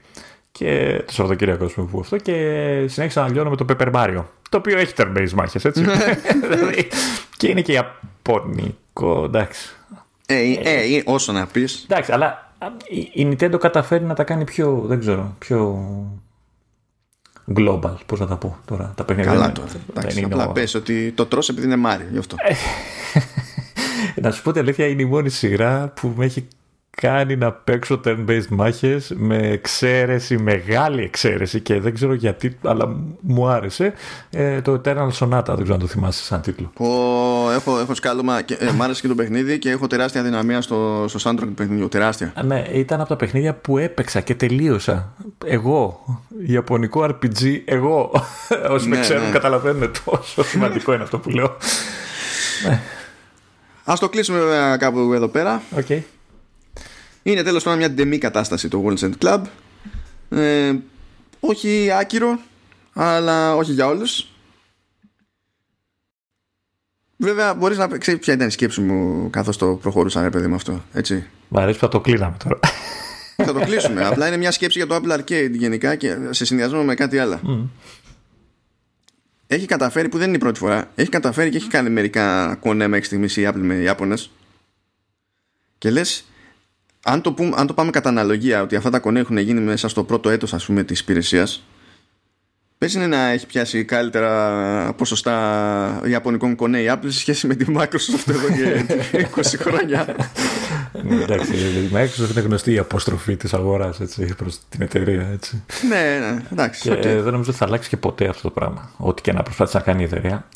[0.52, 2.34] Και το Σαββατοκύριακο που πω αυτό και
[2.88, 4.24] συνέχισα να λιώνω με το Pepper Mario.
[4.50, 5.84] Το οποίο έχει turn-based μάχες, έτσι.
[6.50, 6.88] δηλαδή,
[7.36, 9.74] και είναι και Ιαπωνικό, εντάξει.
[10.26, 11.86] Ε, ε, ε, όσο να πεις.
[11.88, 12.52] Εντάξει, αλλά
[13.14, 15.84] η Nintendo καταφέρει να τα κάνει πιο, δεν ξέρω, πιο
[17.56, 18.92] global, πώς να τα πω τώρα.
[18.96, 19.68] Τα παιχνίδια Καλά τώρα.
[19.90, 20.52] Εντάξει, απλά ο...
[20.52, 22.36] πες ότι το τρως επειδή είναι Μάριο, γι' αυτό.
[24.22, 26.48] να σου πω την αλήθεια, είναι η μόνη σειρά που με έχει
[26.90, 33.48] κάνει να παίξω turn-based μάχες με εξαίρεση, μεγάλη εξαίρεση και δεν ξέρω γιατί, αλλά μου
[33.48, 33.92] άρεσε
[34.30, 36.72] ε, το Eternal Sonata, δεν ξέρω αν το θυμάσαι σαν τίτλο.
[36.76, 36.86] Ο,
[37.50, 41.04] έχω, έχω σκάλωμα, και, ε, μ' άρεσε και το παιχνίδι και έχω τεράστια δυναμία στο,
[41.08, 42.32] στο soundtrack του παιχνιδιού, τεράστια.
[42.44, 45.12] Ναι, ήταν από τα παιχνίδια που έπαιξα και τελείωσα.
[45.46, 46.04] Εγώ,
[46.46, 48.10] Ιαπωνικό RPG, εγώ.
[48.74, 49.30] Όσοι ναι, με ξέρουν ναι.
[49.30, 51.56] καταλαβαίνουν τόσο σημαντικό είναι αυτό που λέω.
[52.68, 52.80] ναι.
[53.84, 55.62] Ας το κλείσουμε βέβαια κάπου εδώ πέρα.
[55.76, 56.00] Okay.
[57.22, 59.42] Είναι τέλος πάντων μια ντεμή κατάσταση το World's End Club.
[60.30, 60.74] Ε,
[61.40, 62.38] όχι άκυρο,
[62.92, 64.26] αλλά όχι για όλους.
[67.16, 70.54] Βέβαια, μπορείς να ξέρεις ποια ήταν η σκέψη μου καθώς το προχωρούσα, ρε παιδί με
[70.54, 70.84] αυτό.
[70.92, 71.26] Έτσι.
[71.48, 72.58] Μ' αρέσει που θα το κλείναμε τώρα.
[73.36, 74.04] θα το κλείσουμε.
[74.04, 77.40] Απλά είναι μια σκέψη για το Apple Arcade γενικά και σε συνδυασμό με κάτι άλλο.
[77.46, 77.68] Mm.
[79.46, 82.86] Έχει καταφέρει, που δεν είναι η πρώτη φορά, έχει καταφέρει και έχει κάνει μερικά κονέ
[82.86, 84.14] μέχρι στιγμής η Apple με Ιάπωνε.
[85.78, 86.24] Και λες,
[87.04, 89.88] αν το, πούμε, αν το πάμε κατά αναλογία ότι αυτά τα κονέ έχουν γίνει μέσα
[89.88, 91.62] στο πρώτο έτος ας πούμε της υπηρεσίας
[92.80, 97.64] Πες είναι να έχει πιάσει καλύτερα ποσοστά Ιαπωνικών κονέ η Apple σε σχέση με τη
[97.76, 98.86] Microsoft εδώ και
[99.36, 100.16] 20 χρόνια.
[101.02, 104.00] ναι, εντάξει, η Microsoft είναι γνωστή η αποστροφή της αγοράς
[104.36, 105.28] προς την εταιρεία.
[105.32, 105.62] Έτσι.
[105.88, 106.80] ναι, ναι, εντάξει.
[106.80, 107.02] Και okay.
[107.02, 108.90] δεν νομίζω ότι θα αλλάξει και ποτέ αυτό το πράγμα.
[108.96, 110.48] Ό,τι και να προσπάθησε να κάνει η εταιρεία.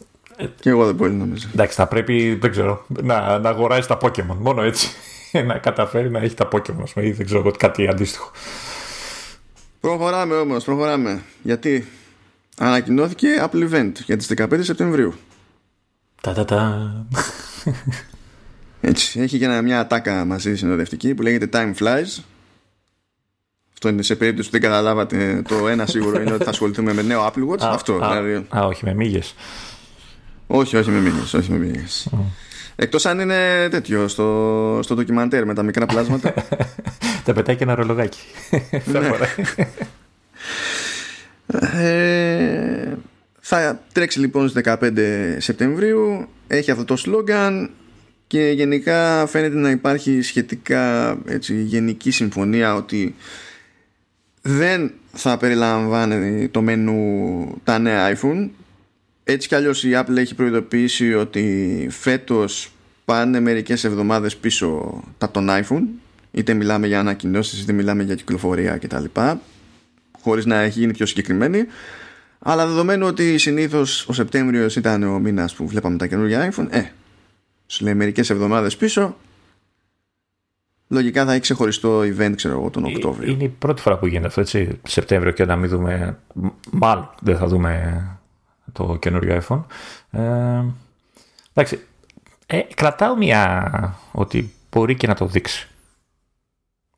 [0.60, 1.48] Και εγώ δεν πολύ νομίζω.
[1.52, 4.36] Εντάξει, θα πρέπει, δεν ξέρω, να, να αγοράζει τα Pokémon.
[4.38, 4.88] Μόνο έτσι.
[5.48, 8.30] να καταφέρει να έχει τα Pokémon ή δεν ξέρω κάτι αντίστοιχο.
[9.80, 11.22] Προχωράμε όμως, προχωράμε.
[11.42, 11.88] Γιατί
[12.58, 15.14] ανακοινώθηκε Apple Event για τις 15 Σεπτεμβρίου.
[16.20, 16.92] Τα τα τα.
[18.80, 22.22] Έτσι, έχει και μια ατάκα μαζί συνοδευτική που λέγεται Time Flies.
[23.72, 27.02] Αυτό είναι σε περίπτωση που δεν καταλάβατε το ένα σίγουρο είναι ότι θα ασχοληθούμε με
[27.02, 27.60] νέο Apple Watch.
[27.60, 28.46] Αυτό, α, δηλαδή.
[28.56, 29.34] α, όχι με μύγες.
[30.46, 32.08] Όχι, όχι με μύγες, όχι με μύγες.
[32.76, 36.34] Εκτός αν είναι τέτοιο στο, στο ντοκιμαντέρ με τα μικρά πλάσματα.
[37.24, 38.20] τα πετάει και ένα ρολογάκι.
[38.92, 39.10] ναι.
[41.82, 42.96] ε,
[43.40, 44.90] θα τρέξει λοιπόν στις 15
[45.38, 47.70] Σεπτεμβρίου έχει αυτό το σλόγγαν
[48.26, 53.14] και γενικά φαίνεται να υπάρχει σχετικά έτσι, γενική συμφωνία ότι
[54.42, 58.48] δεν θα περιλαμβάνει το μενού τα νέα iPhone
[59.24, 62.72] έτσι κι αλλιώς η Apple έχει προειδοποιήσει ότι φέτος
[63.04, 65.82] πάνε μερικές εβδομάδες πίσω τα των iPhone.
[66.30, 69.04] Είτε μιλάμε για ανακοινώσεις είτε μιλάμε για κυκλοφορία κτλ.
[70.20, 71.64] Χωρίς να έχει γίνει πιο συγκεκριμένη.
[72.38, 76.82] Αλλά δεδομένου ότι συνήθως ο Σεπτέμβριος ήταν ο μήνας που βλέπαμε τα καινούργια iPhone, ε,
[77.66, 79.16] σου λέει μερικές εβδομάδες πίσω,
[80.88, 83.32] λογικά θα έχει ξεχωριστό event, ξέρω εγώ, τον ε, Οκτώβριο.
[83.32, 86.18] Είναι η πρώτη φορά που γίνεται αυτό, έτσι, Σεπτέμβριο και να μην δούμε,
[86.70, 88.02] μάλλον δεν θα δούμε
[88.74, 89.64] το καινούριο iPhone.
[90.10, 90.62] Ε,
[91.52, 91.80] εντάξει,
[92.46, 95.68] ε, κρατάω μια ότι μπορεί και να το δείξει.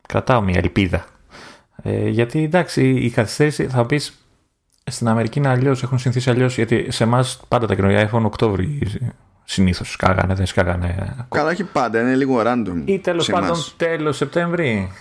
[0.09, 1.05] Κρατάω μια ελπίδα.
[1.83, 4.13] Ε, γιατί εντάξει, η καθυστέρηση θα πεις
[4.85, 6.55] στην Αμερική είναι αλλιώς, έχουν συνηθίσει αλλιώς.
[6.55, 8.79] Γιατί σε εμάς πάντα τα καινούργια iPhone Οκτώβριο
[9.49, 11.17] συνήθως σκάγανε, δεν σκάγανε.
[11.29, 12.83] Καλά, όχι πάντα, είναι λίγο random.
[12.85, 14.93] Ή τέλος πάντων τέλος Σεπτέμβρη.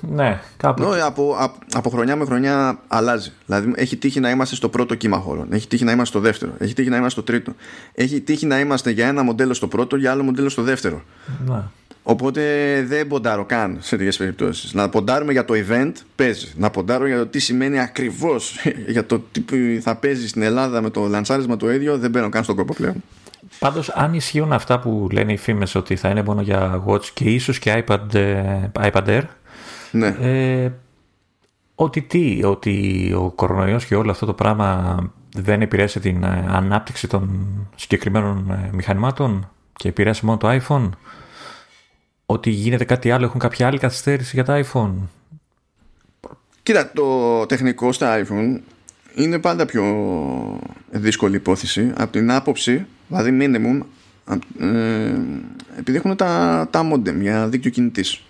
[0.00, 0.82] Ναι, κάπου.
[0.82, 3.32] No, από, από, από, χρονιά με χρονιά αλλάζει.
[3.46, 6.52] Δηλαδή, έχει τύχει να είμαστε στο πρώτο κύμα χώρο, έχει τύχει να είμαστε στο δεύτερο,
[6.58, 7.52] έχει τύχει να είμαστε στο τρίτο.
[7.92, 11.02] Έχει τύχει να είμαστε για ένα μοντέλο στο πρώτο, για άλλο μοντέλο στο δεύτερο.
[11.46, 11.62] Ναι.
[12.08, 12.42] Οπότε
[12.86, 14.74] δεν ποντάρω καν σε τέτοιες περιπτώσεις.
[14.74, 16.52] Να ποντάρουμε για το event παίζει.
[16.56, 18.58] Να ποντάρω για το τι σημαίνει ακριβώς
[18.94, 22.44] για το τι θα παίζει στην Ελλάδα με το λανσάρισμα το ίδιο δεν μπαίνω καν
[22.44, 23.02] στον κόπο πλέον.
[23.58, 27.24] Πάντως, αν ισχύουν αυτά που λένε οι φήμες ότι θα είναι μόνο για Watch και
[27.24, 29.22] ίσως και iPad, ε, iPad Air.
[29.90, 30.06] Ναι.
[30.06, 30.72] Ε,
[31.74, 34.98] ότι τι, ότι ο κορονοϊός και όλο αυτό το πράγμα
[35.36, 37.30] δεν επηρέασε την ε, ανάπτυξη των
[37.76, 40.90] συγκεκριμένων ε, μηχανημάτων και επηρέασε μόνο το iPhone;
[42.26, 44.92] Ότι γίνεται κάτι άλλο, έχουν κάποια άλλη καθυστέρηση για τα iPhone;
[46.62, 48.60] Κοίτα, το τεχνικό στα iPhone
[49.16, 49.84] είναι πάντα πιο
[50.90, 53.80] δύσκολη υπόθεση από την άποψη, δηλαδή minimum,
[54.60, 55.14] ε,
[55.78, 58.22] επειδή έχουν τα, τα modem για δίκτυο κινητής.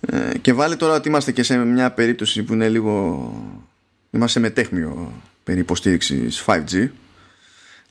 [0.00, 3.34] Ε, και βάλει τώρα ότι είμαστε και σε μια περίπτωση που είναι λίγο
[4.10, 5.12] είμαστε με τέχμιο
[5.44, 6.88] περί υποστήριξης 5G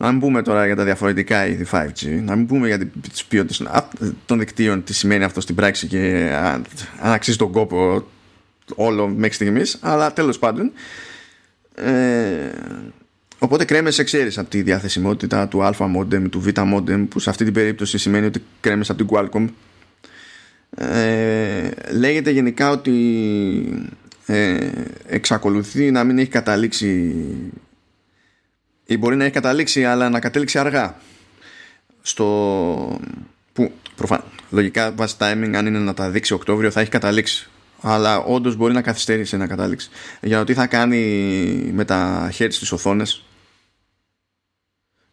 [0.02, 3.68] να μην πούμε τώρα για τα διαφορετικά είδη 5G, να μην πούμε για τις ποιότητες
[4.26, 6.66] των δικτύων, τι σημαίνει αυτό στην πράξη και αν
[7.00, 8.08] αξίζει τον κόπο
[8.76, 10.72] όλο μέχρι στιγμής, αλλά τέλος πάντων.
[11.86, 12.52] Ε,
[13.40, 17.44] οπότε κρέμεσαι ξέρεις από τη διαθεσιμότητα του α modem, του β modem, που σε αυτή
[17.44, 19.48] την περίπτωση σημαίνει ότι κρέμεσαι από την Qualcomm.
[20.76, 23.90] Ε, λέγεται γενικά ότι
[24.26, 24.70] ε,
[25.06, 27.16] εξακολουθεί να μην έχει καταλήξει
[28.86, 30.96] ή μπορεί να έχει καταλήξει αλλά να κατέληξει αργά
[32.02, 33.00] στο
[33.54, 37.50] που προφανώς λογικά βάσει timing αν είναι να τα δείξει Οκτώβριο θα έχει καταλήξει
[37.82, 39.90] αλλά όντως μπορεί να καθυστερήσει να καταλήξει
[40.22, 41.00] για το τι θα κάνει
[41.74, 43.24] με τα χέρια στις οθόνες.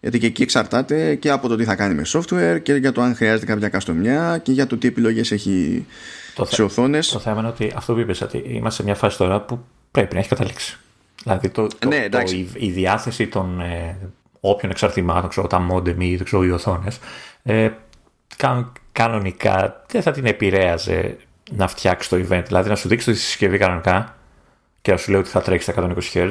[0.01, 3.03] Γιατί και εκεί εξαρτάται και από το τι θα κάνει με software και για το
[3.03, 5.87] αν χρειάζεται κάποια καστομιά και για το τι επιλογές έχει
[6.35, 7.09] το σε οθόνες.
[7.09, 10.15] το θέμα είναι ότι αυτό που είπες ότι είμαστε σε μια φάση τώρα που πρέπει
[10.15, 10.79] να έχει καταλήξει.
[11.23, 13.97] Δηλαδή το, το, ναι, το, η, η, διάθεση των ε,
[14.41, 16.99] όποιων εξαρτημάτων, ξέρω, τα modem ή ξέρω, οι οθόνες,
[17.43, 17.71] ε,
[18.93, 21.17] κανονικά δεν θα την επηρέαζε
[21.51, 22.43] να φτιάξεις το event.
[22.47, 24.17] Δηλαδή να σου δείξει τη συσκευή κανονικά
[24.83, 26.31] και να σου λέει ότι θα τρέξει στα 120 Hz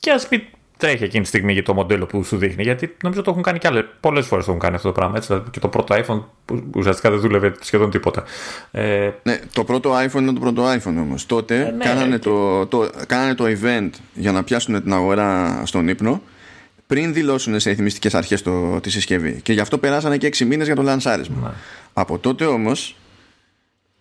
[0.00, 2.62] και ας πει τρέχει εκείνη τη στιγμή για το μοντέλο που σου δείχνει.
[2.62, 3.82] Γιατί νομίζω το έχουν κάνει κι άλλε.
[4.00, 5.16] Πολλές φορές το έχουν κάνει αυτό το πράγμα.
[5.16, 8.24] Έτσι, δηλαδή και το πρώτο iPhone που ουσιαστικά δεν δούλευε σχεδόν τίποτα.
[8.70, 11.26] Ε, ναι, το πρώτο iPhone είναι το πρώτο iPhone όμως.
[11.26, 15.88] Τότε ε, ναι, κάνανε, το, το, κάνανε το event για να πιάσουν την αγορά στον
[15.88, 16.22] ύπνο
[16.86, 18.42] πριν δηλώσουν σε ρυθμιστικέ αρχές
[18.80, 19.40] τη συσκευή.
[19.42, 21.36] Και γι' αυτό περάσανε και 6 μήνες για το λανσάρισμα.
[21.42, 21.54] Ναι.
[21.92, 22.96] Από τότε όμως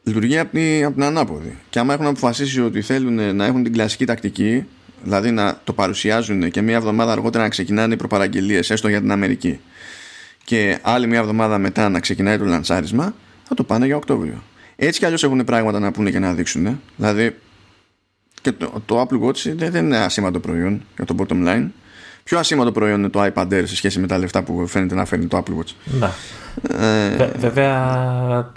[0.06, 1.58] λειτουργεί από την, από την ανάποδη.
[1.70, 4.66] Και άμα έχουν αποφασίσει ότι θέλουν να έχουν την κλασική τακτική
[5.04, 9.12] δηλαδή να το παρουσιάζουν και μία εβδομάδα αργότερα να ξεκινάνε οι προπαραγγελίες έστω για την
[9.12, 9.60] Αμερική
[10.44, 14.44] και άλλη μία εβδομάδα μετά να ξεκινάει το λανσάρισμα θα το πάνε για Οκτώβριο
[14.76, 17.36] έτσι κι αλλιώς έχουν πράγματα να πούνε και να δείξουν δηλαδή
[18.42, 21.68] και το, το Apple Watch δεν, είναι ασήμαντο προϊόν για το bottom line
[22.24, 25.06] πιο ασήμαντο προϊόν είναι το iPad Air σε σχέση με τα λεφτά που φαίνεται να
[25.06, 26.14] φέρνει το Apple Watch να.
[26.86, 28.54] Ε, βέβαια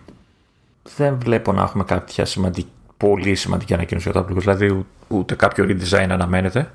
[0.97, 5.65] δεν βλέπω να έχουμε κάποια σημαντική πολύ σημαντική ανακοίνωση για το Apple Δηλαδή ούτε κάποιο
[5.65, 6.71] redesign αναμένεται.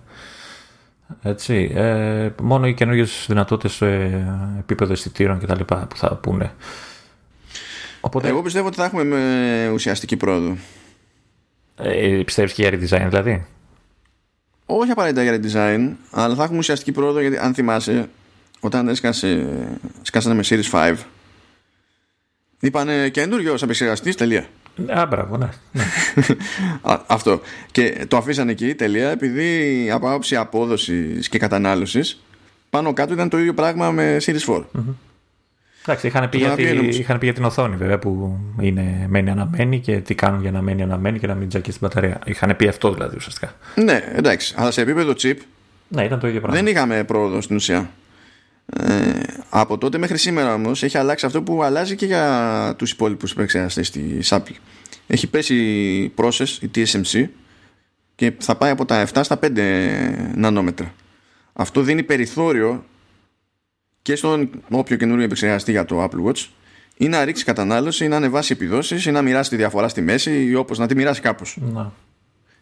[1.22, 3.86] Έτσι, ε, μόνο οι καινούργιες δυνατότητες σε
[4.60, 5.60] επίπεδο αισθητήρων κτλ.
[5.64, 6.54] που θα πούνε.
[8.02, 8.28] Οπότε...
[8.28, 10.58] Εγώ πιστεύω ότι θα έχουμε με ουσιαστική πρόοδο.
[11.76, 13.46] Ε, πιστεύεις και για redesign δηλαδή;
[14.66, 18.10] Όχι απαραίτητα για redesign, αλλά θα έχουμε ουσιαστική πρόοδο γιατί αν θυμάσαι,
[18.60, 19.48] όταν έσκασε,
[20.02, 20.96] σκάσανε με Series 5,
[22.64, 24.46] είπανε καινούριο επεξεργαστής, τελεία.
[24.88, 25.50] Α, μπράβο, ναι.
[25.72, 25.84] ναι.
[27.08, 27.42] Αυτό.
[27.72, 32.24] Και το αφήσανε εκεί, τελεία, επειδή από άποψη απόδοσης και κατανάλωσης
[32.70, 34.64] πάνω κάτω ήταν το ίδιο πράγμα με Series 4.
[35.86, 39.98] Εντάξει, είχαν πει, γιατί, είχαν πει για την οθόνη βέβαια που είναι μένει αναμένη και
[39.98, 42.20] τι κάνουν για να μένει αναμένη και να μην τζακίσει την μπαταρία.
[42.26, 43.56] Είχαν πει αυτό δηλαδή ουσιαστικά.
[43.76, 44.54] Ναι, εντάξει.
[44.58, 45.36] Αλλά σε επίπεδο chip
[45.88, 46.62] ναι, ήταν το ίδιο πράγμα.
[46.62, 47.90] δεν είχαμε πρόοδο στην ουσία.
[48.66, 49.20] Ε,
[49.50, 53.90] από τότε μέχρι σήμερα όμως έχει αλλάξει αυτό που αλλάζει και για τους υπόλοιπους επεξεργαστές
[53.90, 54.56] της Apple.
[55.08, 57.28] Έχει πέσει process, η TSMC,
[58.16, 60.94] και θα πάει από τα 7 στα 5 νανόμετρα.
[61.54, 62.86] Αυτό δίνει περιθώριο
[64.02, 66.46] και στον όποιο καινούριο επεξεργαστή για το Apple Watch
[66.98, 70.46] ή να ρίξει κατανάλωση ή να ανεβάσει επιδόσεις ή να μοιράσει τη διαφορά στη μέση
[70.46, 71.58] ή όπως να τη μοιράσει κάπως.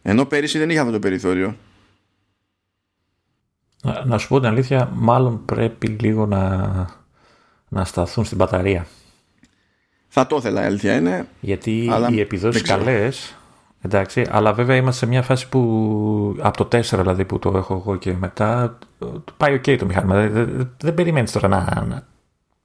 [0.01, 1.57] Ενώ πέρυσι δεν είχε αυτό το περιθώριο.
[3.81, 6.71] Να, να σου πω την αλήθεια, μάλλον πρέπει λίγο να,
[7.67, 8.85] να σταθούν στην μπαταρία.
[10.07, 11.27] Θα το ήθελα, η αλήθεια είναι.
[11.39, 13.35] Γιατί οι επιδόσεις καλές.
[13.81, 17.73] Εντάξει, αλλά βέβαια είμαστε σε μια φάση που από το 4 δηλαδή που το έχω
[17.73, 18.77] εγώ και μετά
[19.37, 20.27] πάει ok το μηχάνημα.
[20.27, 22.07] Δεν, δεν περιμένεις τώρα να, να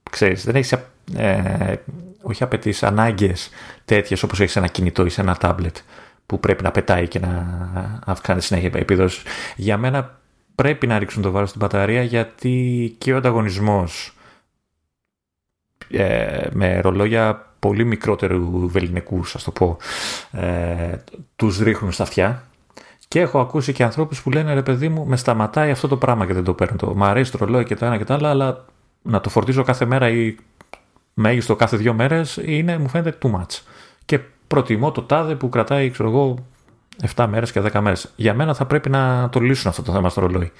[0.09, 0.71] ξέρεις, δεν έχεις
[1.15, 1.75] ε,
[2.21, 3.49] όχι απαιτήσει ανάγκες
[3.85, 5.77] τέτοιες όπως έχεις ένα κινητό ή σε ένα τάμπλετ
[6.25, 7.59] που πρέπει να πετάει και να
[8.05, 9.21] αυξάνει συνέχεια επίδοση.
[9.55, 10.19] Για μένα
[10.61, 14.13] πρέπει να ρίξουν το βάρος στην μπαταρία γιατί και ο ανταγωνισμός
[15.89, 19.77] ε, με ρολόγια πολύ μικρότερου βεληνικού, α το πω,
[20.31, 20.97] ε,
[21.35, 22.43] τους ρίχνουν στα αυτιά.
[23.07, 26.25] Και έχω ακούσει και ανθρώπους που λένε ρε παιδί μου, με σταματάει αυτό το πράγμα
[26.25, 26.77] και δεν το παίρνω.
[26.77, 28.65] Το, μ' αρέσει το ρολόι και το ένα και το άλλο, αλλά
[29.01, 30.35] να το φορτίζω κάθε μέρα ή
[31.13, 33.61] μέγιστο κάθε δύο μέρες είναι, μου φαίνεται too much.
[34.05, 36.45] Και προτιμώ το τάδε που κρατάει, ξέρω εγώ,
[37.15, 38.11] 7 μέρες και 10 μέρες.
[38.15, 40.51] Για μένα θα πρέπει να το λύσουν αυτό το θέμα στο ρολόι.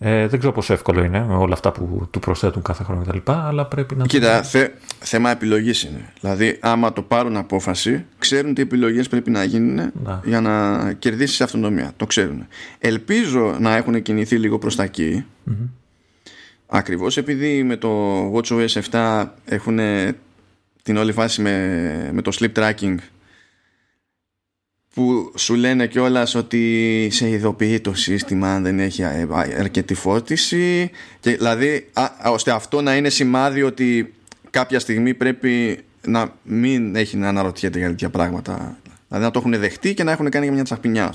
[0.00, 3.18] Ε, δεν ξέρω πόσο εύκολο είναι με όλα αυτά που του προσθέτουν κάθε χρόνο κτλ.
[3.32, 4.06] Αλλά πρέπει να.
[4.06, 4.68] Κοίτα, θε,
[4.98, 6.12] θέμα επιλογής είναι.
[6.20, 9.92] Δηλαδή, άμα το πάρουν απόφαση, ξέρουν τι επιλογές πρέπει να γίνουν
[10.24, 11.92] για να κερδίσεις αυτονομία.
[11.96, 12.46] Το ξέρουν.
[12.78, 15.24] Ελπίζω να έχουν κινηθεί λίγο προς τα εκεί.
[15.50, 15.68] Mm-hmm.
[16.66, 19.78] Ακριβώς επειδή με το WatchOS 7 έχουν
[20.82, 22.94] την όλη φάση με, με το sleep tracking
[24.94, 29.04] που σου λένε κιόλας ότι σε ειδοποιεί το σύστημα αν δεν έχει
[29.58, 30.90] αρκετή φόρτιση
[31.20, 34.14] και δηλαδή α, ώστε αυτό να είναι σημάδι ότι
[34.50, 38.78] κάποια στιγμή πρέπει να μην έχει να αναρωτιέται για τέτοια πράγματα.
[39.08, 41.14] Δηλαδή να το έχουν δεχτεί και να έχουν κάνει μια τσαχπινιά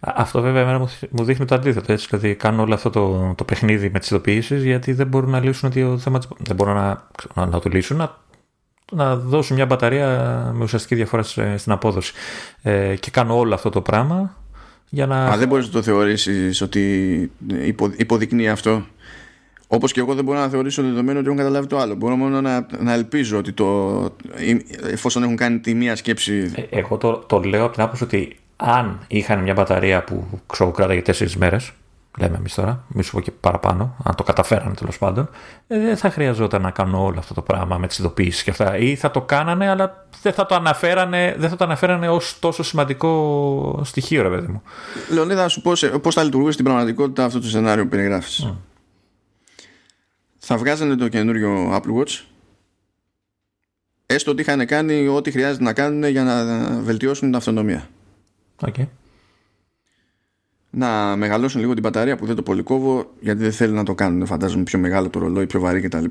[0.00, 1.92] αυτό βέβαια εμένα μου δείχνει το αντίθετο.
[1.92, 5.40] Έτσι, δηλαδή κάνουν όλο αυτό το, το παιχνίδι με τις ειδοποιήσεις γιατί δεν μπορούν να
[5.40, 8.16] λύσουν το θέμα Δεν μπορούν να, να, να το λύσουν, να
[8.92, 10.06] να δώσουν μια μπαταρία
[10.54, 11.22] με ουσιαστική διαφορά
[11.56, 12.12] στην απόδοση.
[12.62, 14.36] Ε, και κάνω όλο αυτό το πράγμα
[14.88, 15.24] για να...
[15.24, 17.30] Α, δεν μπορείς να το θεωρήσεις ότι
[17.96, 18.86] υποδεικνύει αυτό;
[19.66, 21.94] Όπως και εγώ δεν μπορώ να θεωρήσω δεδομένο ότι έχουν καταλάβει το άλλο.
[21.94, 23.98] Μπορώ μόνο να, να ελπίζω ότι το,
[24.90, 26.52] εφόσον έχουν κάνει τη μία σκέψη...
[26.54, 30.70] Ε, εγώ το, το λέω από την άποψη ότι αν είχαν μια μπαταρία που ξέρω
[30.70, 31.72] κράταγε τέσσερις μέρες
[32.18, 35.28] λέμε εμείς τώρα, μη σου πω και παραπάνω, αν το καταφέρανε τέλος πάντων,
[35.66, 38.76] ε, δεν θα χρειαζόταν να κάνουν όλο αυτό το πράγμα με τι ειδοποιήσει και αυτά.
[38.76, 42.62] Ή θα το κάνανε, αλλά δεν θα το αναφέρανε, δεν θα το αναφέρανε ως τόσο
[42.62, 44.62] σημαντικό στοιχείο, ρε παιδί μου.
[45.10, 45.72] Λεωνίδα, να σου πω
[46.02, 48.46] πώς θα λειτουργούσε στην πραγματικότητα αυτό το σενάριο που περιγράφεις.
[48.46, 48.54] Mm.
[50.38, 52.20] Θα βγάζανε το καινούριο Apple Watch
[54.06, 56.44] έστω ότι είχαν κάνει ό,τι χρειάζεται να κάνουν για να
[56.80, 57.88] βελτιώσουν την αυτονομία.
[58.60, 58.86] Okay
[60.78, 64.26] να μεγαλώσουν λίγο την μπαταρία που δεν το πολυκόβω γιατί δεν θέλει να το κάνουν
[64.26, 66.04] φαντάζομαι πιο μεγάλο το ρολόι πιο βαρύ κτλ.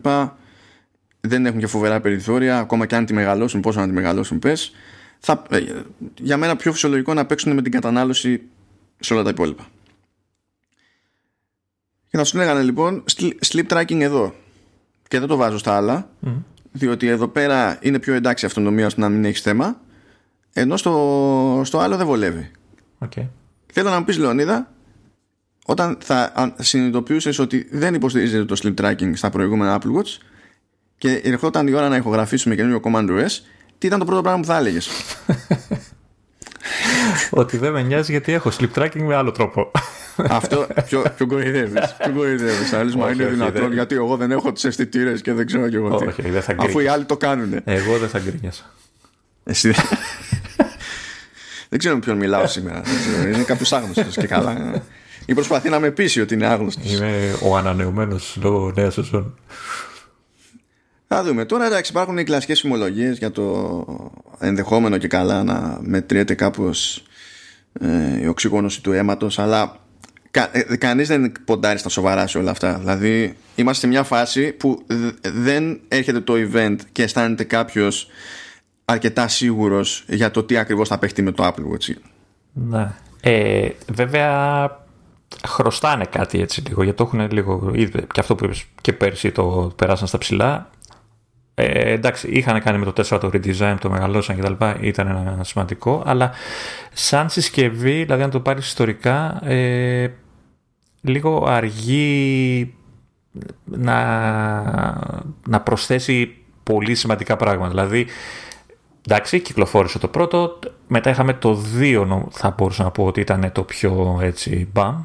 [1.21, 4.71] Δεν έχουν και φοβερά περιθώρια ακόμα και αν τη μεγαλώσουν πόσο να τη μεγαλώσουν πες.
[5.19, 5.59] Θα, ε,
[6.17, 8.41] για μένα πιο φυσιολογικό να παίξουν με την κατανάλωση
[8.99, 9.67] σε όλα τα υπόλοιπα.
[12.09, 13.03] Και θα σου λέγανε λοιπόν
[13.45, 14.33] sleep tracking εδώ.
[15.07, 16.09] Και δεν το βάζω στα άλλα
[16.71, 19.79] διότι εδώ πέρα είναι πιο εντάξει αυτονομία ώστε να μην έχεις θέμα
[20.53, 22.51] ενώ στο, στο άλλο δεν βολεύει.
[22.99, 23.27] Okay.
[23.73, 24.73] Θέλω να μου πεις, Λεωνίδα,
[25.65, 30.17] όταν θα συνειδητοποιούσες ότι δεν υποστηρίζεται το sleep tracking στα προηγούμενα Apple Watch
[30.97, 33.39] και ερχόταν η ώρα να ηχογραφήσουμε καινούριο Command OS,
[33.77, 34.89] τι ήταν το πρώτο πράγμα που θα έλεγες;
[37.29, 39.71] ότι δεν με νοιάζει γιατί έχω sleep tracking με άλλο τρόπο.
[40.29, 41.95] Αυτό πιο, πιο κοροϊδεύεις.
[42.03, 42.73] Πιο κοροϊδεύεις.
[42.73, 45.95] Αλλιώ μα είναι δυνατόν γιατί εγώ δεν έχω τις αισθητήρες και δεν ξέρω και εγώ
[45.95, 46.23] τι.
[46.57, 47.61] Αφού οι άλλοι το κάνουν.
[47.63, 48.73] Εγώ δεν θα γκρίνιασα.
[49.43, 49.73] Εσύ.
[51.69, 52.81] Δεν ξέρω με ποιον μιλάω σήμερα.
[53.25, 54.83] είναι κάποιος άγνωστος και καλά.
[55.25, 56.93] Ή προσπαθεί να με πείσει ότι είναι άγνωστος.
[56.93, 59.37] Είμαι ο ανανεωμένος λόγω νέας σεζόν.
[61.07, 61.45] Θα δούμε.
[61.45, 63.85] Τώρα εντάξει, υπάρχουν οι κλασικές φημολογίες για το
[64.39, 67.03] ενδεχόμενο και καλά να μετριέται κάπως
[67.79, 69.79] ε, η οξυγόνωση του αίματος, αλλά
[70.31, 72.77] κα, ε, κανείς δεν ποντάρει στα σοβαρά σε όλα αυτά.
[72.79, 74.85] Δηλαδή, είμαστε σε μια φάση που
[75.21, 78.07] δεν έρχεται το event και αισθάνεται κάποιος
[78.89, 81.93] αρκετά σίγουρος για το τι ακριβώς θα παίχτει με το Apple Watch.
[82.53, 82.91] Ναι.
[83.21, 84.69] Ε, βέβαια
[85.47, 89.73] χρωστάνε κάτι έτσι λίγο γιατί το έχουν λίγο και αυτό που είπες και πέρσι το
[89.75, 90.69] περάσαν στα ψηλά
[91.53, 95.07] ε, εντάξει είχαν κάνει με το 4 το redesign το μεγαλώσαν και τα λοιπά ήταν
[95.07, 96.31] ένα σημαντικό αλλά
[96.93, 100.13] σαν συσκευή δηλαδή αν το πάρεις ιστορικά ε,
[101.01, 102.73] λίγο αργεί
[103.65, 103.99] να,
[105.47, 108.07] να προσθέσει πολύ σημαντικά πράγματα δηλαδή
[109.09, 110.59] εντάξει, κυκλοφόρησε το πρώτο.
[110.87, 115.03] Μετά είχαμε το 2, θα μπορούσα να πω ότι ήταν το πιο έτσι μπαμ.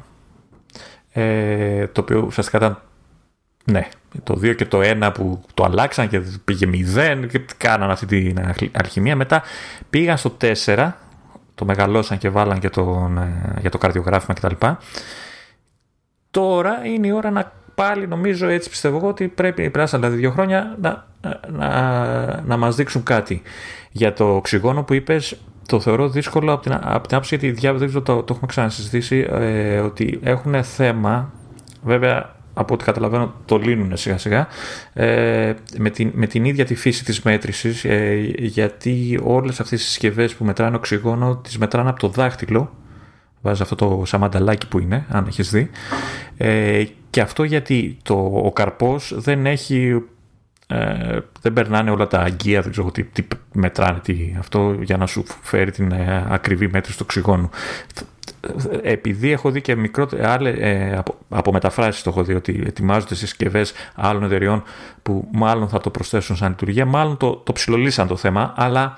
[1.11, 2.81] Ε, το οποίο ουσιαστικά ήταν
[3.65, 3.87] ναι,
[4.23, 8.69] το 2 και το 1 που το αλλάξαν και πήγε 0 και κάναν αυτή την
[8.71, 9.15] αλχημία.
[9.15, 9.43] Μετά
[9.89, 10.91] πήγαν στο 4,
[11.55, 14.65] το μεγαλώσαν και βάλαν και τον, ε, για το καρδιογράφημα κτλ.
[16.31, 20.31] Τώρα είναι η ώρα να πάλι νομίζω έτσι πιστεύω εγώ ότι πρέπει πράσινα δηλαδή δύο
[20.31, 21.05] χρόνια να,
[21.51, 23.41] να, να μας δείξουν κάτι.
[23.91, 25.37] Για το οξυγόνο που είπες.
[25.67, 29.79] Το θεωρώ δύσκολο από την, από την άποψη γιατί διάβασα, το, το, έχουμε ξανασυζητήσει ε,
[29.79, 31.31] ότι έχουν θέμα.
[31.83, 34.47] Βέβαια από ό,τι καταλαβαίνω το λύνουν σιγά σιγά
[34.93, 39.85] ε, με, την, με την ίδια τη φύση της μέτρησης ε, γιατί όλες αυτές οι
[39.85, 42.73] συσκευές που μετράνε οξυγόνο τις μετράνε από το δάχτυλο.
[43.41, 45.69] Βάζεις αυτό το σαμανταλάκι που είναι αν έχεις δει.
[46.37, 46.83] Ε,
[47.13, 48.13] και αυτό γιατί το,
[48.43, 50.03] ο καρπός δεν έχει
[50.67, 55.05] ε, δεν περνάνε όλα τα αγκία, δεν ξέρω τι, τι μετράνε τι, αυτό για να
[55.05, 57.49] σου φέρει την ε, ακριβή μέτρηση του οξυγόνου.
[58.81, 63.73] Επειδή έχω δει και μικρότερε ε, από, από μεταφράσει το έχω δει ότι ετοιμάζονται συσκευές
[63.95, 64.63] άλλων εταιριών
[65.03, 68.97] που μάλλον θα το προσθέσουν σαν λειτουργία, μάλλον το, το ψιλολίσαν το θέμα, αλλά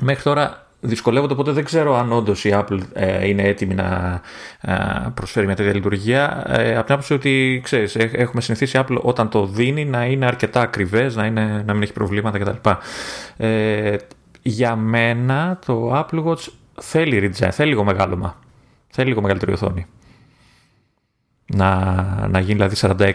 [0.00, 4.20] μέχρι τώρα δυσκολεύονται, οπότε δεν ξέρω αν όντως η Apple ε, είναι έτοιμη να
[4.60, 4.74] ε,
[5.14, 6.44] προσφέρει μια τέτοια λειτουργία.
[6.46, 10.26] Ε, από την άποψη ότι ξέρεις, έχουμε συνηθίσει η Apple όταν το δίνει να είναι
[10.26, 12.70] αρκετά ακριβές, να, να μην έχει προβλήματα κτλ.
[13.36, 13.96] Ε,
[14.42, 16.46] για μένα το Apple Watch
[16.80, 18.38] θέλει redesign, θέλει λίγο μεγάλωμα.
[18.88, 19.86] Θέλει λίγο μεγαλύτερη οθόνη.
[21.46, 21.84] Να,
[22.28, 23.12] να γίνει δηλαδή 46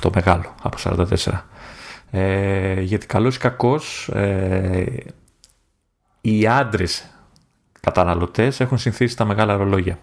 [0.00, 1.40] το μεγάλο από 44.
[2.10, 4.84] Ε, γιατί καλός ή κακός ε,
[6.26, 7.04] οι άντρες
[7.80, 9.98] καταναλωτές έχουν συνθήσει τα μεγάλα ρολόγια.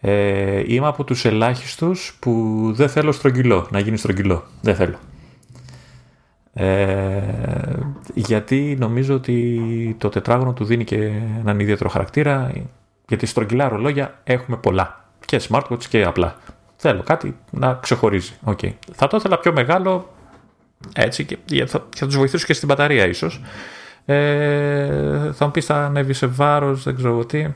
[0.00, 4.44] Ε, είμαι από τους ελάχιστους που δεν θέλω στρογγυλό, να γίνει στρογγυλό.
[4.60, 4.98] Δεν θέλω.
[6.52, 7.22] Ε,
[8.14, 10.96] γιατί νομίζω ότι το τετράγωνο του δίνει και
[11.40, 12.52] έναν ιδιαίτερο χαρακτήρα
[13.08, 16.36] γιατί στρογγυλά ρολόγια έχουμε πολλά και smartwatch και απλά
[16.76, 18.72] θέλω κάτι να ξεχωρίζει okay.
[18.92, 20.14] θα το ήθελα πιο μεγάλο
[20.94, 23.40] έτσι και θα, θα τους βοηθήσω και στην μπαταρία ίσως
[24.06, 27.46] ε, θα μου πεις θα ανέβει σε βάρος δεν ξέρω τι.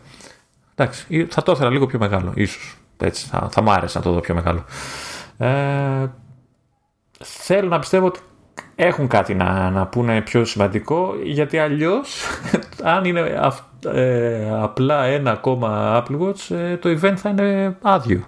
[0.74, 2.76] Εντάξει θα το ήθελα λίγο πιο μεγάλο ίσως.
[2.96, 4.64] Έτσι θα, θα μ' άρεσε να το δω πιο μεγάλο.
[5.38, 6.06] Ε,
[7.24, 8.20] θέλω να πιστεύω ότι
[8.74, 12.24] έχουν κάτι να, να πούνε πιο σημαντικό γιατί αλλιώς
[12.82, 13.40] αν είναι
[13.92, 18.26] ε, απλά ένα ακόμα Apple Watch ε, το event θα είναι άδειο.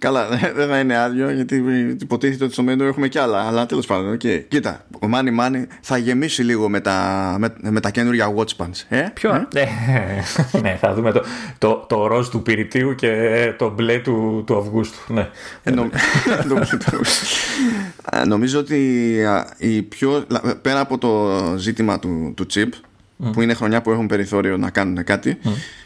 [0.00, 1.64] Καλά, δεν θα είναι άδειο γιατί
[2.00, 3.46] υποτίθεται ότι στο μέλλον έχουμε κι άλλα.
[3.46, 4.44] Αλλά τέλος πάντων, okay.
[4.48, 8.84] κοίτα, ο Money Money θα γεμίσει λίγο με τα, με, με τα καινούργια watch bands.
[8.88, 9.68] Ε; Ποιο; Ε; Ναι,
[10.62, 11.22] ναι, θα δούμε το,
[11.58, 15.12] το, το ροζ του πυρητίου και το μπλε του, του Αυγούστου.
[15.12, 15.28] Ναι.
[15.62, 15.90] Ε, νο,
[18.26, 19.18] νομίζω ότι
[19.56, 20.26] η πιο,
[20.62, 22.68] πέρα από το ζήτημα του, του chip
[23.32, 25.38] που είναι χρονιά που έχουν περιθώριο να κάνουν κάτι.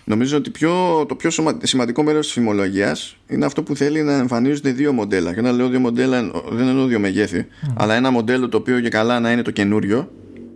[0.04, 1.30] Νομίζω ότι πιο, το πιο
[1.62, 5.34] σημαντικό μέρος της φημολογίας είναι αυτό που θέλει να εμφανίζονται δύο μοντέλα.
[5.34, 8.88] Και όταν λέω δύο μοντέλα, δεν εννοώ δύο μεγέθη, αλλά ένα μοντέλο το οποίο και
[8.88, 10.10] καλά να είναι το καινούριο,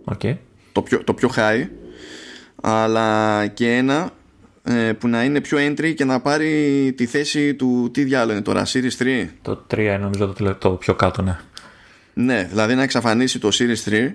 [0.05, 0.35] okay.
[0.71, 1.67] το, πιο, το πιο high,
[2.61, 4.11] αλλά και ένα
[4.63, 7.89] ε, που να είναι πιο entry και να πάρει τη θέση του.
[7.93, 9.27] Τι διάλογο είναι τώρα, Series 3.
[9.41, 11.37] Το 3 είναι νομίζω το, το πιο κάτω, ναι.
[12.13, 14.11] Ναι, δηλαδή να εξαφανίσει το Series 3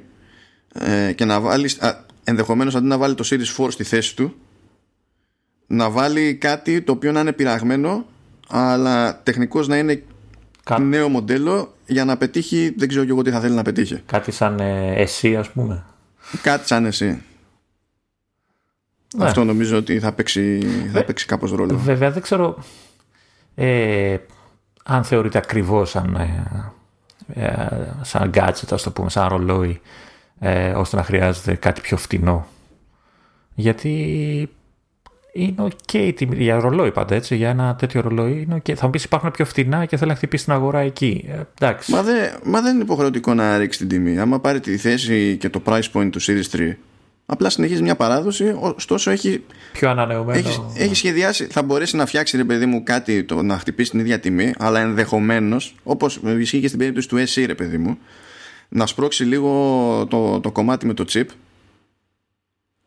[0.73, 1.71] ε, και να βάλει
[2.25, 4.35] ενδεχομένως αντί να βάλει το Series 4 στη θέση του
[5.67, 8.05] να βάλει κάτι το οποίο να είναι πειραγμένο
[8.49, 10.03] αλλά τεχνικώς να είναι
[10.65, 10.79] Κά...
[10.79, 14.31] νέο μοντέλο για να πετύχει δεν ξέρω και εγώ τι θα θέλει να πετύχει κάτι
[14.31, 15.85] σαν ε, εσύ ας πούμε
[16.43, 17.23] κάτι σαν εσύ
[19.17, 19.25] ναι.
[19.25, 20.61] αυτό νομίζω ότι θα παίξει,
[20.93, 22.65] θα παίξει κάπως ρόλο βέβαια δεν ξέρω
[23.55, 24.17] ε,
[24.85, 26.71] αν θεωρείται ακριβώς σαν, ε,
[27.35, 27.69] ε,
[28.03, 29.81] σαν gadget ας το πούμε σαν ρολόι
[30.39, 32.47] ε, ώστε να χρειάζεται κάτι πιο φτηνό.
[33.55, 34.51] Γιατί
[35.37, 38.73] είναι ok η τιμή για ρολόι πάντα έτσι, για ένα τέτοιο ρολόι είναι okay.
[38.73, 41.25] Θα μου πεις υπάρχουν πιο φτηνά και θέλει να χτυπήσει την αγορά εκεί.
[41.29, 41.93] Ε, εντάξει.
[41.93, 44.19] Μα, δε, μα δεν είναι υποχρεωτικό να ρίξει την τιμή.
[44.19, 46.73] Άμα πάρει τη θέση και το price point του Series 3,
[47.27, 49.45] απλά συνεχίζει μια παράδοση, ωστόσο έχει.
[49.73, 50.39] Πιο ανανεωμένο.
[50.39, 54.01] Έχει, έχει σχεδιάσει, θα μπορέσει να φτιάξει ρε παιδί μου κάτι το, να χτυπήσει την
[54.01, 57.99] ίδια τιμή, αλλά ενδεχομένως, όπως ισχύει και στην περίπτωση του SE, ρε παιδί μου,
[58.69, 61.27] να σπρώξει λίγο το, το κομμάτι με το chip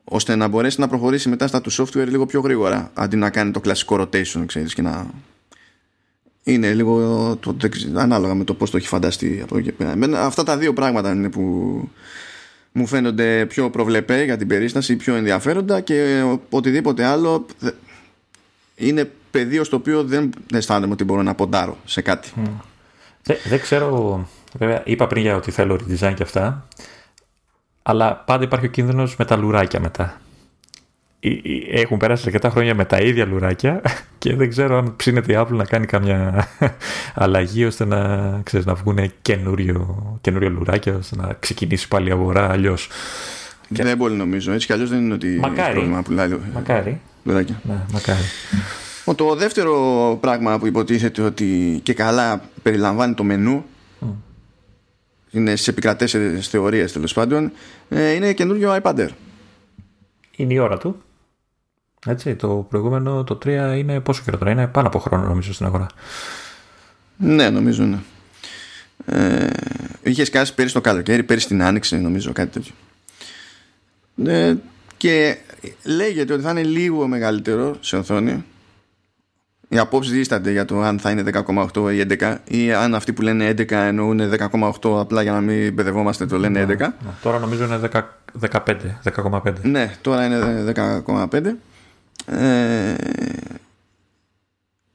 [0.10, 3.52] ώστε να μπορέσει να προχωρήσει μετά στα του software λίγο πιο γρήγορα αντί να κάνει
[3.52, 5.06] το κλασικό rotation ξέρεις και να
[6.44, 7.56] είναι λίγο το,
[7.96, 10.20] ανάλογα με το πώς το έχει φανταστεί από εκεί πέρα.
[10.26, 11.42] αυτά τα δύο πράγματα είναι που
[12.72, 17.46] μου φαίνονται πιο προβλεπέ για την περίσταση πιο ενδιαφέροντα και οτιδήποτε άλλο
[18.76, 22.32] είναι πεδίο στο οποίο δεν αισθάνομαι ότι μπορώ να ποντάρω σε κάτι.
[23.24, 24.28] Δεν, δεν ξέρω
[24.58, 26.68] Βέβαια, είπα πριν για ότι θέλω redesign και αυτά.
[27.90, 30.22] Αλλά πάντα υπάρχει ο κίνδυνος με τα λουράκια μετά.
[31.72, 33.82] Έχουν περάσει αρκετά χρόνια με τα ίδια λουράκια
[34.20, 36.48] και δεν ξέρω αν ψήνεται η Apple να κάνει καμιά
[37.24, 42.52] αλλαγή ώστε να, ξέρεις, να βγουν καινούριο, καινούριο λουράκια ώστε να ξεκινήσει πάλι η αγορά
[42.52, 42.90] αλλιώς.
[43.68, 44.52] Δεν μπορεί νομίζω.
[44.52, 45.74] Έτσι κι αλλιώς δεν είναι ότι μακάρι.
[45.74, 47.02] πρόβλημα πουλάει μακάρι.
[47.24, 47.62] λουράκια.
[47.64, 48.24] Ναι, μακάρι.
[49.16, 53.66] Το δεύτερο πράγμα που υποτίθεται ότι και καλά περιλαμβάνει το μενού
[55.32, 57.52] είναι στι επικρατέστερε θεωρίες τέλος πάντων
[57.90, 59.10] ε, είναι καινούριο iPad Air.
[60.36, 61.02] Είναι η ώρα του.
[62.06, 65.66] Έτσι, το προηγούμενο, το 3 είναι πόσο καιρό τώρα, είναι πάνω από χρόνο νομίζω στην
[65.66, 65.88] αγορά.
[67.18, 67.98] Ναι, νομίζω ναι.
[69.06, 69.48] Ε,
[70.04, 72.74] είχες σκάσει πέρυσι το καλοκαίρι, πέρυσι την άνοιξη, νομίζω κάτι τέτοιο.
[74.26, 74.56] Ε,
[74.98, 75.38] και
[75.84, 78.44] λέγεται ότι θα είναι λίγο μεγαλύτερο σε οθόνη
[79.70, 81.24] οι απόψεις δίστανται για το αν θα είναι
[81.74, 84.22] 10,8 ή 11 ή αν αυτοί που λένε 11 εννοούν
[84.82, 86.68] 10,8 απλά για να μην μπερδευόμαστε το λένε 11.
[86.68, 86.94] Ναι, ναι.
[87.22, 88.02] τώρα νομίζω είναι 10,
[88.50, 89.54] 15, 10,5.
[89.62, 91.46] Ναι, τώρα είναι 10,5.
[92.26, 92.96] Ε,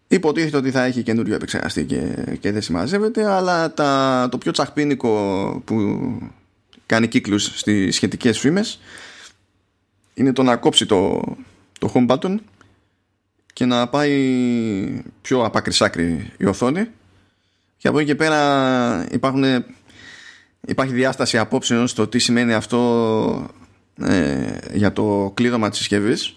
[0.08, 5.62] υποτίθεται ότι θα έχει καινούριο επεξεργαστή και, και δεν συμμαζεύεται αλλά τα, το πιο τσαχπίνικο
[5.64, 6.02] που
[6.86, 8.80] κάνει κύκλους στις σχετικές φήμες
[10.14, 11.22] είναι το να κόψει το,
[11.78, 12.36] το home button
[13.52, 16.88] και να πάει πιο απάκρι η οθόνη.
[17.76, 19.44] Και από εκεί και πέρα υπάρχουν,
[20.60, 23.50] υπάρχει διάσταση απόψεων στο τι σημαίνει αυτό
[24.02, 26.36] ε, για το κλείδωμα της συσκευής.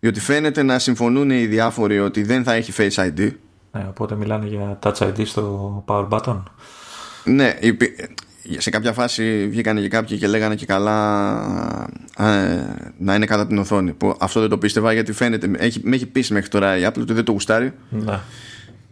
[0.00, 3.30] διότι φαίνεται να συμφωνούν οι διάφοροι ότι δεν θα έχει Face ID
[3.76, 6.42] ναι, οπότε μιλάνε για Touch ID στο Power Button.
[7.24, 7.54] Ναι,
[8.58, 12.64] σε κάποια φάση βγήκαν και κάποιοι και λέγανε και καλά ε,
[12.98, 13.92] να είναι κατά την οθόνη.
[13.92, 17.00] Που αυτό δεν το πίστευα γιατί φαίνεται, έχει, με έχει πείσει μέχρι τώρα η Apple
[17.00, 17.72] ότι δεν το γουστάρει.
[17.90, 18.22] Να.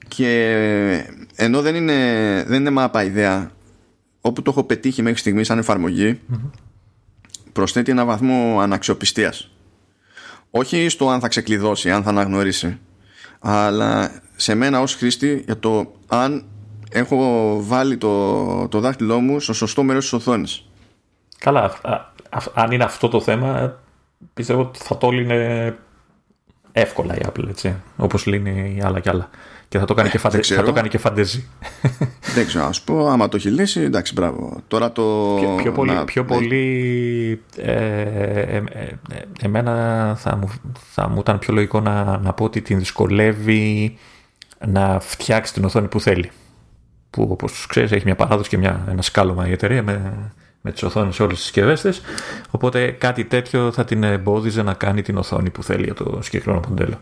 [0.08, 1.04] Και
[1.36, 1.94] ενώ δεν είναι,
[2.46, 3.50] δεν είναι μάπα ιδέα,
[4.20, 6.20] όπου το έχω πετύχει μέχρι στιγμής σαν εφαρμογή,
[7.52, 9.50] προσθέτει ένα βαθμό αναξιοπιστίας.
[10.50, 12.78] Όχι στο αν θα ξεκλειδώσει, αν θα αναγνωρίσει,
[13.40, 16.44] αλλά σε μένα ως χρήστη για το αν
[16.94, 20.64] έχω βάλει το, το δάχτυλό μου στο σωστό μέρος της οθόνης.
[21.38, 21.72] Καλά,
[22.54, 23.78] αν είναι αυτό το θέμα,
[24.34, 25.72] πιστεύω ότι θα το λύνει
[26.72, 29.30] εύκολα η Apple, έτσι, όπως λύνει άλλα κι άλλα.
[29.68, 30.42] Και θα το κάνει, ε, και, φαντε...
[30.42, 31.48] θα το κάνει και φαντεζή.
[32.34, 34.60] Δεν ξέρω, ας πω, άμα το έχει λύσει, εντάξει, μπράβο.
[34.68, 35.36] Τώρα το...
[35.40, 36.04] Πιο, πιο πολύ, να...
[36.04, 38.88] πιο πολύ ε, ε, ε,
[39.40, 40.50] εμένα θα μου,
[40.92, 43.98] θα μου ήταν πιο λογικό να, να πω ότι την δυσκολεύει
[44.66, 46.30] να φτιάξει την οθόνη που θέλει
[47.14, 50.12] που όπως ξέρεις έχει μια παράδοση και μια, ένα σκάλωμα η εταιρεία με,
[50.60, 52.00] με τις οθόνες σε όλες τις συσκευές της
[52.50, 56.62] οπότε κάτι τέτοιο θα την εμπόδιζε να κάνει την οθόνη που θέλει για το συγκεκριμένο
[56.68, 56.98] μοντέλο.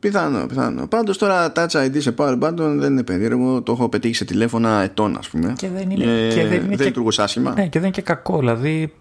[0.00, 0.86] Πιθανό, πιθανό.
[0.86, 3.62] Πάντως τώρα Touch ID σε Power Button δεν είναι περίεργο.
[3.62, 5.52] Το έχω πετύχει σε τηλέφωνα ετών, ας πούμε.
[5.56, 7.52] Και δεν είναι, ε, και δεν είναι δεν και, άσχημα.
[7.52, 8.38] Ναι, και δεν είναι και κακό.
[8.38, 8.92] Δηλαδή,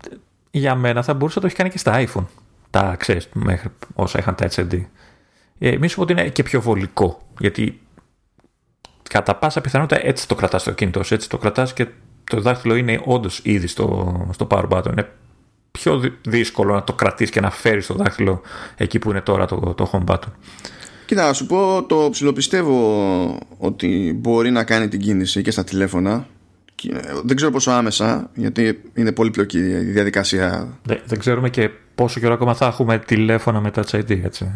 [0.52, 2.26] για μένα θα μπορούσε να το έχει κάνει και στα iPhone.
[2.70, 4.82] Τα ξέρεις, μέχρι όσα είχαν Touch ID.
[5.60, 7.22] Ε, μη σου πω ότι είναι και πιο βολικό.
[7.40, 7.80] Γιατί
[9.10, 11.88] κατά πάσα πιθανότητα έτσι το κρατάς το κινητό έτσι το κρατάς και
[12.24, 14.92] το δάχτυλο είναι όντως ήδη στο, στο power button.
[14.92, 15.10] Είναι
[15.72, 18.42] πιο δύσκολο να το κρατήσεις και να φέρεις το δάχτυλο
[18.78, 20.32] εκεί που είναι τώρα το, το home button.
[21.06, 26.28] Κοίτα, να σου πω, το ψιλοπιστεύω ότι μπορεί να κάνει την κίνηση και στα τηλέφωνα.
[27.24, 30.80] Δεν ξέρω πόσο άμεσα, γιατί είναι πολύ πλοκή η διαδικασία.
[30.84, 34.54] Δεν, δεν ξέρουμε και πόσο καιρό ακόμα θα έχουμε τηλέφωνα με Touch ID, έτσι.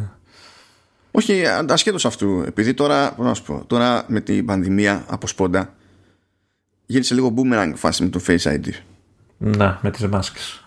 [1.11, 2.43] Όχι, ασχέτως αυτού.
[2.47, 5.73] Επειδή τώρα, να σου πω, τώρα με την πανδημία από σπόντα
[6.85, 8.69] γύρισε λίγο boomerang φάση με το Face ID.
[9.37, 10.65] Να, με τις μάσκες.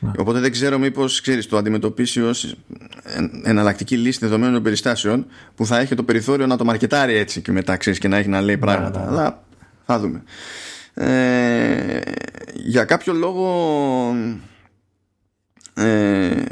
[0.00, 0.10] Ναι.
[0.18, 2.54] Οπότε δεν ξέρω μήπως ξέρεις το αντιμετωπίσει ως
[3.42, 7.76] εναλλακτική λύση δεδομένων περιστάσεων που θα έχει το περιθώριο να το μαρκετάρει έτσι και μετά
[7.76, 8.98] ξέρεις και να έχει να λέει πράγματα.
[8.98, 9.42] Ναι, ναι, Αλλά
[9.86, 10.22] θα δούμε.
[10.94, 12.00] Ε,
[12.54, 14.14] για κάποιο λόγο
[15.74, 16.42] ε,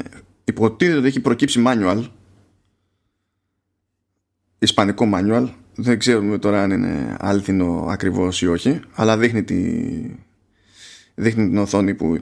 [0.43, 2.03] υποτίθεται ότι έχει προκύψει manual
[4.59, 5.47] ισπανικό manual.
[5.75, 9.55] Δεν ξέρουμε τώρα αν είναι αληθινό ακριβώς ή όχι αλλά δείχνει, τη...
[11.15, 12.17] δείχνει την οθόνη που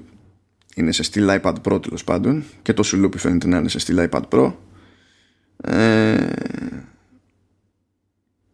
[0.76, 4.09] είναι σε στυλ iPad Pro τέλος πάντων και το σουλούπι φαίνεται να είναι σε στυλ
[4.09, 4.53] iPad Pro.
[5.64, 6.30] Ε...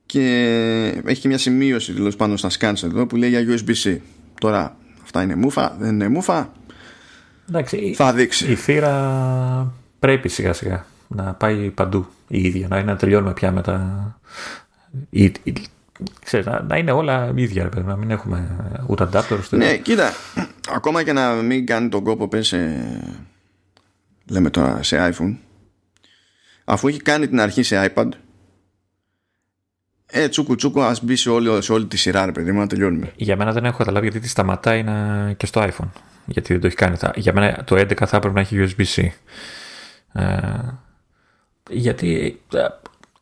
[0.05, 3.97] και έχει και μια σημείωση τέλος πάνω στα scans εδώ που λέει για USB-C.
[4.39, 6.51] Τώρα αυτά είναι μούφα, δεν είναι μούφα
[7.49, 8.51] Εντάξει, θα δείξει.
[8.51, 10.85] η θύρα πρέπει σιγά σιγά
[11.15, 14.19] να πάει παντού η ίδια, να, να τελειώνουμε πια με τα...
[15.10, 15.53] Η, η,
[16.23, 18.57] ξέρεις, να, να, είναι όλα ίδια, ρε, να μην έχουμε
[18.88, 19.49] ούτε adapters.
[19.49, 20.14] Ναι, κοίτα,
[20.73, 22.88] ακόμα και να μην κάνει τον κόπο πες σε,
[24.30, 25.35] λέμε τώρα σε iPhone,
[26.64, 28.10] αφού έχει κάνει την αρχή σε iPad,
[30.15, 32.68] ε, τσούκου τσούκου, ας μπει σε όλη, σε όλη τη σειρά, ρε παιδί μου, να
[32.68, 33.11] τελειώνουμε.
[33.15, 35.31] Για μένα δεν έχω καταλάβει γιατί τη σταματάει να...
[35.38, 35.90] και στο iPhone.
[36.26, 36.98] γιατί δεν το έχει κάνει.
[37.15, 39.07] Για μένα το 11 θα έπρεπε να έχει USB-C.
[40.14, 40.23] Ε,
[41.73, 42.65] γιατί ε,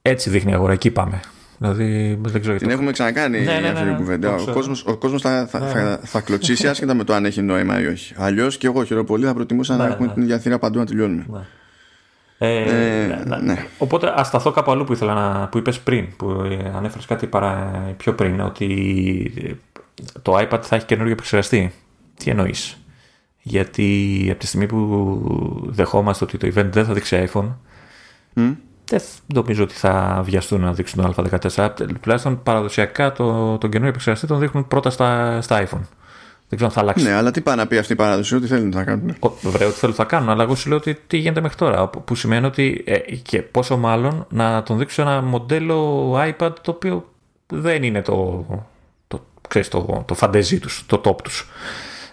[0.02, 1.20] έτσι δείχνει η αγορά, εκεί πάμε.
[1.58, 2.74] Δηλαδή, δεν ξέρω Την το...
[2.74, 4.36] έχουμε ξανακάνει ναι, ναι, αυτή την κουβέντα.
[4.36, 7.82] Ο κόσμος ο κόσμος θα, θα, θα, θα κλωτσίσει άσχετα με το αν έχει νόημα
[7.82, 8.14] ή όχι.
[8.18, 11.48] Αλλιώς και εγώ χειροπολί θα προτιμούσα να έχουμε την ίδια θύρα παντού να τελειώνουμε.
[12.38, 13.66] Ε, ε, ναι.
[13.78, 16.28] Οπότε ας σταθώ κάπου αλλού που, ήθελα να, που είπες πριν, που
[16.76, 19.62] ανέφερες κάτι παρά, πιο πριν, ότι
[20.22, 21.74] το iPad θα έχει καινούργιο επεξεργαστή.
[22.18, 22.78] Τι εννοείς;
[23.42, 25.22] Γιατί από τη στιγμή που
[25.66, 27.50] δεχόμαστε ότι το event δεν θα δείξει iPhone,
[28.36, 28.56] mm.
[28.86, 29.02] δεν
[29.34, 31.70] νομίζω ότι θα βιαστούν να δείξουν το Α14.
[32.02, 35.82] Τουλάχιστον παραδοσιακά το, τον καινούριο επεξεργαστή τον δείχνουν πρώτα στα, στα iPhone.
[36.52, 37.04] Δεν ξέρω αν θα αλλάξει.
[37.04, 39.16] Ναι, αλλά τι πάει να πει αυτή η παράδοση, ότι θέλουν να κάνουν.
[39.42, 41.88] Βέβαια, ότι θέλουν να κάνουν, αλλά εγώ σου λέω ότι τι γίνεται μέχρι τώρα.
[41.88, 47.10] Που σημαίνει ότι ε, και πόσο μάλλον να τον δείξω ένα μοντέλο iPad το οποίο
[47.48, 48.46] δεν είναι το,
[49.08, 51.50] το, ξέρεις, το, το φαντεζί τους, το top τους.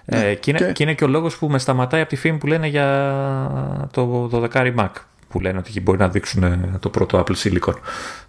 [0.05, 0.83] Ναι, ε, και, είναι, και...
[0.83, 4.75] είναι και ο λόγος που με σταματάει από τη φήμη που λένε για το 12
[4.79, 4.89] Mac
[5.29, 7.75] που λένε ότι μπορεί να δείξουν ε, το πρώτο Apple Silicon.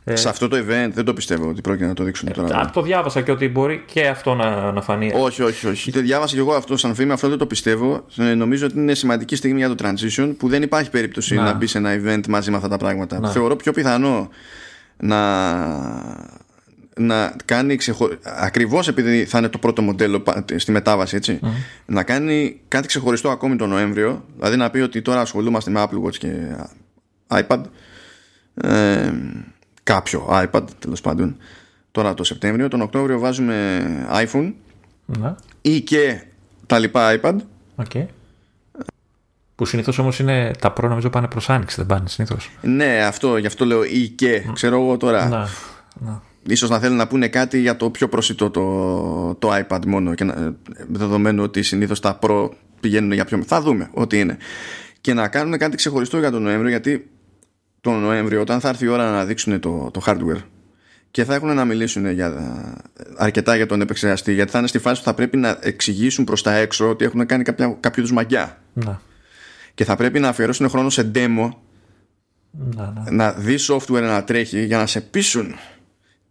[0.04, 2.62] Ε, σε αυτό το event δεν το πιστεύω ότι πρόκειται να το δείξουν τώρα.
[2.62, 5.12] Ε, το διάβασα και ότι μπορεί και αυτό να, να φανεί.
[5.16, 5.92] Όχι, όχι, όχι.
[5.92, 8.06] Το διάβασα και εγώ αυτό σαν φήμη, αυτό δεν το πιστεύω.
[8.18, 11.54] Ε, νομίζω ότι είναι σημαντική στιγμή για το transition που δεν υπάρχει περίπτωση να, να
[11.54, 13.20] μπει σε ένα event μαζί με αυτά τα πράγματα.
[13.20, 13.30] Να.
[13.30, 14.30] Θεωρώ πιο πιθανό
[14.98, 15.20] να,
[16.96, 18.10] να κάνει ξεχω...
[18.24, 20.24] ακριβώς επειδή θα είναι το πρώτο μοντέλο
[20.56, 21.40] στη μετάβαση έτσι,
[21.86, 26.08] να κάνει κάτι ξεχωριστό ακόμη τον Νοέμβριο δηλαδή να πει ότι τώρα ασχολούμαστε με Apple
[26.08, 26.28] Watch και
[27.30, 27.62] iPad
[28.54, 29.12] ε,
[29.84, 31.38] κάποιο iPad τέλος πάντων
[31.92, 33.82] τώρα το Σεπτέμβριο τον Οκτώβριο βάζουμε
[34.12, 34.54] iPhone
[35.06, 35.36] ναι.
[35.62, 36.24] ή και
[36.66, 37.36] τα λοιπά iPad
[37.76, 38.06] okay.
[39.60, 42.50] Που συνήθως όμως είναι τα Pro νομίζω πάνε προς άνοιξη, δεν πάνε συνήθως.
[42.62, 44.44] Ναι, αυτό, γι' αυτό λέω ή και.
[44.54, 45.28] Ξέρω εγώ τώρα.
[45.28, 45.48] Να,
[45.94, 46.22] να.
[46.48, 50.24] Ίσως να θέλουν να πούνε κάτι για το πιο προσιτό το, το iPad μόνο και
[50.24, 50.54] να,
[50.88, 52.50] δεδομένου ότι συνήθως τα Pro
[52.80, 53.44] πηγαίνουν για πιο...
[53.46, 54.38] Θα δούμε ό,τι είναι.
[55.02, 57.10] Και να κάνουν κάτι ξεχωριστό για τον Νοέμβριο γιατί
[57.82, 60.42] τον Νοέμβριο όταν θα έρθει η ώρα να δείξουν το, το hardware
[61.12, 62.34] και θα έχουν να μιλήσουν για,
[63.18, 66.44] αρκετά για τον επεξεργαστή γιατί θα είναι στη φάση που θα πρέπει να εξηγήσουν προς
[66.44, 69.02] τα έξω ότι έχουν κάνει κάποια, κάποιο τους μαγιά να.
[69.74, 71.50] και θα πρέπει να αφιερώσουν χρόνο σε demo
[72.52, 73.12] να, να.
[73.12, 75.56] να δει software να τρέχει για να σε πείσουν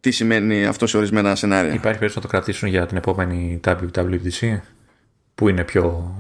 [0.01, 1.73] τι σημαίνει αυτό σε ορισμένα σενάρια.
[1.73, 4.59] Υπάρχει περίπτωση να το κρατήσουν για την επόμενη WWDC
[5.35, 6.15] που είναι πιο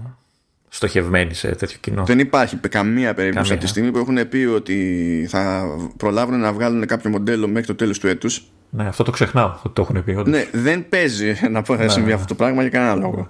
[0.69, 2.05] στοχευμένη σε τέτοιο κοινό.
[2.05, 5.65] Δεν υπάρχει καμία περίπτωση από τη στιγμή που έχουν πει ότι θα
[5.97, 8.51] προλάβουν να βγάλουν κάποιο μοντέλο μέχρι το τέλος του έτους.
[8.71, 10.11] Ναι, αυτό το ξεχνάω ότι το έχουν πει.
[10.11, 10.27] Όντως.
[10.29, 12.15] Ναι, δεν παίζει να ναι, συμβεί ναι.
[12.15, 13.29] αυτό το πράγμα για κανένα λόγο.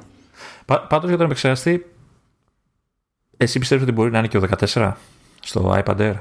[0.64, 1.86] Πάντως για τον επεξεργαστή,
[3.36, 4.92] εσύ πιστεύεις ότι μπορεί να είναι και ο 14
[5.40, 6.14] στο iPad Air;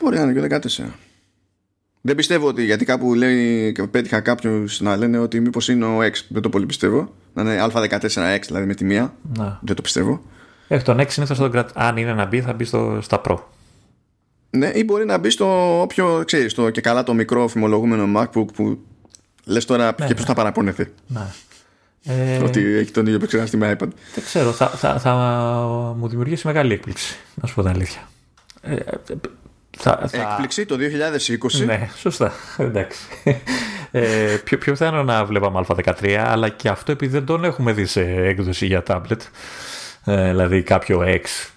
[0.00, 0.84] Μπορεί να είναι και ο 14.
[2.00, 5.98] Δεν πιστεύω ότι γιατί κάπου λέει και πέτυχα κάποιου να λένε ότι μήπως είναι ο
[5.98, 6.12] X.
[6.28, 7.14] Δεν το πολύ πιστεύω.
[7.34, 9.14] Να είναι Α14X δηλαδή με τη μία.
[9.36, 9.58] Να.
[9.62, 10.22] Δεν το πιστεύω.
[10.68, 11.74] Έχει τον 6 συνήθως θα τον κρατήσει.
[11.78, 13.36] Αν είναι να μπει, θα μπει στο, στα Pro.
[14.50, 18.46] Ναι, ή μπορεί να μπει στο όποιο ξέρεις, το και καλά το μικρό φημολογούμενο MacBook
[18.54, 18.78] που
[19.44, 20.26] λες τώρα ναι, και ποιος ναι.
[20.26, 20.86] θα παραπονεθεί.
[21.06, 21.26] Ναι.
[22.04, 22.36] Ε...
[22.42, 23.88] Ότι έχει τον ίδιο επεξεργαστή με iPad.
[24.14, 25.14] Δεν ξέρω, θα, θα, θα
[25.98, 27.16] μου δημιουργήσει μεγάλη έκπληξη.
[27.34, 28.08] Να σου πω την αλήθεια.
[28.60, 28.96] Ε, ε
[29.78, 30.30] θα, θα...
[30.30, 30.76] Έκπληξη το
[31.60, 31.64] 2020.
[31.64, 32.32] Ναι, σωστά.
[32.56, 33.00] Εντάξει.
[33.90, 37.86] Ε, πιο, πιο πιθανό να βλέπαμε Α13, αλλά και αυτό επειδή δεν τον έχουμε δει
[37.86, 39.18] σε έκδοση για tablet.
[40.08, 41.50] Ε, δηλαδή κάποιο X,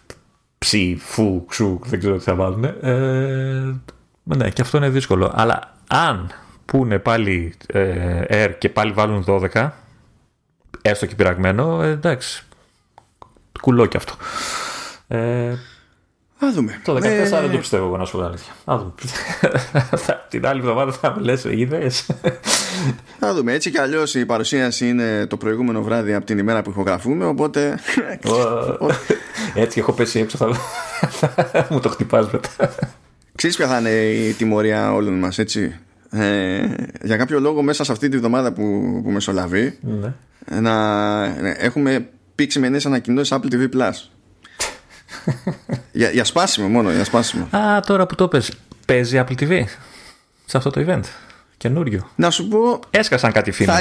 [0.57, 2.64] ψ, φου, ξου, δεν ξέρω τι θα βάλουν.
[2.64, 3.76] Ε,
[4.23, 5.32] ναι, και αυτό είναι δύσκολο.
[5.36, 6.32] Αλλά αν
[6.65, 9.69] πούνε πάλι ε, Air και πάλι βάλουν 12,
[10.82, 12.44] έστω και πειραγμένο, ε, εντάξει,
[13.61, 14.14] κουλό και αυτό.
[15.07, 15.53] Ε,
[16.45, 16.81] Α δούμε.
[16.84, 17.23] Το 14 ε...
[17.30, 18.53] δεν το πιστεύω εγώ να σου πω αλήθεια.
[18.65, 18.91] Α δούμε.
[20.30, 21.91] Την άλλη εβδομάδα θα με λες, είδε.
[23.19, 23.53] Θα δούμε.
[23.53, 27.26] Έτσι κι αλλιώς η παρουσίαση είναι το προηγούμενο βράδυ από την ημέρα που ηχογραφούμε.
[27.26, 27.80] Οπότε.
[29.53, 30.38] Έτσι έχω πέσει έξω.
[30.38, 31.68] Θα...
[31.69, 32.49] Μου το χτυπάς μετά.
[33.35, 36.68] Ξέρεις ποια θα είναι η τιμωρία όλων μας, έτσι; Ε,
[37.03, 38.61] για κάποιο λόγο μέσα σε αυτή τη βδομάδα που,
[39.03, 40.13] που μεσολαβεί ναι.
[40.59, 41.26] να
[41.57, 43.93] έχουμε πήξει με νέες ανακοινώσεις Apple TV Plus
[45.91, 47.47] για, για σπάσιμο μόνο, για σπάσιμο.
[47.51, 48.51] Α, τώρα που το πες,
[48.85, 49.63] παίζει Apple TV
[50.45, 51.03] σε αυτό το event.
[51.57, 52.09] Καινούριο.
[52.15, 52.79] Να σου πω.
[52.89, 53.71] Έσκασαν κάτι φίλε.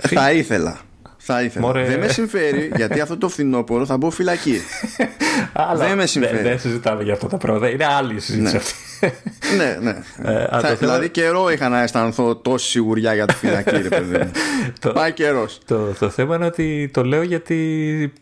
[0.00, 0.80] Θα, θα ήθελα.
[1.16, 1.66] Θα ήθελα.
[1.66, 1.84] Μωρέ.
[1.84, 4.60] Δεν με συμφέρει γιατί αυτό το φθινόπωρο θα μπω φυλακή.
[5.52, 6.42] Αλλά δεν με συμφέρει.
[6.42, 7.68] Δεν, συζητάμε για αυτό τα πρώτα.
[7.68, 8.58] Είναι άλλη συζήτηση ναι.
[8.58, 8.74] αυτή.
[9.58, 9.96] ναι, ναι.
[10.32, 13.76] Ε, θα, δηλαδή καιρό είχα να αισθανθώ τόση σιγουριά για τη φυλακή.
[13.76, 14.30] Ρε, παιδί.
[14.94, 15.58] Πάει καιρός.
[15.66, 18.12] Το, το θέμα είναι ότι το λέω γιατί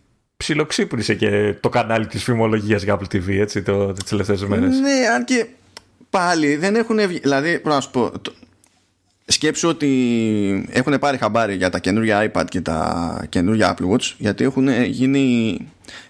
[0.42, 4.78] ψιλοξύπνησε και το κανάλι της φημολογίας για Apple TV έτσι, το, τις τελευταίες μέρες.
[4.78, 5.46] Ναι, αν και
[6.10, 7.18] πάλι δεν έχουν βγει.
[7.18, 8.12] Δηλαδή, πρέπει να σου πω,
[9.26, 14.44] σκέψου ότι έχουν πάρει χαμπάρι για τα καινούργια iPad και τα καινούργια Apple Watch γιατί
[14.44, 15.56] έχουν γίνει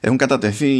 [0.00, 0.72] έχουν κατατεθεί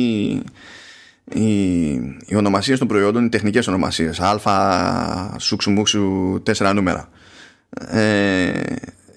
[1.25, 1.91] οι,
[2.27, 7.09] οι ονομασίες των προϊόντων, οι τεχνικές ονομασίες α, σούξου μουξου, τέσσερα νούμερα
[7.89, 8.53] ε,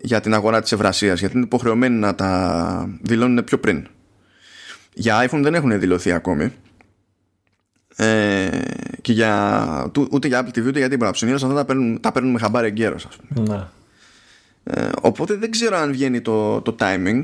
[0.02, 3.88] για την αγορά της Ευρασίας γιατί είναι υποχρεωμένοι να τα δηλώνουν πιο πριν
[4.96, 6.54] για iPhone δεν έχουν δηλωθεί ακόμη
[7.96, 8.50] ε,
[9.02, 12.32] και για, ούτε για Apple TV ούτε για τίποτα ψωνίως αυτά τα παίρνουν, τα παίρνουν
[12.32, 13.64] με χαμπάρι εγκαίρος Ναι.
[14.64, 17.22] Ε, οπότε δεν ξέρω αν βγαίνει το, το timing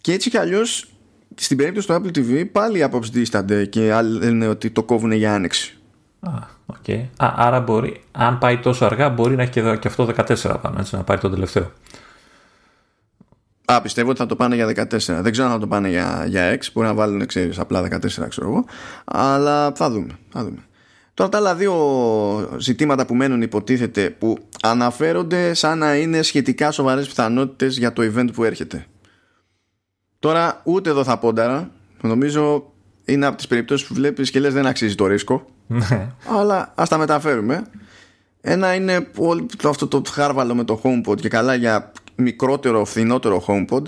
[0.00, 0.86] και έτσι κι αλλιώς
[1.34, 5.12] στην περίπτωση του Apple TV πάλι οι απόψεις δίστανται και άλλοι λένε ότι το κόβουν
[5.12, 5.76] για άνοιξη.
[6.20, 6.30] Α,
[6.66, 7.06] okay.
[7.16, 10.76] Α, άρα μπορεί, αν πάει τόσο αργά, μπορεί να έχει και, και αυτό 14 πάνω,
[10.78, 11.72] έτσι, να πάρει το τελευταίο.
[13.72, 14.86] Α, πιστεύω ότι θα το πάνε για 14.
[15.20, 16.66] Δεν ξέρω αν θα το πάνε για, για X.
[16.72, 18.64] Μπορεί να βάλουν, ξέρεις, απλά 14, ξέρω εγώ.
[19.04, 20.18] Αλλά θα δούμε.
[20.32, 20.58] Θα δούμε.
[21.14, 21.74] Τώρα τα άλλα δύο
[22.58, 28.28] ζητήματα που μένουν υποτίθεται που αναφέρονται σαν να είναι σχετικά σοβαρές πιθανότητες για το event
[28.32, 28.86] που έρχεται.
[30.18, 31.70] Τώρα ούτε εδώ θα πόνταρα.
[32.00, 32.72] Νομίζω
[33.04, 35.46] είναι από τις περιπτώσεις που βλέπεις και λες δεν αξίζει το ρίσκο.
[35.66, 36.12] Ναι.
[36.38, 37.62] αλλά ας τα μεταφέρουμε.
[38.40, 39.08] Ένα είναι
[39.64, 43.82] αυτό το χάρβαλο με το HomePod και καλά για μικρότερο, φθηνότερο HomePod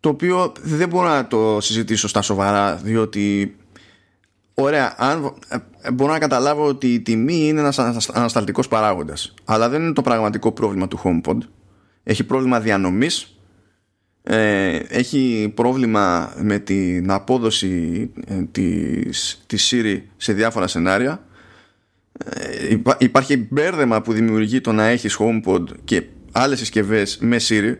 [0.00, 3.56] το οποίο δεν μπορώ να το συζητήσω στα σοβαρά διότι
[4.54, 5.34] ωραία, αν,
[5.82, 7.78] ε, μπορώ να καταλάβω ότι η τιμή είναι ένας
[8.12, 11.38] ανασταλτικός παράγοντας αλλά δεν είναι το πραγματικό πρόβλημα του HomePod
[12.02, 13.36] έχει πρόβλημα διανομής
[14.24, 21.24] ε, έχει πρόβλημα με την απόδοση ε, της, της Siri σε διάφορα σενάρια.
[22.24, 26.02] Ε, υπάρχει μπέρδεμα που δημιουργεί το να έχεις HomePod και
[26.32, 27.74] άλλες συσκευές με Siri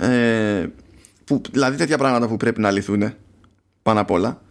[0.00, 0.66] ε,
[1.24, 3.12] που, δηλαδή τέτοια πράγματα που πρέπει να λυθούν
[3.82, 4.42] πάνω απ' όλα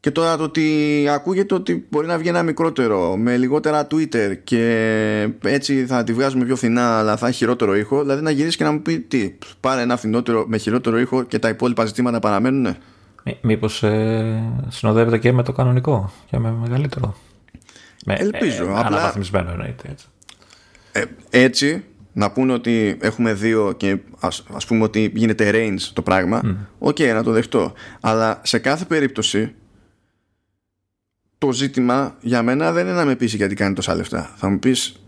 [0.00, 5.28] και τώρα το ότι ακούγεται ότι μπορεί να βγει ένα μικρότερο με λιγότερα Twitter και
[5.42, 8.64] έτσι θα τη βγάζουμε πιο φθηνά αλλά θα έχει χειρότερο ήχο δηλαδή να γυρίσει και
[8.64, 12.76] να μου πει τι πάρε ένα φθηνότερο με χειρότερο ήχο και τα υπόλοιπα ζητήματα παραμένουν
[13.40, 17.14] Μήπως ε, συνοδεύεται και με το κανονικό και με μεγαλύτερο
[18.04, 18.64] με, Ελπίζω.
[18.64, 20.06] Ε, απλά, αναβαθμισμένο εννοείται έτσι.
[20.92, 21.84] Ε, έτσι
[22.16, 26.96] να πούνε ότι έχουμε δύο και ας, ας πούμε ότι γίνεται range το πράγμα OK
[26.98, 27.72] okay, να το δεχτώ.
[28.00, 29.54] Αλλά σε κάθε περίπτωση
[31.38, 34.32] το ζήτημα για μένα δεν είναι να με πείσει γιατί κάνει τόσα λεφτά.
[34.36, 34.98] Θα μου πεις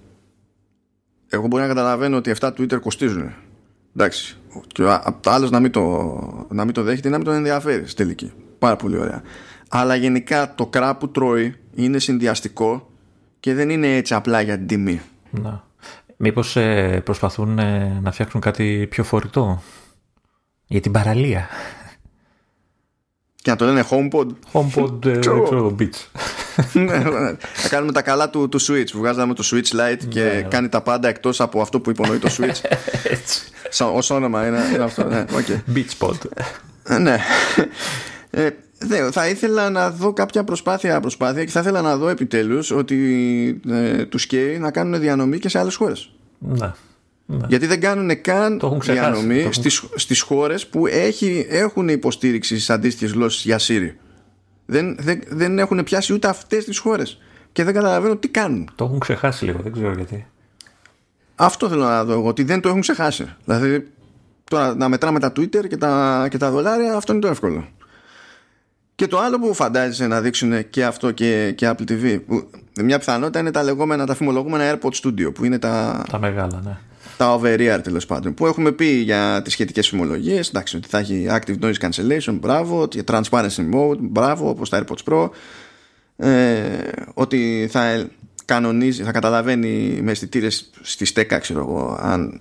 [1.29, 3.33] εγώ μπορεί να καταλαβαίνω ότι 7 Twitter κοστίζουν.
[3.97, 7.35] Εντάξει και ο άλλος να μην το, να μην το δέχεται ή να μην τον
[7.35, 8.33] ενδιαφέρει στη τελική.
[8.59, 9.23] Πάρα πολύ ωραία.
[9.69, 12.91] Αλλά γενικά το κρά που τρώει είναι συνδυαστικό
[13.41, 15.01] και δεν είναι έτσι απλά για την τιμή.
[15.31, 15.66] Να.
[16.17, 19.63] Μήπως ε, προσπαθούν ε, να φτιάξουν κάτι πιο φορητό;
[20.67, 21.49] Για την παραλία.
[23.43, 24.27] Και να το λένε HomePod.
[24.53, 26.21] HomePod, ε, ξέρω, Beach.
[26.73, 27.37] ναι, ναι.
[27.55, 28.91] θα κάνουμε τα καλά του, του Switch.
[28.93, 30.43] Που βγάζαμε το Switch Lite και Ναι, ναι.
[30.43, 32.61] κάνει τα πάντα εκτός από αυτό που υπονοεί το Switch.
[33.15, 33.43] Έτσι.
[33.69, 35.05] Σαν, ως όνομα είναι, είναι αυτό.
[35.05, 35.75] Ναι, okay.
[35.75, 36.17] Beach Pod.
[36.83, 37.19] Ε, ναι.
[38.79, 42.71] Ε, δε, θα ήθελα να δω κάποια προσπάθεια, προσπάθεια και θα ήθελα να δω επιτέλους
[42.71, 46.11] ότι ε, τους καίει να κάνουν διανομή και σε άλλες χώρες.
[46.39, 46.73] Ναι.
[47.27, 47.47] ναι.
[47.49, 49.11] Γιατί δεν κάνουν καν Το έχουν ξεχάσει.
[49.11, 53.95] Το διανομή έχουν- στις, στις χώρες που έχει, έχουν υποστήριξη στις αντίστοιχες γλώσσες για Siri.
[54.67, 57.19] Δεν, δεν, δεν έχουν πιάσει ούτε αυτές τις χώρες.
[57.53, 58.71] Και δεν καταλαβαίνω τι κάνουν.
[58.75, 60.27] Το έχουν ξεχάσει λίγο, δεν ξέρω γιατί.
[61.35, 63.27] Αυτό θέλω να δω εγώ, ότι δεν το έχουν ξεχάσει.
[63.45, 63.87] Δηλαδή,
[64.45, 67.69] τώρα να μετράμε τα Twitter και τα, και τα δολάρια, αυτό είναι το εύκολο.
[68.97, 72.51] Και το άλλο που φαντάζεσαι να δείξουν και αυτό και, και Apple TV, που
[72.83, 76.77] μια πιθανότητα είναι τα λεγόμενα, τα φημολογούμενα AirPod Studio, που είναι τα, Τα μεγάλα, ναι.
[77.17, 81.27] τα over-ear τέλος πάντων, που έχουμε πει για τις σχετικές φημολογίες, εντάξει, ότι θα έχει
[81.31, 85.29] active noise cancellation, μπράβο, ότι transparency mode, μπράβο, όπως τα AirPods Pro,
[86.17, 86.79] ε,
[87.15, 88.09] ότι θα
[88.45, 92.41] κανονίζει, θα καταλαβαίνει με αισθητήρες στη στέκα, ξέρω εγώ, αν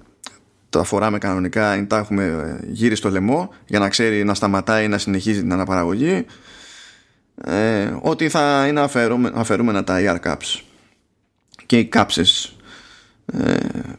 [0.78, 4.98] τα φοράμε κανονικά ή τα έχουμε γύρει στο λαιμό για να ξέρει να σταματάει να
[4.98, 6.26] συνεχίζει την αναπαραγωγή.
[7.44, 10.62] Ε, ότι θα είναι αφαιρούμε, αφαιρούμενα τα ear caps
[11.66, 12.56] και οι κάψες
[13.26, 13.56] ε,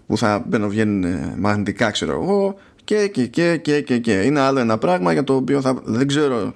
[0.07, 4.13] που θα μπαίνουν ε, μαγνητικά ξέρω εγώ και, και, και, και, και, και.
[4.13, 6.55] είναι άλλο ένα πράγμα για το οποίο θα, δεν ξέρω.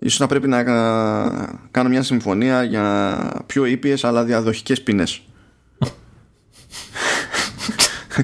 [0.00, 5.22] Ίσως να πρέπει να κα- κάνω μια συμφωνία για πιο ήπιες αλλά διαδοχικές ποινές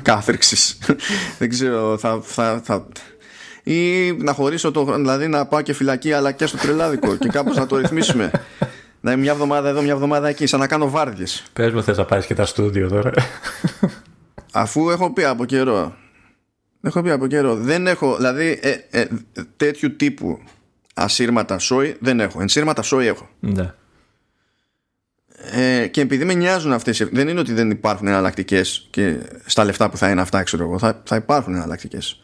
[0.02, 0.78] κάθριξης
[1.38, 2.86] δεν ξέρω θα, θα, θα,
[3.62, 7.56] ή να χωρίσω το δηλαδή να πάω και φυλακή αλλά και στο τρελάδικο και κάπως
[7.56, 8.30] να το ρυθμίσουμε
[9.00, 11.96] να είμαι μια εβδομάδα εδώ μια εβδομάδα εκεί σαν να κάνω βάρδιες Πες μου θες
[11.96, 13.10] να πάρεις και τα στούντιο τώρα;
[14.52, 15.96] Αφού έχω πει από καιρό.
[16.82, 17.54] Έχω πει από καιρό.
[17.54, 19.06] Δεν έχω, δηλαδή ε, ε,
[19.56, 20.38] τέτοιου τύπου
[20.94, 22.40] ασύρματα σόι δεν έχω.
[22.40, 23.28] Ενσύρματα σόι έχω.
[23.40, 23.74] ναι.
[25.50, 29.90] Ε, και επειδή με νοιάζουν αυτές δεν είναι ότι δεν υπάρχουν εναλλακτικές και στα λεφτά
[29.90, 32.20] που θα είναι αυτά ξέρω εγώ θα, θα υπάρχουν εναλλακτικές.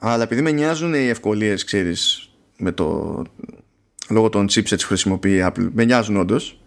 [0.00, 3.22] αλλά επειδή με νοιάζουν οι ευκολίες, ξέρεις με το,
[4.08, 6.60] λόγω των chipsets που χρησιμοποιεί η Apple με νοιάζουν όντως.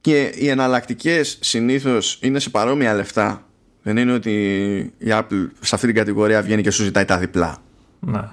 [0.00, 3.46] και οι εναλλακτικές συνήθως είναι σε παρόμοια λεφτά
[3.82, 4.32] δεν είναι ότι
[4.98, 7.56] η Apple σε αυτή την κατηγορία βγαίνει και σου ζητάει τα διπλά
[8.00, 8.28] ναι.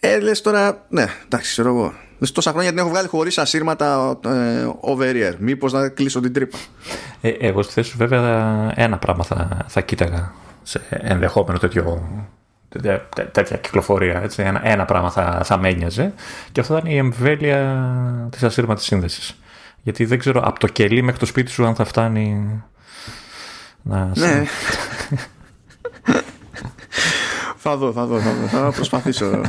[0.00, 1.94] ε λες τώρα ναι εντάξει ξέρω εγώ
[2.32, 5.34] τόσα χρόνια την έχω βγάλει χωρίς ασύρματα ε, over ear.
[5.38, 6.58] Μήπως να κλείσω την τρύπα.
[7.20, 10.32] Ε, εγώ στη θέση σου, βέβαια, ένα πράγμα θα, θα κοίταγα
[10.62, 12.08] σε ενδεχόμενο τέτοιο,
[12.68, 14.22] τέτοια, τέτοια κυκλοφορία.
[14.22, 14.42] Έτσι.
[14.42, 16.14] Ένα, ένα πράγμα θα, θα με ένοιαζε
[16.52, 17.86] και αυτό ήταν η εμβέλεια
[18.30, 19.38] της ασύρματης σύνδεσης.
[19.82, 22.62] Γιατί δεν ξέρω από το κελί μέχρι το σπίτι σου αν θα φτάνει.
[23.82, 24.10] Να...
[24.14, 24.44] Ναι.
[27.56, 29.30] θα δω, θα δω, θα, δω, θα προσπαθήσω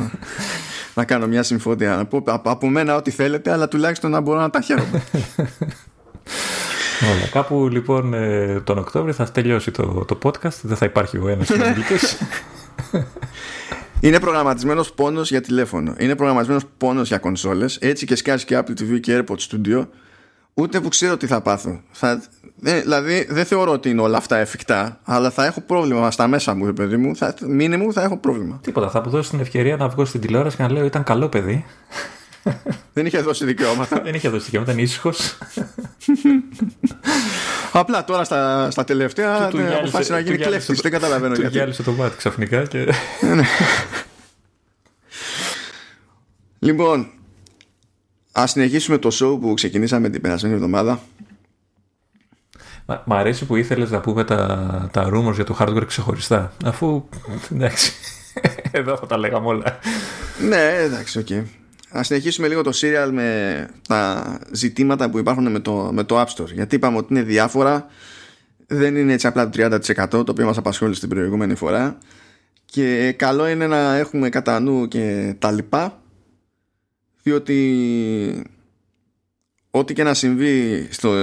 [0.97, 1.95] να κάνω μια συμφωνία.
[1.95, 5.03] Να πω από μένα ό,τι θέλετε, αλλά τουλάχιστον να μπορώ να τα χαίρομαι.
[7.11, 7.27] Όλα.
[7.31, 11.49] Κάπου λοιπόν ε, τον Οκτώβριο θα τελειώσει το, το podcast, δεν θα υπάρχει ο ένας
[13.99, 15.93] Είναι προγραμματισμένος πόνος για τηλέφωνο.
[15.97, 17.75] Είναι προγραμματισμένος πόνος για κονσόλες.
[17.75, 19.87] Έτσι και σκάσει και Apple TV και AirPods Studio.
[20.59, 21.81] Ούτε που ξέρω τι θα πάθω.
[21.91, 22.21] Θα,
[22.59, 26.73] δηλαδή δεν θεωρώ ότι είναι όλα αυτά εφικτά, αλλά θα έχω πρόβλημα στα μέσα μου,
[26.73, 27.15] παιδί μου.
[27.15, 27.35] Θα,
[27.79, 28.59] μου θα έχω πρόβλημα.
[28.63, 28.89] Τίποτα.
[28.89, 31.65] Θα μου δώσει την ευκαιρία να βγω στην τηλεόραση και να λέω ήταν καλό παιδί.
[32.93, 34.01] δεν είχε δώσει δικαιώματα.
[34.05, 35.37] δεν είχε δώσει δικαιώματα, είναι ήσυχος.
[37.71, 40.81] Απλά τώρα στα, στα τελευταία ναι, αποφάσισε να γίνει κλέφτης.
[40.81, 41.49] Δεν καταλαβαίνω γιατί.
[41.49, 42.93] Του γυάλισε το μάτι ξαφνικά και.
[43.21, 43.43] Ναι, ναι.
[46.59, 47.11] λοιπόν,
[48.39, 51.01] Α συνεχίσουμε το show που ξεκινήσαμε την περασμένη εβδομάδα.
[53.05, 56.53] Μ' αρέσει που ήθελες να πούμε τα, τα rumors για το hardware ξεχωριστά.
[56.65, 57.03] Αφού,
[57.51, 57.91] εντάξει,
[58.71, 59.79] εδώ θα τα λέγαμε όλα.
[60.47, 61.25] ναι, εντάξει, οκ.
[61.29, 61.43] Okay.
[61.89, 66.25] Ας συνεχίσουμε λίγο το serial με τα ζητήματα που υπάρχουν με το, με το App
[66.25, 66.51] Store.
[66.53, 67.85] Γιατί είπαμε ότι είναι διάφορα.
[68.67, 71.97] Δεν είναι έτσι απλά το 30% το οποίο μας απασχόλησε την προηγούμενη φορά.
[72.65, 76.01] Και καλό είναι να έχουμε κατά νου και τα λοιπά
[77.27, 78.43] διότι
[79.71, 81.13] ό,τι και να συμβεί στο,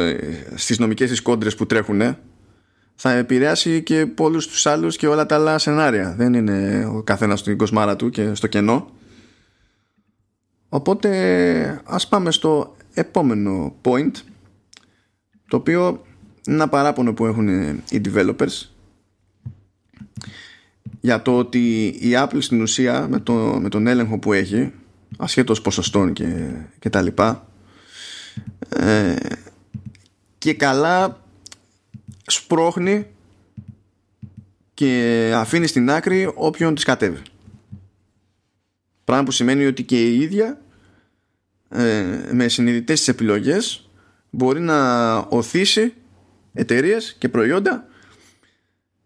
[0.55, 2.17] στις νομικές της κόντρες που τρέχουν
[2.95, 6.15] θα επηρεάσει και πολλούς τους άλλους και όλα τα άλλα σενάρια.
[6.17, 8.91] Δεν είναι ο καθένας στην κοσμάρα του και στο κενό.
[10.69, 14.13] Οπότε ας πάμε στο επόμενο point
[15.49, 16.05] το οποίο
[16.47, 17.49] είναι ένα παράπονο που έχουν
[17.91, 18.69] οι developers
[21.01, 24.73] για το ότι η Apple στην ουσία με, το, με τον έλεγχο που έχει
[25.17, 27.49] ασχέτως ποσοστών και, και τα λοιπά.
[28.69, 29.17] Ε,
[30.39, 31.21] και καλά
[32.27, 33.07] σπρώχνει
[34.75, 37.23] και αφήνει στην άκρη όποιον της κατέβει.
[39.05, 40.61] Πράγμα που σημαίνει ότι και η ίδια
[41.69, 43.89] ε, με συνειδητές τις επιλογές
[44.31, 45.95] μπορεί να οθήσει
[46.53, 47.87] εταιρείες και προϊόντα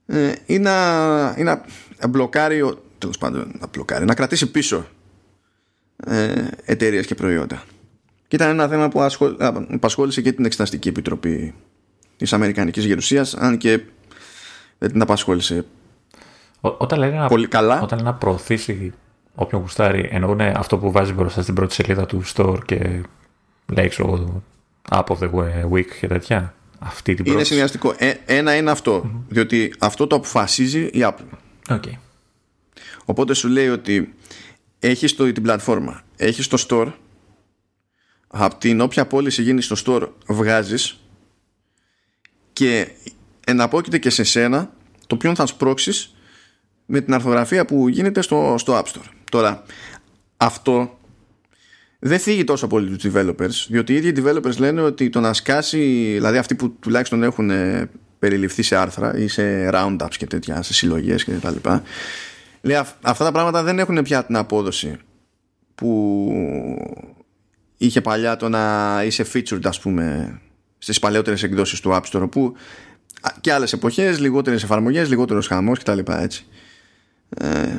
[0.06, 1.64] ε, ή να, ή να
[2.08, 4.86] μπλοκάρει τέλος πάντων να μπλοκάρει, να κρατήσει πίσω
[6.06, 7.62] ε, εταιρείες και προϊόντα.
[8.28, 9.06] Και ήταν ένα θέμα που
[9.70, 11.54] απασχόλησε και την Εξεταστική Επιτροπή
[12.16, 13.80] της Αμερικανικής Γερουσίας, αν και
[14.78, 15.64] δεν την απασχόλησε
[16.60, 17.80] όταν λένε πολύ να, καλά.
[17.80, 18.92] Όταν λένε να προωθήσει
[19.34, 23.00] όποιον γουστάρει, εννοούν αυτό που βάζει μπροστά στην πρώτη σελίδα του store και
[23.66, 24.42] λέει, ξέρω
[24.90, 25.30] App of the
[25.72, 26.54] Week και τέτοια.
[26.78, 27.94] Αυτή την είναι συνδυαστικό.
[27.96, 28.74] Ε, ένα είναι
[29.28, 31.36] Διότι αυτό το αποφασίζει η Apple.
[31.68, 31.92] Okay.
[33.04, 34.14] Οπότε σου λέει ότι
[34.78, 36.92] έχεις το, την πλατφόρμα, έχεις το store,
[38.28, 41.00] από την όποια πώληση γίνει στο store βγάζεις
[42.52, 42.88] και
[43.46, 44.72] εναπόκειται και σε σένα
[45.06, 46.14] το ποιον θα σπρώξεις
[46.86, 49.10] με την αρθογραφία που γίνεται στο, στο App Store.
[49.30, 49.62] Τώρα,
[50.36, 50.98] αυτό
[51.98, 55.78] δεν θίγει τόσο πολύ τους developers, διότι οι ίδιοι developers λένε ότι το να σκάσει,
[56.14, 57.50] δηλαδή αυτοί που τουλάχιστον έχουν
[58.18, 61.82] περιληφθεί σε άρθρα ή σε roundups και τέτοια, σε συλλογές και τα λοιπά,
[62.60, 64.96] Λέει, αυτά τα πράγματα δεν έχουν πια την απόδοση
[65.74, 66.32] που
[67.76, 70.38] είχε παλιά το να είσαι featured ας πούμε
[70.78, 72.54] στις παλαιότερες εκδόσεις του App Store που
[73.40, 75.98] και άλλες εποχές, λιγότερες εφαρμογές, λιγότερος χαμός κτλ.
[76.06, 76.46] Έτσι.
[77.28, 77.76] Ε,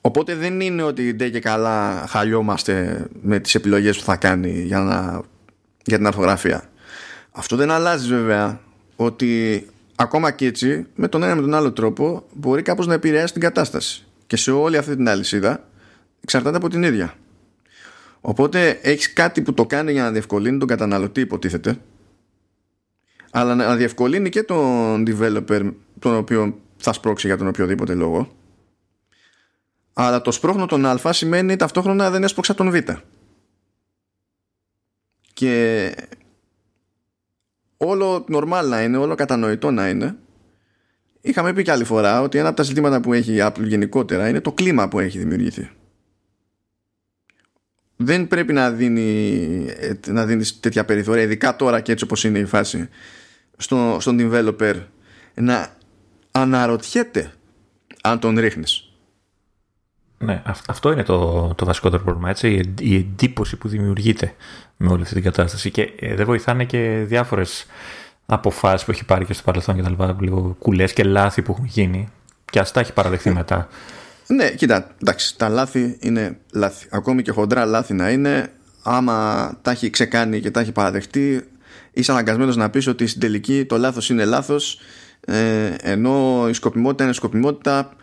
[0.00, 4.78] οπότε δεν είναι ότι ντε και καλά χαλιόμαστε με τις επιλογές που θα κάνει για,
[4.78, 5.22] να,
[5.84, 6.70] για την αρθογραφία.
[7.30, 8.60] Αυτό δεν αλλάζει βέβαια
[8.96, 13.32] ότι ακόμα και έτσι, με τον ένα με τον άλλο τρόπο, μπορεί κάπως να επηρεάσει
[13.32, 14.06] την κατάσταση.
[14.26, 15.68] Και σε όλη αυτή την αλυσίδα
[16.20, 17.14] εξαρτάται από την ίδια.
[18.20, 21.78] Οπότε έχεις κάτι που το κάνει για να διευκολύνει τον καταναλωτή, υποτίθεται,
[23.30, 28.36] αλλά να διευκολύνει και τον developer, τον οποίο θα σπρώξει για τον οποιοδήποτε λόγο.
[29.92, 32.76] Αλλά το σπρώχνω τον Α σημαίνει ταυτόχρονα δεν έσπρωξα τον Β.
[35.32, 35.94] και
[37.76, 40.16] όλο normal να είναι, όλο κατανοητό να είναι.
[41.20, 44.28] Είχαμε πει και άλλη φορά ότι ένα από τα ζητήματα που έχει η Apple γενικότερα
[44.28, 45.70] είναι το κλίμα που έχει δημιουργηθεί.
[47.96, 49.68] Δεν πρέπει να δίνει
[50.06, 52.88] να δίνεις τέτοια περιθώρια ειδικά τώρα και έτσι όπως είναι η φάση
[53.56, 54.74] στο, στον developer
[55.34, 55.76] να
[56.30, 57.32] αναρωτιέται
[58.02, 58.95] αν τον ρίχνεις
[60.18, 62.30] ναι, αυτό είναι το, το βασικότερο πρόβλημα.
[62.30, 64.34] Έτσι, η εντύπωση που δημιουργείται
[64.76, 65.70] με όλη αυτή την κατάσταση.
[65.70, 67.66] Και ε, δεν βοηθάνε και διάφορες
[68.26, 70.16] αποφάσεις που έχει πάρει και στο παρελθόν και τα λοιπά.
[70.20, 72.08] Λίγο κουλές και λάθη που έχουν γίνει.
[72.44, 73.68] Και α τα έχει παραδεχθεί μετά.
[74.26, 76.86] Ναι, κοίτα, εντάξει, τα λάθη είναι λάθη.
[76.90, 78.52] Ακόμη και χοντρά λάθη να είναι,
[78.82, 81.48] άμα τα έχει ξεκάνει και τα έχει παραδεχτεί,
[81.92, 84.80] είσαι αναγκασμένος να πεις ότι στην τελική το λάθος είναι λάθος,
[85.20, 87.96] ε, ενώ η σκοπιμότητα είναι σκοπιμότητα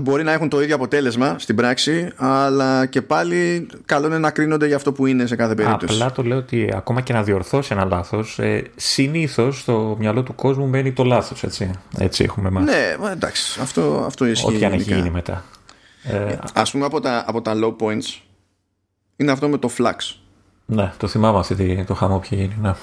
[0.00, 4.66] μπορεί να έχουν το ίδιο αποτέλεσμα στην πράξη, αλλά και πάλι καλό είναι να κρίνονται
[4.66, 5.94] για αυτό που είναι σε κάθε περίπτωση.
[5.94, 10.34] Απλά το λέω ότι ακόμα και να διορθώσει ένα λάθος, ε, συνήθως στο μυαλό του
[10.34, 11.42] κόσμου μένει το λάθος.
[11.42, 11.70] Έτσι.
[11.98, 12.66] έτσι έχουμε μάθει.
[12.66, 14.54] Ναι, εντάξει, αυτό, αυτό ισχύει.
[14.54, 15.44] Ό,τι αν έχει γίνει μετά.
[16.02, 18.20] Ε, Α πούμε από τα, από τα low points
[19.16, 19.94] είναι αυτό με το flux.
[20.66, 22.56] Ναι, το θυμάμαι αυτή το χαμό που είχε γίνει.
[22.60, 22.74] Ναι.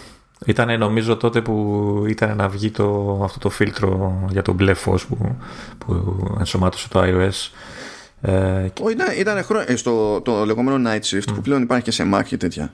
[0.45, 5.05] Ήταν νομίζω τότε που ήταν να βγει το, αυτό το φίλτρο για το μπλε φως
[5.05, 5.35] που,
[5.77, 7.49] που ενσωμάτωσε το iOS.
[8.21, 12.09] Ε, ήταν, ήταν χρόνο, ε, στο το λεγόμενο Night Shift που πλέον υπάρχει και σε
[12.13, 12.73] Mac και τέτοια.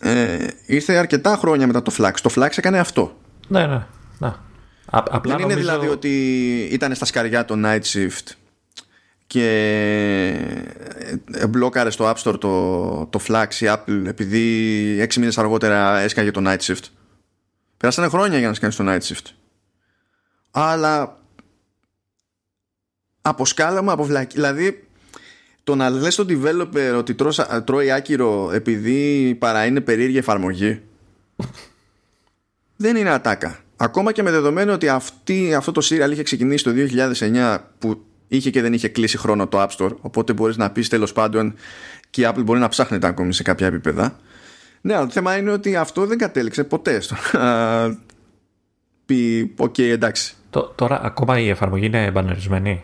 [0.00, 2.14] Ε, ήρθε αρκετά χρόνια μετά το Flux.
[2.22, 3.16] Το Flux έκανε αυτό.
[3.48, 3.86] Ναι, ναι.
[4.18, 4.28] ναι.
[4.90, 6.08] Α, απλά Δεν είναι δηλαδή ότι
[6.72, 8.34] ήταν στα σκαριά το Night Shift
[9.26, 9.46] και
[11.32, 16.30] ε, μπλόκαρε στο App Store το, το Flax η Apple επειδή έξι μήνες αργότερα έσκαγε
[16.30, 16.84] το Night Shift.
[17.76, 19.26] Περάσανε χρόνια για να σκάνεις το Night Shift.
[20.50, 21.18] Αλλά
[23.22, 24.34] από σκάλαμα, από βλακή.
[24.34, 24.86] Δηλαδή,
[25.64, 30.82] το να λες στον developer ότι τρώσα, τρώει άκυρο επειδή παρά είναι περίεργη εφαρμογή
[32.76, 33.58] δεν είναι ατάκα.
[33.76, 36.70] Ακόμα και με δεδομένο ότι αυτή, αυτό το serial είχε ξεκινήσει το
[37.20, 40.88] 2009 που είχε και δεν είχε κλείσει χρόνο το App Store οπότε μπορείς να πεις
[40.88, 41.54] τέλος πάντων
[42.10, 44.16] και η Apple μπορεί να ψάχνεται ακόμη σε κάποια επίπεδα.
[44.80, 47.16] Ναι, αλλά το θέμα είναι ότι αυτό δεν κατέληξε ποτέ στο
[49.06, 50.34] πει οκ εντάξει
[50.74, 52.82] Τώρα ακόμα η εφαρμογή είναι banαρισμένη;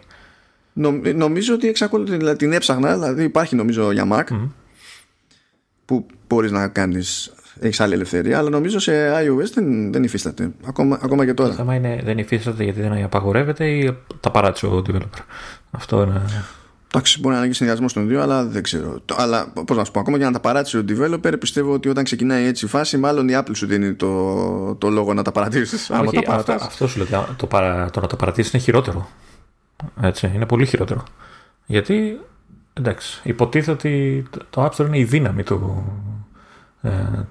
[1.15, 4.49] Νομίζω ότι εξακολουθεί δηλαδή, την έψαχνα δηλαδή υπάρχει νομίζω για Mac
[5.85, 10.51] που μπορείς να κάνεις έχεις άλλη ελευθερία, αλλά νομίζω σε iOS δεν, δεν υφίσταται.
[10.67, 11.49] Ακόμα, ακόμα και τώρα.
[11.49, 15.23] Το θέμα είναι δεν υφίσταται γιατί δεν απαγορεύεται ή τα παράτησε ο developer.
[15.71, 16.23] Αυτό είναι.
[16.95, 19.01] Εντάξει, μπορεί να είναι και συνδυασμός των δύο, αλλά δεν ξέρω.
[19.17, 22.05] Αλλά πώς να σου πω, ακόμα και να τα παράτησε ο developer, πιστεύω ότι όταν
[22.05, 25.91] ξεκινάει έτσι η φάση, μάλλον η Apple σου δίνει το, το λόγο να τα παρατήσεις.
[25.91, 27.27] Αυτό, αυτό σου λέω.
[27.37, 29.09] Το, παρα, το να το παρατήσεις είναι χειρότερο.
[30.01, 31.05] Έτσι, είναι πολύ χειρότερο.
[31.67, 32.21] Γιατί
[32.73, 36.12] εντάξει, υποτίθεται ότι το App Store είναι η δύναμη του, ε,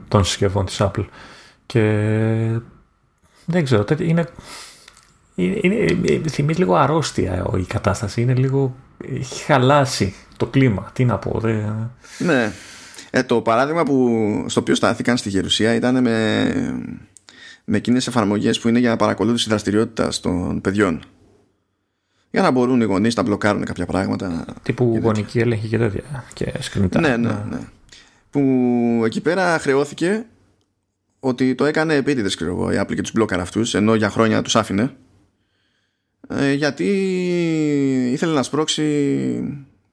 [0.08, 1.06] των συσκευών της Apple.
[1.66, 1.82] Και
[3.46, 4.28] δεν ξέρω, είναι,
[5.36, 8.22] είναι, είναι, θυμίζει λίγο αρρώστια η κατάσταση.
[8.22, 8.76] Είναι λίγο,
[9.20, 10.90] έχει χαλάσει το κλίμα.
[10.94, 11.40] Τι να πω.
[11.40, 11.64] Δε...
[12.18, 12.52] Ναι.
[13.10, 16.52] Ε, το παράδειγμα που, στο οποίο στάθηκαν στη Γερουσία ήταν με,
[17.66, 21.02] με εκείνες εφαρμογές που είναι για παρακολούθηση δραστηριότητας των παιδιών.
[22.32, 24.46] Για να μπορούν οι γονείς να μπλοκάρουν κάποια πράγματα.
[24.64, 26.24] Τύπου γονική έλεγχη και τέτοια.
[26.34, 27.60] Και screen Ναι, ναι, ναι
[28.32, 30.26] που εκεί πέρα χρεώθηκε
[31.20, 34.42] ότι το έκανε επίτηδες ξέρω εγώ η Apple και τους μπλόκαρ αυτούς ενώ για χρόνια
[34.42, 34.96] τους άφηνε.
[36.28, 36.86] Ε, γιατί
[38.12, 38.84] ήθελε να σπρώξει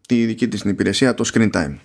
[0.08, 1.76] τη δική της την υπηρεσία το screen time.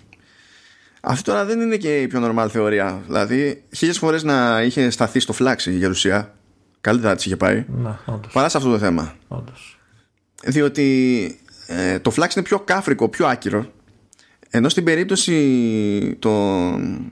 [1.00, 3.02] Αυτή τώρα δεν είναι και η πιο normal θεωρία.
[3.06, 6.34] Δηλαδή χίλιες φορές να είχε σταθεί στο φλάξι η γερουσία
[6.80, 7.64] καλύτερα της είχε πάει.
[7.68, 8.00] Να,
[8.32, 9.14] παρά σε αυτό το θέμα.
[9.28, 9.78] Όντως.
[10.44, 13.72] διότι ε, το φλάξι είναι πιο κάφρικο, πιο άκυρο
[14.56, 17.10] ενώ στην περίπτωση των,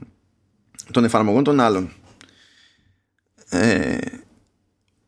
[0.91, 1.91] των εφαρμογών των άλλων
[3.49, 3.97] ε,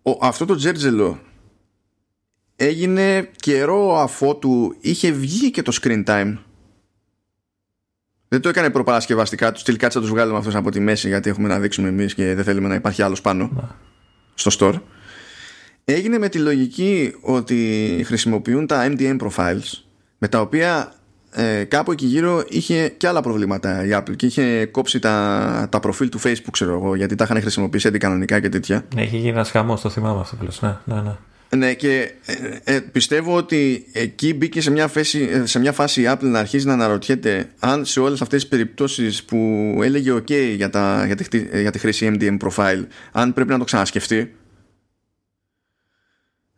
[0.01, 1.19] ο, αυτό το τζέρτζελο
[2.55, 6.37] έγινε καιρό αφότου είχε βγει και το screen time
[8.27, 11.47] δεν το έκανε προπαρασκευαστικά τους στυλ κάτσα τους βγάλουμε αυτούς από τη μέση γιατί έχουμε
[11.47, 13.61] να δείξουμε εμείς και δεν θέλουμε να υπάρχει άλλος πάνω ναι.
[14.33, 14.81] στο store
[15.85, 19.83] έγινε με τη λογική ότι χρησιμοποιούν τα MDM profiles
[20.17, 20.95] με τα οποία
[21.37, 25.79] ε, κάπου εκεί γύρω είχε και άλλα προβλήματα η Apple και είχε κόψει τα, τα
[25.79, 28.85] προφίλ του Facebook, ξέρω εγώ, γιατί τα είχαν χρησιμοποιήσει αντικανονικά και τέτοια.
[28.95, 31.15] Ναι, είχε γίνει ένας χαμός, το θυμάμαι αυτό που ναι, ναι, ναι.
[31.55, 36.01] Ναι, και ε, ε, πιστεύω ότι εκεί μπήκε σε μια, φάση, ε, σε μια φάση
[36.01, 39.37] η Apple να αρχίζει να αναρωτιέται αν σε όλες αυτές τις περιπτώσεις που
[39.83, 43.63] έλεγε ok για, τα, για, τη, για τη χρήση MDM profile, αν πρέπει να το
[43.63, 44.35] ξανασκεφτεί.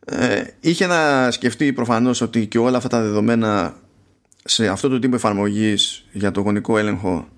[0.04, 3.76] Ε, είχε να σκεφτεί προφανώς ότι και όλα αυτά τα δεδομένα
[4.50, 7.28] σε αυτό το τύπο εφαρμογής για το γονικό έλεγχο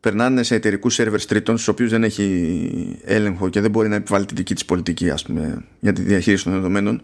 [0.00, 4.24] περνάνε σε εταιρικούς σερβερ τρίτων, στους οποίους δεν έχει έλεγχο και δεν μπορεί να επιβάλλει
[4.24, 7.02] τη δική της πολιτική, ας πούμε, για τη διαχείριση των δεδομένων.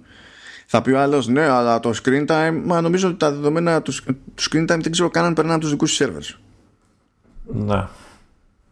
[0.66, 3.92] Θα πει ο άλλος, ναι, αλλά το screen time, μα νομίζω ότι τα δεδομένα του,
[4.34, 6.22] του screen time δεν ξέρω καν αν περνάνε από τους δικούς τους σερβερ.
[7.44, 7.86] Ναι.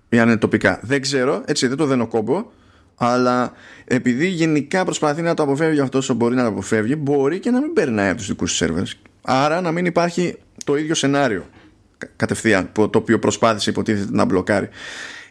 [0.08, 0.80] Ή αν είναι τοπικά.
[0.82, 2.50] Δεν ξέρω, έτσι δεν το δένω κόμπο,
[2.94, 3.52] αλλά
[3.84, 7.60] επειδή γενικά προσπαθεί να το αποφεύγει αυτός όσο μπορεί να το αποφεύγει, μπορεί και να
[7.60, 8.84] μην περνάει από τους δικούς τους σερβερ.
[9.22, 10.36] Άρα να μην υπάρχει
[10.68, 11.46] το ίδιο σενάριο
[12.16, 14.68] κατευθείαν το οποίο προσπάθησε υποτίθεται να μπλοκάρει.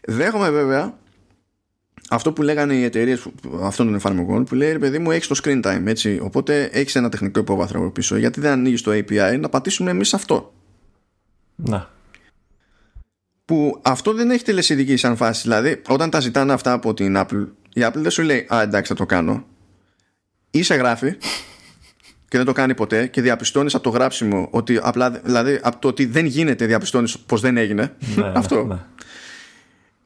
[0.03, 0.97] Δέχομαι βέβαια
[2.09, 3.27] αυτό που λέγανε οι εταιρείες
[3.61, 6.95] αυτών των εφαρμογών που λέει ρε παιδί μου έχεις το screen time έτσι οπότε έχεις
[6.95, 10.53] ένα τεχνικό υπόβαθρο πίσω γιατί δεν ανοίγεις το API να πατήσουμε εμείς αυτό.
[11.55, 11.89] Να.
[13.45, 15.41] Που αυτό δεν έχει τελεσίδικη σαν φάση.
[15.41, 18.91] Δηλαδή, όταν τα ζητάνε αυτά από την Apple, η Apple δεν σου λέει Α, εντάξει,
[18.91, 19.45] θα το κάνω.
[20.51, 21.17] Ή σε γράφει
[22.27, 25.87] και δεν το κάνει ποτέ και διαπιστώνεις από το γράψιμο ότι απλά, δηλαδή από το
[25.87, 27.95] ότι δεν γίνεται διαπιστώνεις πως δεν έγινε.
[28.15, 28.63] Ναι, αυτό.
[28.63, 28.77] ναι.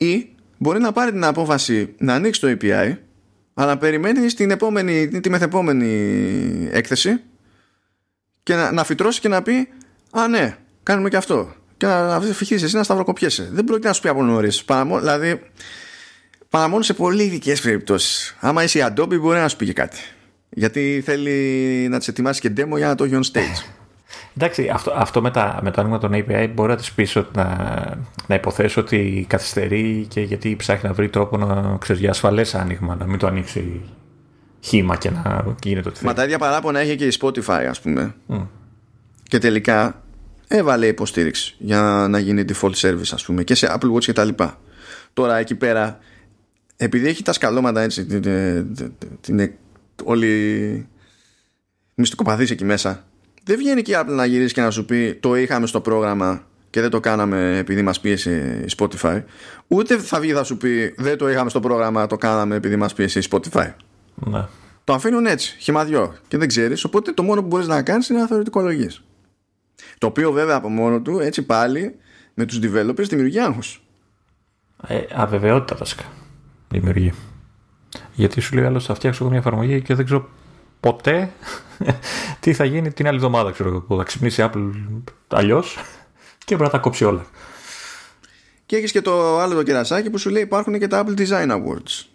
[0.07, 2.98] Ή μπορεί να πάρει την απόφαση να ανοίξει το API,
[3.53, 7.22] αλλά να περιμένει την επόμενη, τη μεθεπόμενη έκθεση
[8.43, 9.68] και να, να φυτρώσει και να πει
[10.11, 11.53] Α, ναι, κάνουμε και αυτό.
[11.77, 13.49] Και να αφήσει εσύ να σταυροκοπιέσαι.
[13.52, 14.65] Δεν πρόκειται να σου πει από νωρίς.
[14.99, 15.41] Δηλαδή,
[16.49, 18.35] παρά μόνος σε πολύ ειδικές περιπτώσεις.
[18.39, 19.99] Άμα είσαι η Adobe, μπορεί να σου πει και κάτι.
[20.53, 23.65] Γιατί θέλει να τις ετοιμάσει και demo για να το έχει on stage.
[24.38, 27.45] Εντάξει, αυτό, αυτό με, τα, με το άνοιγμα των API μπορεί να τη πει να,
[28.28, 32.95] να υποθέσει ότι καθυστερεί και γιατί ψάχνει να βρει τρόπο να ξέρεις για ασφαλές άνοιγμα,
[32.95, 33.82] να μην το ανοίξει
[34.60, 36.14] χήμα και να γίνεται ό,τι Μα θέλει.
[36.14, 38.15] τα ίδια παράπονα έχει και η Spotify, ας πούμε.
[38.26, 38.41] Μμ.
[39.23, 40.02] Και τελικά
[40.48, 44.23] έβαλε υποστήριξη για να γίνει default service, ας πούμε, και σε Apple Watch και τα
[44.23, 44.60] λοιπά.
[45.14, 45.99] Τώρα εκεί πέρα,
[46.78, 49.52] επειδή έχει τα σκαλώματα έτσι, την, την, την,
[50.02, 50.88] την όλη
[51.95, 53.06] μυστικοπαθής εκεί μέσα,
[53.44, 56.45] δεν βγαίνει και η Apple να γυρίσει και να σου πει το είχαμε στο πρόγραμμα
[56.69, 59.23] και δεν το κάναμε επειδή μας πίεσε η Spotify.
[59.68, 62.94] Ούτε θα βγει θα σου πει δεν το είχαμε στο πρόγραμμα, το κάναμε επειδή μας
[62.94, 63.72] πίεσε η Spotify.
[64.15, 64.45] Ναι.
[64.84, 66.84] Το αφήνουν έτσι, χυμαδιό και δεν ξέρεις.
[66.84, 68.90] Οπότε το μόνο που μπορείς να κάνεις είναι να θεωρητικολογεί.
[69.98, 71.95] Το οποίο βέβαια από μόνο του έτσι πάλι
[72.34, 73.84] με τους developers δημιουργεί άγχος.
[74.88, 76.03] Ε, αβεβαιότητα βασικά
[76.69, 77.14] δημιουργεί.
[78.22, 80.30] Γιατί σου λέει άλλος θα φτιάξω εγώ μια εφαρμογή και δεν ξέρω
[80.80, 81.31] ποτέ
[82.39, 83.52] τι θα γίνει την άλλη εβδομάδα.
[83.52, 84.72] Ξέρω εγώ, που θα ξυπνήσει η Apple
[85.27, 85.77] αλλιώς
[86.45, 87.26] και μπορεί να τα κόψει όλα.
[88.65, 91.49] Και έχεις και το άλλο το κερασάκι που σου λέει υπάρχουν και τα Apple Design
[91.52, 92.06] Awards.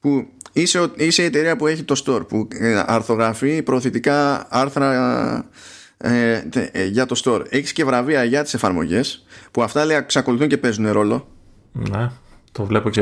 [0.00, 5.48] Που είσαι, ο- είσαι η εταιρεία που έχει το store, που ε, αρθογραφεί προωθητικά άρθρα
[5.96, 7.42] ε, τε- ε, για το store.
[7.48, 11.28] Έχεις και βραβεία για τις εφαρμογές, που αυτά λέει εξακολουθούν και παίζουν ρόλο.
[11.72, 12.10] Ναι,
[12.52, 13.00] το βλέπω και,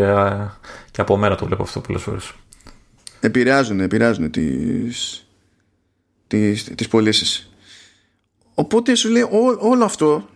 [0.91, 2.33] και από μένα το βλέπω αυτό πολλές φορές.
[3.21, 5.27] επηρεάζουν, επηρεάζουν τις,
[6.27, 7.51] τις, τις πωλήσεις.
[8.55, 10.29] Οπότε σου λέει ό- όλο αυτό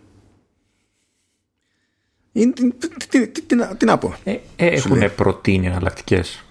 [2.31, 2.69] είναι, τι,
[3.09, 4.15] τι, τι, τι, να- τι να πω.
[4.23, 5.03] Ε, ε, Σου λέει.
[5.03, 6.43] έχουν προτείνει εναλλακτικές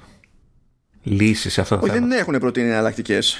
[1.02, 3.36] λύσεις σε αυτά τα Όχι, θέματα; δεν έχουν προτείνει εναλλακτικές.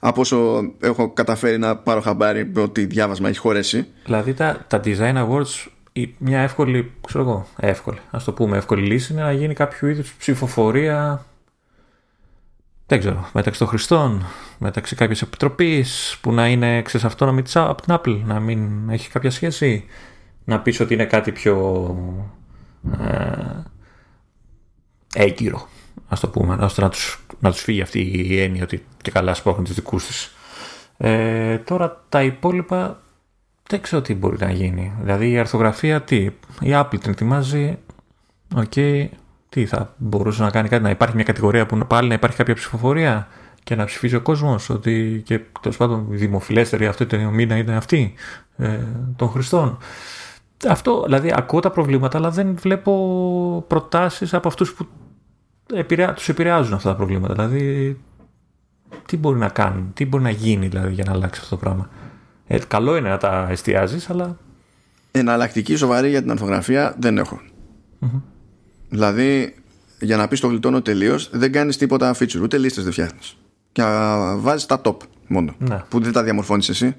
[0.00, 3.86] Από όσο έχω καταφέρει να πάρω χαμπάρι ότι διάβασμα έχει χωρέσει.
[4.04, 5.70] Δηλαδή τα, τα Design Awards, η-
[6.18, 10.14] μια εύκολη, ξέρω εγώ, εύκολη, ας το πούμε, εύκολη λύση είναι να γίνει κάποιο είδους
[10.14, 11.24] ψηφοφορία,
[12.86, 14.26] δεν ξέρω, μεταξύ των χρηστών,
[14.58, 19.08] μεταξύ κάποιες επιτροπής που να είναι ξέρεις, αυτόνομη της- από την Apple, να μην έχει
[19.10, 19.84] κάποια σχέση,
[20.44, 21.96] να πεις ότι είναι κάτι πιο
[23.00, 23.62] ε,
[25.14, 25.68] έγκυρο,
[26.08, 29.34] ας το πούμε, ώστε να τους, να τους φύγει αυτή η έννοια ότι και καλά
[29.34, 30.32] σπρώχνουν τους δικούς της.
[30.96, 33.00] Ε, τώρα τα υπόλοιπα
[33.68, 34.92] δεν ξέρω τι μπορεί να γίνει.
[35.00, 36.16] Δηλαδή η αρθογραφία τι,
[36.60, 37.78] η Apple την ετοιμάζει,
[38.56, 38.72] οκ,
[39.48, 42.54] τι θα μπορούσε να κάνει κάτι, να υπάρχει μια κατηγορία που πάλι να υπάρχει κάποια
[42.54, 43.28] ψηφοφορία
[43.64, 47.76] και να ψηφίζει ο κόσμος ότι και τέλος πάντων η δημοφιλέστερη αυτό το μήνα είναι
[47.76, 48.14] αυτή
[48.56, 48.78] ε,
[49.16, 49.78] των χρηστών.
[50.68, 54.86] Αυτό, δηλαδή ακούω τα προβλήματα αλλά δεν βλέπω προτάσεις από αυτούς που
[55.74, 57.34] επηρεά, τους επηρεάζουν αυτά τα προβλήματα.
[57.34, 57.98] Δηλαδή
[59.06, 61.88] τι μπορεί να κάνουν, τι μπορεί να γίνει δηλαδή, για να αλλάξει αυτό το πράγμα.
[62.50, 64.36] Ε, καλό είναι να τα εστιάζεις, αλλά
[65.10, 67.40] Εναλλακτική σοβαρή για την αρθογραφία δεν έχω.
[68.88, 69.54] Δηλαδή,
[70.00, 73.36] για να πεις το γλιτώνω τελείως, δεν κάνεις τίποτα feature, ούτε λίστες δεν φτιάχνεις.
[73.72, 73.82] Και
[74.36, 74.96] βάζεις τα top
[75.26, 75.54] μόνο.
[75.58, 75.82] Ναι.
[75.88, 76.96] Που δεν τα διαμορφώνεις εσύ.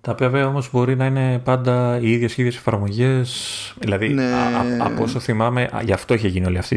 [0.00, 3.30] τα οποία βέβαια όμως μπορεί να είναι πάντα οι ίδιες ίδιες εφαρμογές.
[3.78, 4.22] Δηλαδή, Ναι.
[4.24, 6.76] α- α- από όσο θυμάμαι, α, γι' αυτό είχε γίνει όλη αυτή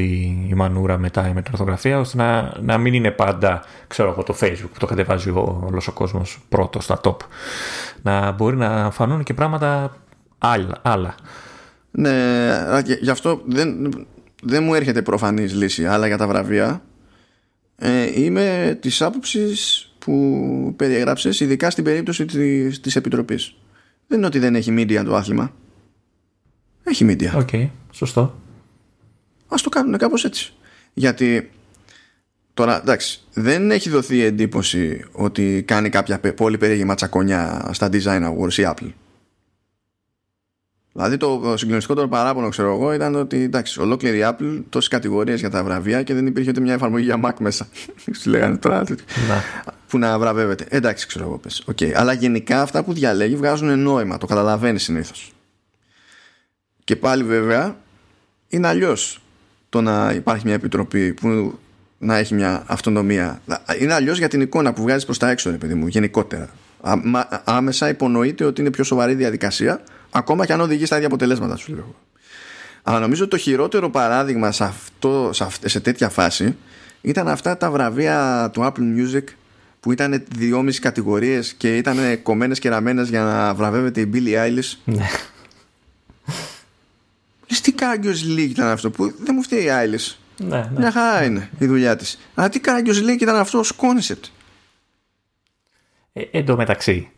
[0.49, 4.35] η μανούρα μετά με την ορθογραφία, ώστε να, να μην είναι πάντα, ξέρω εγώ, το
[4.41, 7.15] Facebook που το κατεβάζει ο, όλος ο κόσμος πρώτος στα top.
[8.06, 9.98] Να μπορεί να φανούν και πράγματα
[10.38, 10.80] άλλα.
[10.82, 11.15] άλλα.
[11.91, 12.10] Ναι,
[12.73, 13.94] α, και γι' αυτό δεν,
[14.44, 15.86] δεν μου έρχεται προφανής λύση.
[15.86, 16.82] Αλλά για τα βραβεία
[17.76, 23.56] ε, είμαι της άποψης που περιεγράψες, ειδικά στην περίπτωση της, της Επιτροπής.
[24.07, 25.52] Δεν είναι ότι δεν έχει media το άθλημα.
[26.84, 27.32] Έχει media.
[27.35, 28.36] OK, okay, σωστό.
[29.48, 30.53] Ας το κάνουν κάπως έτσι.
[30.94, 31.52] Γιατί
[32.56, 38.53] τώρα, εντάξει, δεν έχει δοθεί εντύπωση ότι κάνει κάποια πολύ περίεργη ματσακονιά στα Design Awards
[38.53, 38.91] η Apple.
[40.91, 45.49] Δηλαδή το συγκλονιστικό παράπονο ξέρω εγώ ήταν ότι εντάξει, ολόκληρη η Apple τόσες κατηγορίες για
[45.49, 47.68] τα βραβεία και δεν υπήρχε ούτε μια εφαρμογή για Mac μέσα.
[48.22, 48.84] Σου λέγανε τώρα.
[49.27, 49.44] Να.
[49.88, 50.65] Που να βραβεύεται.
[50.69, 51.64] Εντάξει, ξέρω εγώ πες.
[51.72, 51.91] Okay.
[51.91, 54.18] Αλλά γενικά αυτά που διαλέγει βγάζουν νόημα.
[54.18, 55.34] Το καταλαβαίνεις συνήθως.
[56.84, 57.77] Και πάλι βέβαια
[58.48, 59.22] είναι αλλιώς
[59.69, 61.60] το να υπάρχει μια επιτροπή που
[61.97, 63.41] να έχει μια αυτονομία.
[63.81, 66.49] Είναι αλλιώς για την εικόνα που βγάζει προς τα έξω, ρε παιδί μου, γενικότερα.
[67.43, 69.81] Άμεσα υπονοείται ότι είναι πιο σοβαρή διαδικασία
[70.17, 71.95] Ακόμα και αν οδηγεί στα ίδια αποτελέσματα σου λέω.
[72.84, 75.30] Αλλά νομίζω ότι το χειρότερο παράδειγμα σε, αυτό,
[75.65, 76.55] σε, τέτοια φάση
[77.01, 79.23] ήταν αυτά τα βραβεία του Apple Music
[79.80, 84.77] που ήταν δυόμιση κατηγορίες και ήταν κομμένες και ραμμένες για να βραβεύεται η Billie Eilish.
[84.84, 85.09] Ναι.
[87.49, 90.15] Λες τι κάγκιος λίγκ ήταν αυτό που δεν μου φταίει η Eilish.
[90.38, 90.70] Ναι, ναι.
[90.78, 92.20] Μια χαρά είναι η δουλειά της.
[92.36, 94.30] Αλλά τι κάγκιος λίγκ ήταν αυτό ως concept.
[96.14, 97.10] Ε, εν τω μεταξύ,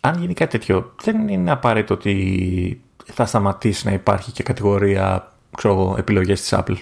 [0.00, 5.94] αν γίνει κάτι τέτοιο, δεν είναι απαραίτητο ότι θα σταματήσει να υπάρχει και κατηγορία ξέρω,
[5.98, 6.76] επιλογές της Apple.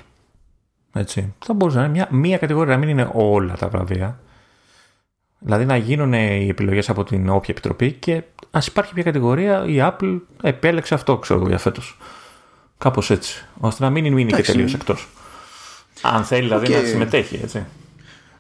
[0.93, 1.35] Έτσι.
[1.45, 4.21] Θα μπορούσε να είναι μια, μία κατηγορία, να μην είναι όλα τα βραβεία.
[5.39, 9.77] Δηλαδή να γίνουν οι επιλογές από την όποια επιτροπή και ας υπάρχει μια κατηγορία, η
[9.79, 11.99] Apple επέλεξε αυτό, ξέρω για φέτος.
[12.79, 13.47] Κάπως έτσι.
[13.61, 15.09] ώστε να μην μείνει και τελείως εκτός.
[16.03, 16.83] Αν θέλει δηλαδή okay.
[16.83, 17.67] να συμμετέχει, έτσι.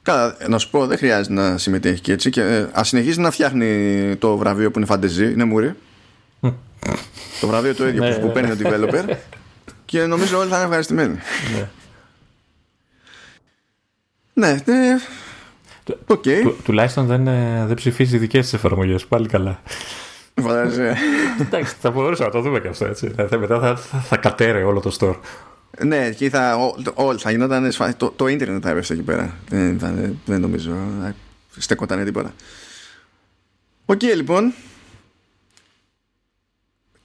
[0.02, 2.30] Καλά, να σου πω, δεν χρειάζεται να συμμετέχει και έτσι.
[2.30, 5.74] Και, ε, ας συνεχίσει να φτιάχνει το βραβείο που είναι φαντεζή, είναι μουρή.
[7.40, 8.32] το βραβείο το ίδιο που, ναι.
[8.32, 9.16] παίρνει ο developer.
[9.84, 11.18] και νομίζω όλοι θα είναι ευχαριστημένοι.
[14.32, 14.62] ναι, ναι.
[14.64, 14.96] ναι.
[16.06, 16.40] Okay.
[16.42, 19.06] Του, τουλάχιστον δεν, ε, δεν ψηφίζει δικές της εφαρμογές.
[19.06, 19.60] Πάλι καλά.
[20.42, 20.96] Φαντάζεσαι.
[21.40, 23.14] Εντάξει, θα μπορούσαμε να το δούμε και αυτό έτσι.
[23.38, 25.16] Μετά θα, θα, θα κατέρε όλο το store.
[25.85, 26.57] Ναι, και θα,
[26.94, 29.36] ό, θα γινόταν το, το ίντερνετ θα έπεφτε εκεί πέρα.
[29.48, 31.15] Δεν, δεν, δεν νομίζω να
[31.59, 32.35] στεκόταν τίποτα.
[33.84, 34.53] OK, okay, λοιπόν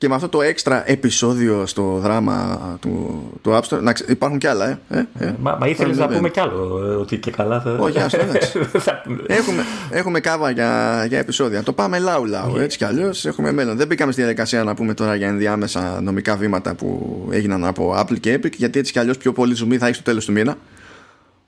[0.01, 3.81] και με αυτό το έξτρα επεισόδιο στο δράμα του, του App Store.
[3.81, 4.79] Να, υπάρχουν κι άλλα, ε.
[4.89, 5.35] ε, ε.
[5.39, 6.83] Μα, μα ήθελες να πούμε κι άλλο.
[6.85, 7.77] Ε, ότι και καλά θα.
[7.79, 8.17] Όχι, άστο,
[9.27, 11.63] έχουμε, έχουμε κάβα για, για επεισόδια.
[11.63, 12.57] Το πάμε λάου λάου.
[12.57, 13.77] Έτσι κι αλλιώς έχουμε μέλλον.
[13.77, 18.19] Δεν μπήκαμε στη διαδικασία να πούμε τώρα για ενδιάμεσα νομικά βήματα που έγιναν από Apple
[18.19, 18.51] και Epic.
[18.55, 20.57] Γιατί έτσι κι αλλιώς πιο πολύ ζουμί θα έχεις στο τέλος του μήνα.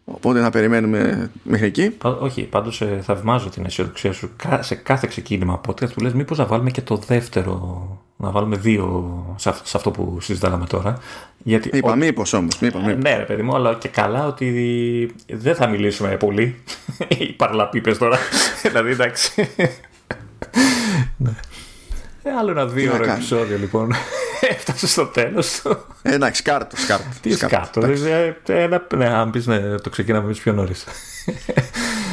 [0.05, 1.97] Οπότε να περιμένουμε μέχρι εκεί.
[2.19, 6.45] Όχι, πάντως ε, θαυμάζω την αισιοδοξία σου σε κάθε ξεκίνημα podcast που λες, μήπως να
[6.45, 7.87] βάλουμε και το δεύτερο.
[8.23, 10.97] Να βάλουμε δύο σε αυτό που συζητάγαμε τώρα.
[11.43, 11.95] Γιατί είπα, ο...
[11.95, 12.61] μήπως όμως.
[12.61, 16.63] Ε, ναι, ρε παιδί μου, αλλά και καλά ότι δεν θα μιλήσουμε πολύ.
[17.17, 18.17] Οι παρλαπίπε τώρα.
[18.63, 19.49] δηλαδή εντάξει.
[21.17, 21.31] ναι.
[22.23, 23.91] Ε, άλλο ένα δύο ώρο επεισόδιο λοιπόν.
[24.55, 25.85] Έφτασε στο τέλος του.
[26.01, 26.77] Εντάξει, σκάρτο.
[26.77, 27.81] σκάρτο Τι σκάρτο.
[28.97, 30.85] Ναι, αν πεις ναι, το ξεκινάμε πιο νωρίς.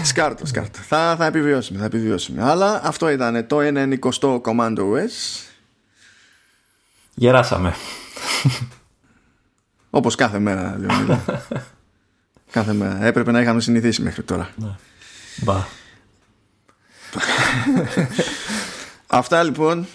[0.05, 0.79] σκάρτο, σκάρτο.
[0.89, 2.43] Θα, θα επιβιώσουμε, θα επιβιώσουμε.
[2.43, 3.95] Αλλά αυτό ήταν το 1
[4.45, 5.50] Commando OS.
[7.21, 7.75] Γεράσαμε.
[9.91, 11.23] Όπως κάθε μέρα, Λεωνίδα.
[12.53, 13.05] κάθε μέρα.
[13.05, 14.51] Έπρεπε να είχαμε συνηθίσει μέχρι τώρα.
[14.57, 14.77] Ναι.
[15.37, 15.55] Μπα.
[19.21, 19.87] Αυτά λοιπόν.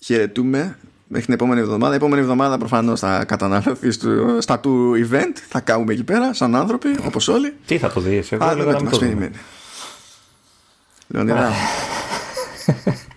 [0.00, 1.92] Χαιρετούμε μέχρι την επόμενη εβδομάδα.
[1.92, 4.00] Η επόμενη εβδομάδα προφανώς θα καταναλωθείς
[4.38, 5.36] στα του event.
[5.48, 7.56] Θα κάνουμε εκεί πέρα, σαν άνθρωποι, όπως όλοι.
[7.66, 9.36] Τι θα το δεις, εγώ δεν θα μας περιμένει.
[11.08, 11.52] Λεωνίδα.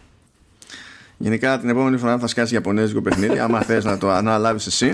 [1.23, 3.39] Γενικά την επόμενη φορά θα σκάσει Ιαπωνέζικο παιχνίδι.
[3.39, 4.93] άμα θες να το αναλάβεις εσύ.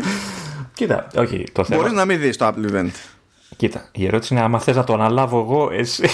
[0.73, 1.43] Κοίτα, όχι.
[1.51, 1.81] Το θέμα...
[1.81, 2.89] Μπορείς να μην δεις το Apple Event.
[3.56, 6.03] Κοίτα, η ερώτηση είναι άμα θες να το αναλάβω εγώ, εσύ.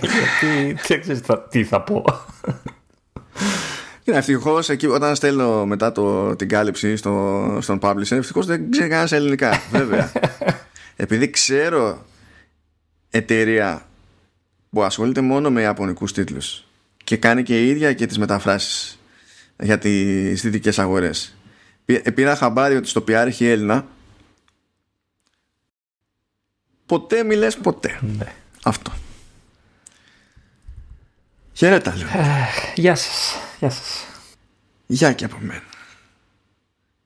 [0.00, 1.20] Γιατί δεν ξέρεις
[1.50, 2.04] τι θα πω;
[4.04, 8.88] Είναι ευτυχώς εκεί όταν στέλνω μετά το, την κάλυψη στο, στον publisher, ευτυχώς δεν ξέρει
[8.88, 9.60] κανένας ελληνικά.
[9.70, 10.12] Βέβαια.
[10.96, 12.04] Επειδή ξέρω
[13.10, 13.86] εταιρεία
[14.70, 16.64] που ασχολείται μόνο με ιαπωνικούς τίτλους
[17.04, 18.95] και κάνει και η ίδια και τις μεταφράσεις
[19.62, 21.36] για τις δυτικές αγορές.
[22.14, 23.86] Πήρα χαμπάρι ότι στο PR έχει Έλληνα
[26.86, 27.98] ποτέ μιλές ποτέ.
[28.18, 28.32] Ναι.
[28.62, 28.92] Αυτό.
[31.52, 32.08] Χαίρετα, λέω.
[32.08, 33.34] Ε, γεια σας.
[33.58, 34.06] Γεια σας.
[34.86, 35.65] Γεια και από μένα.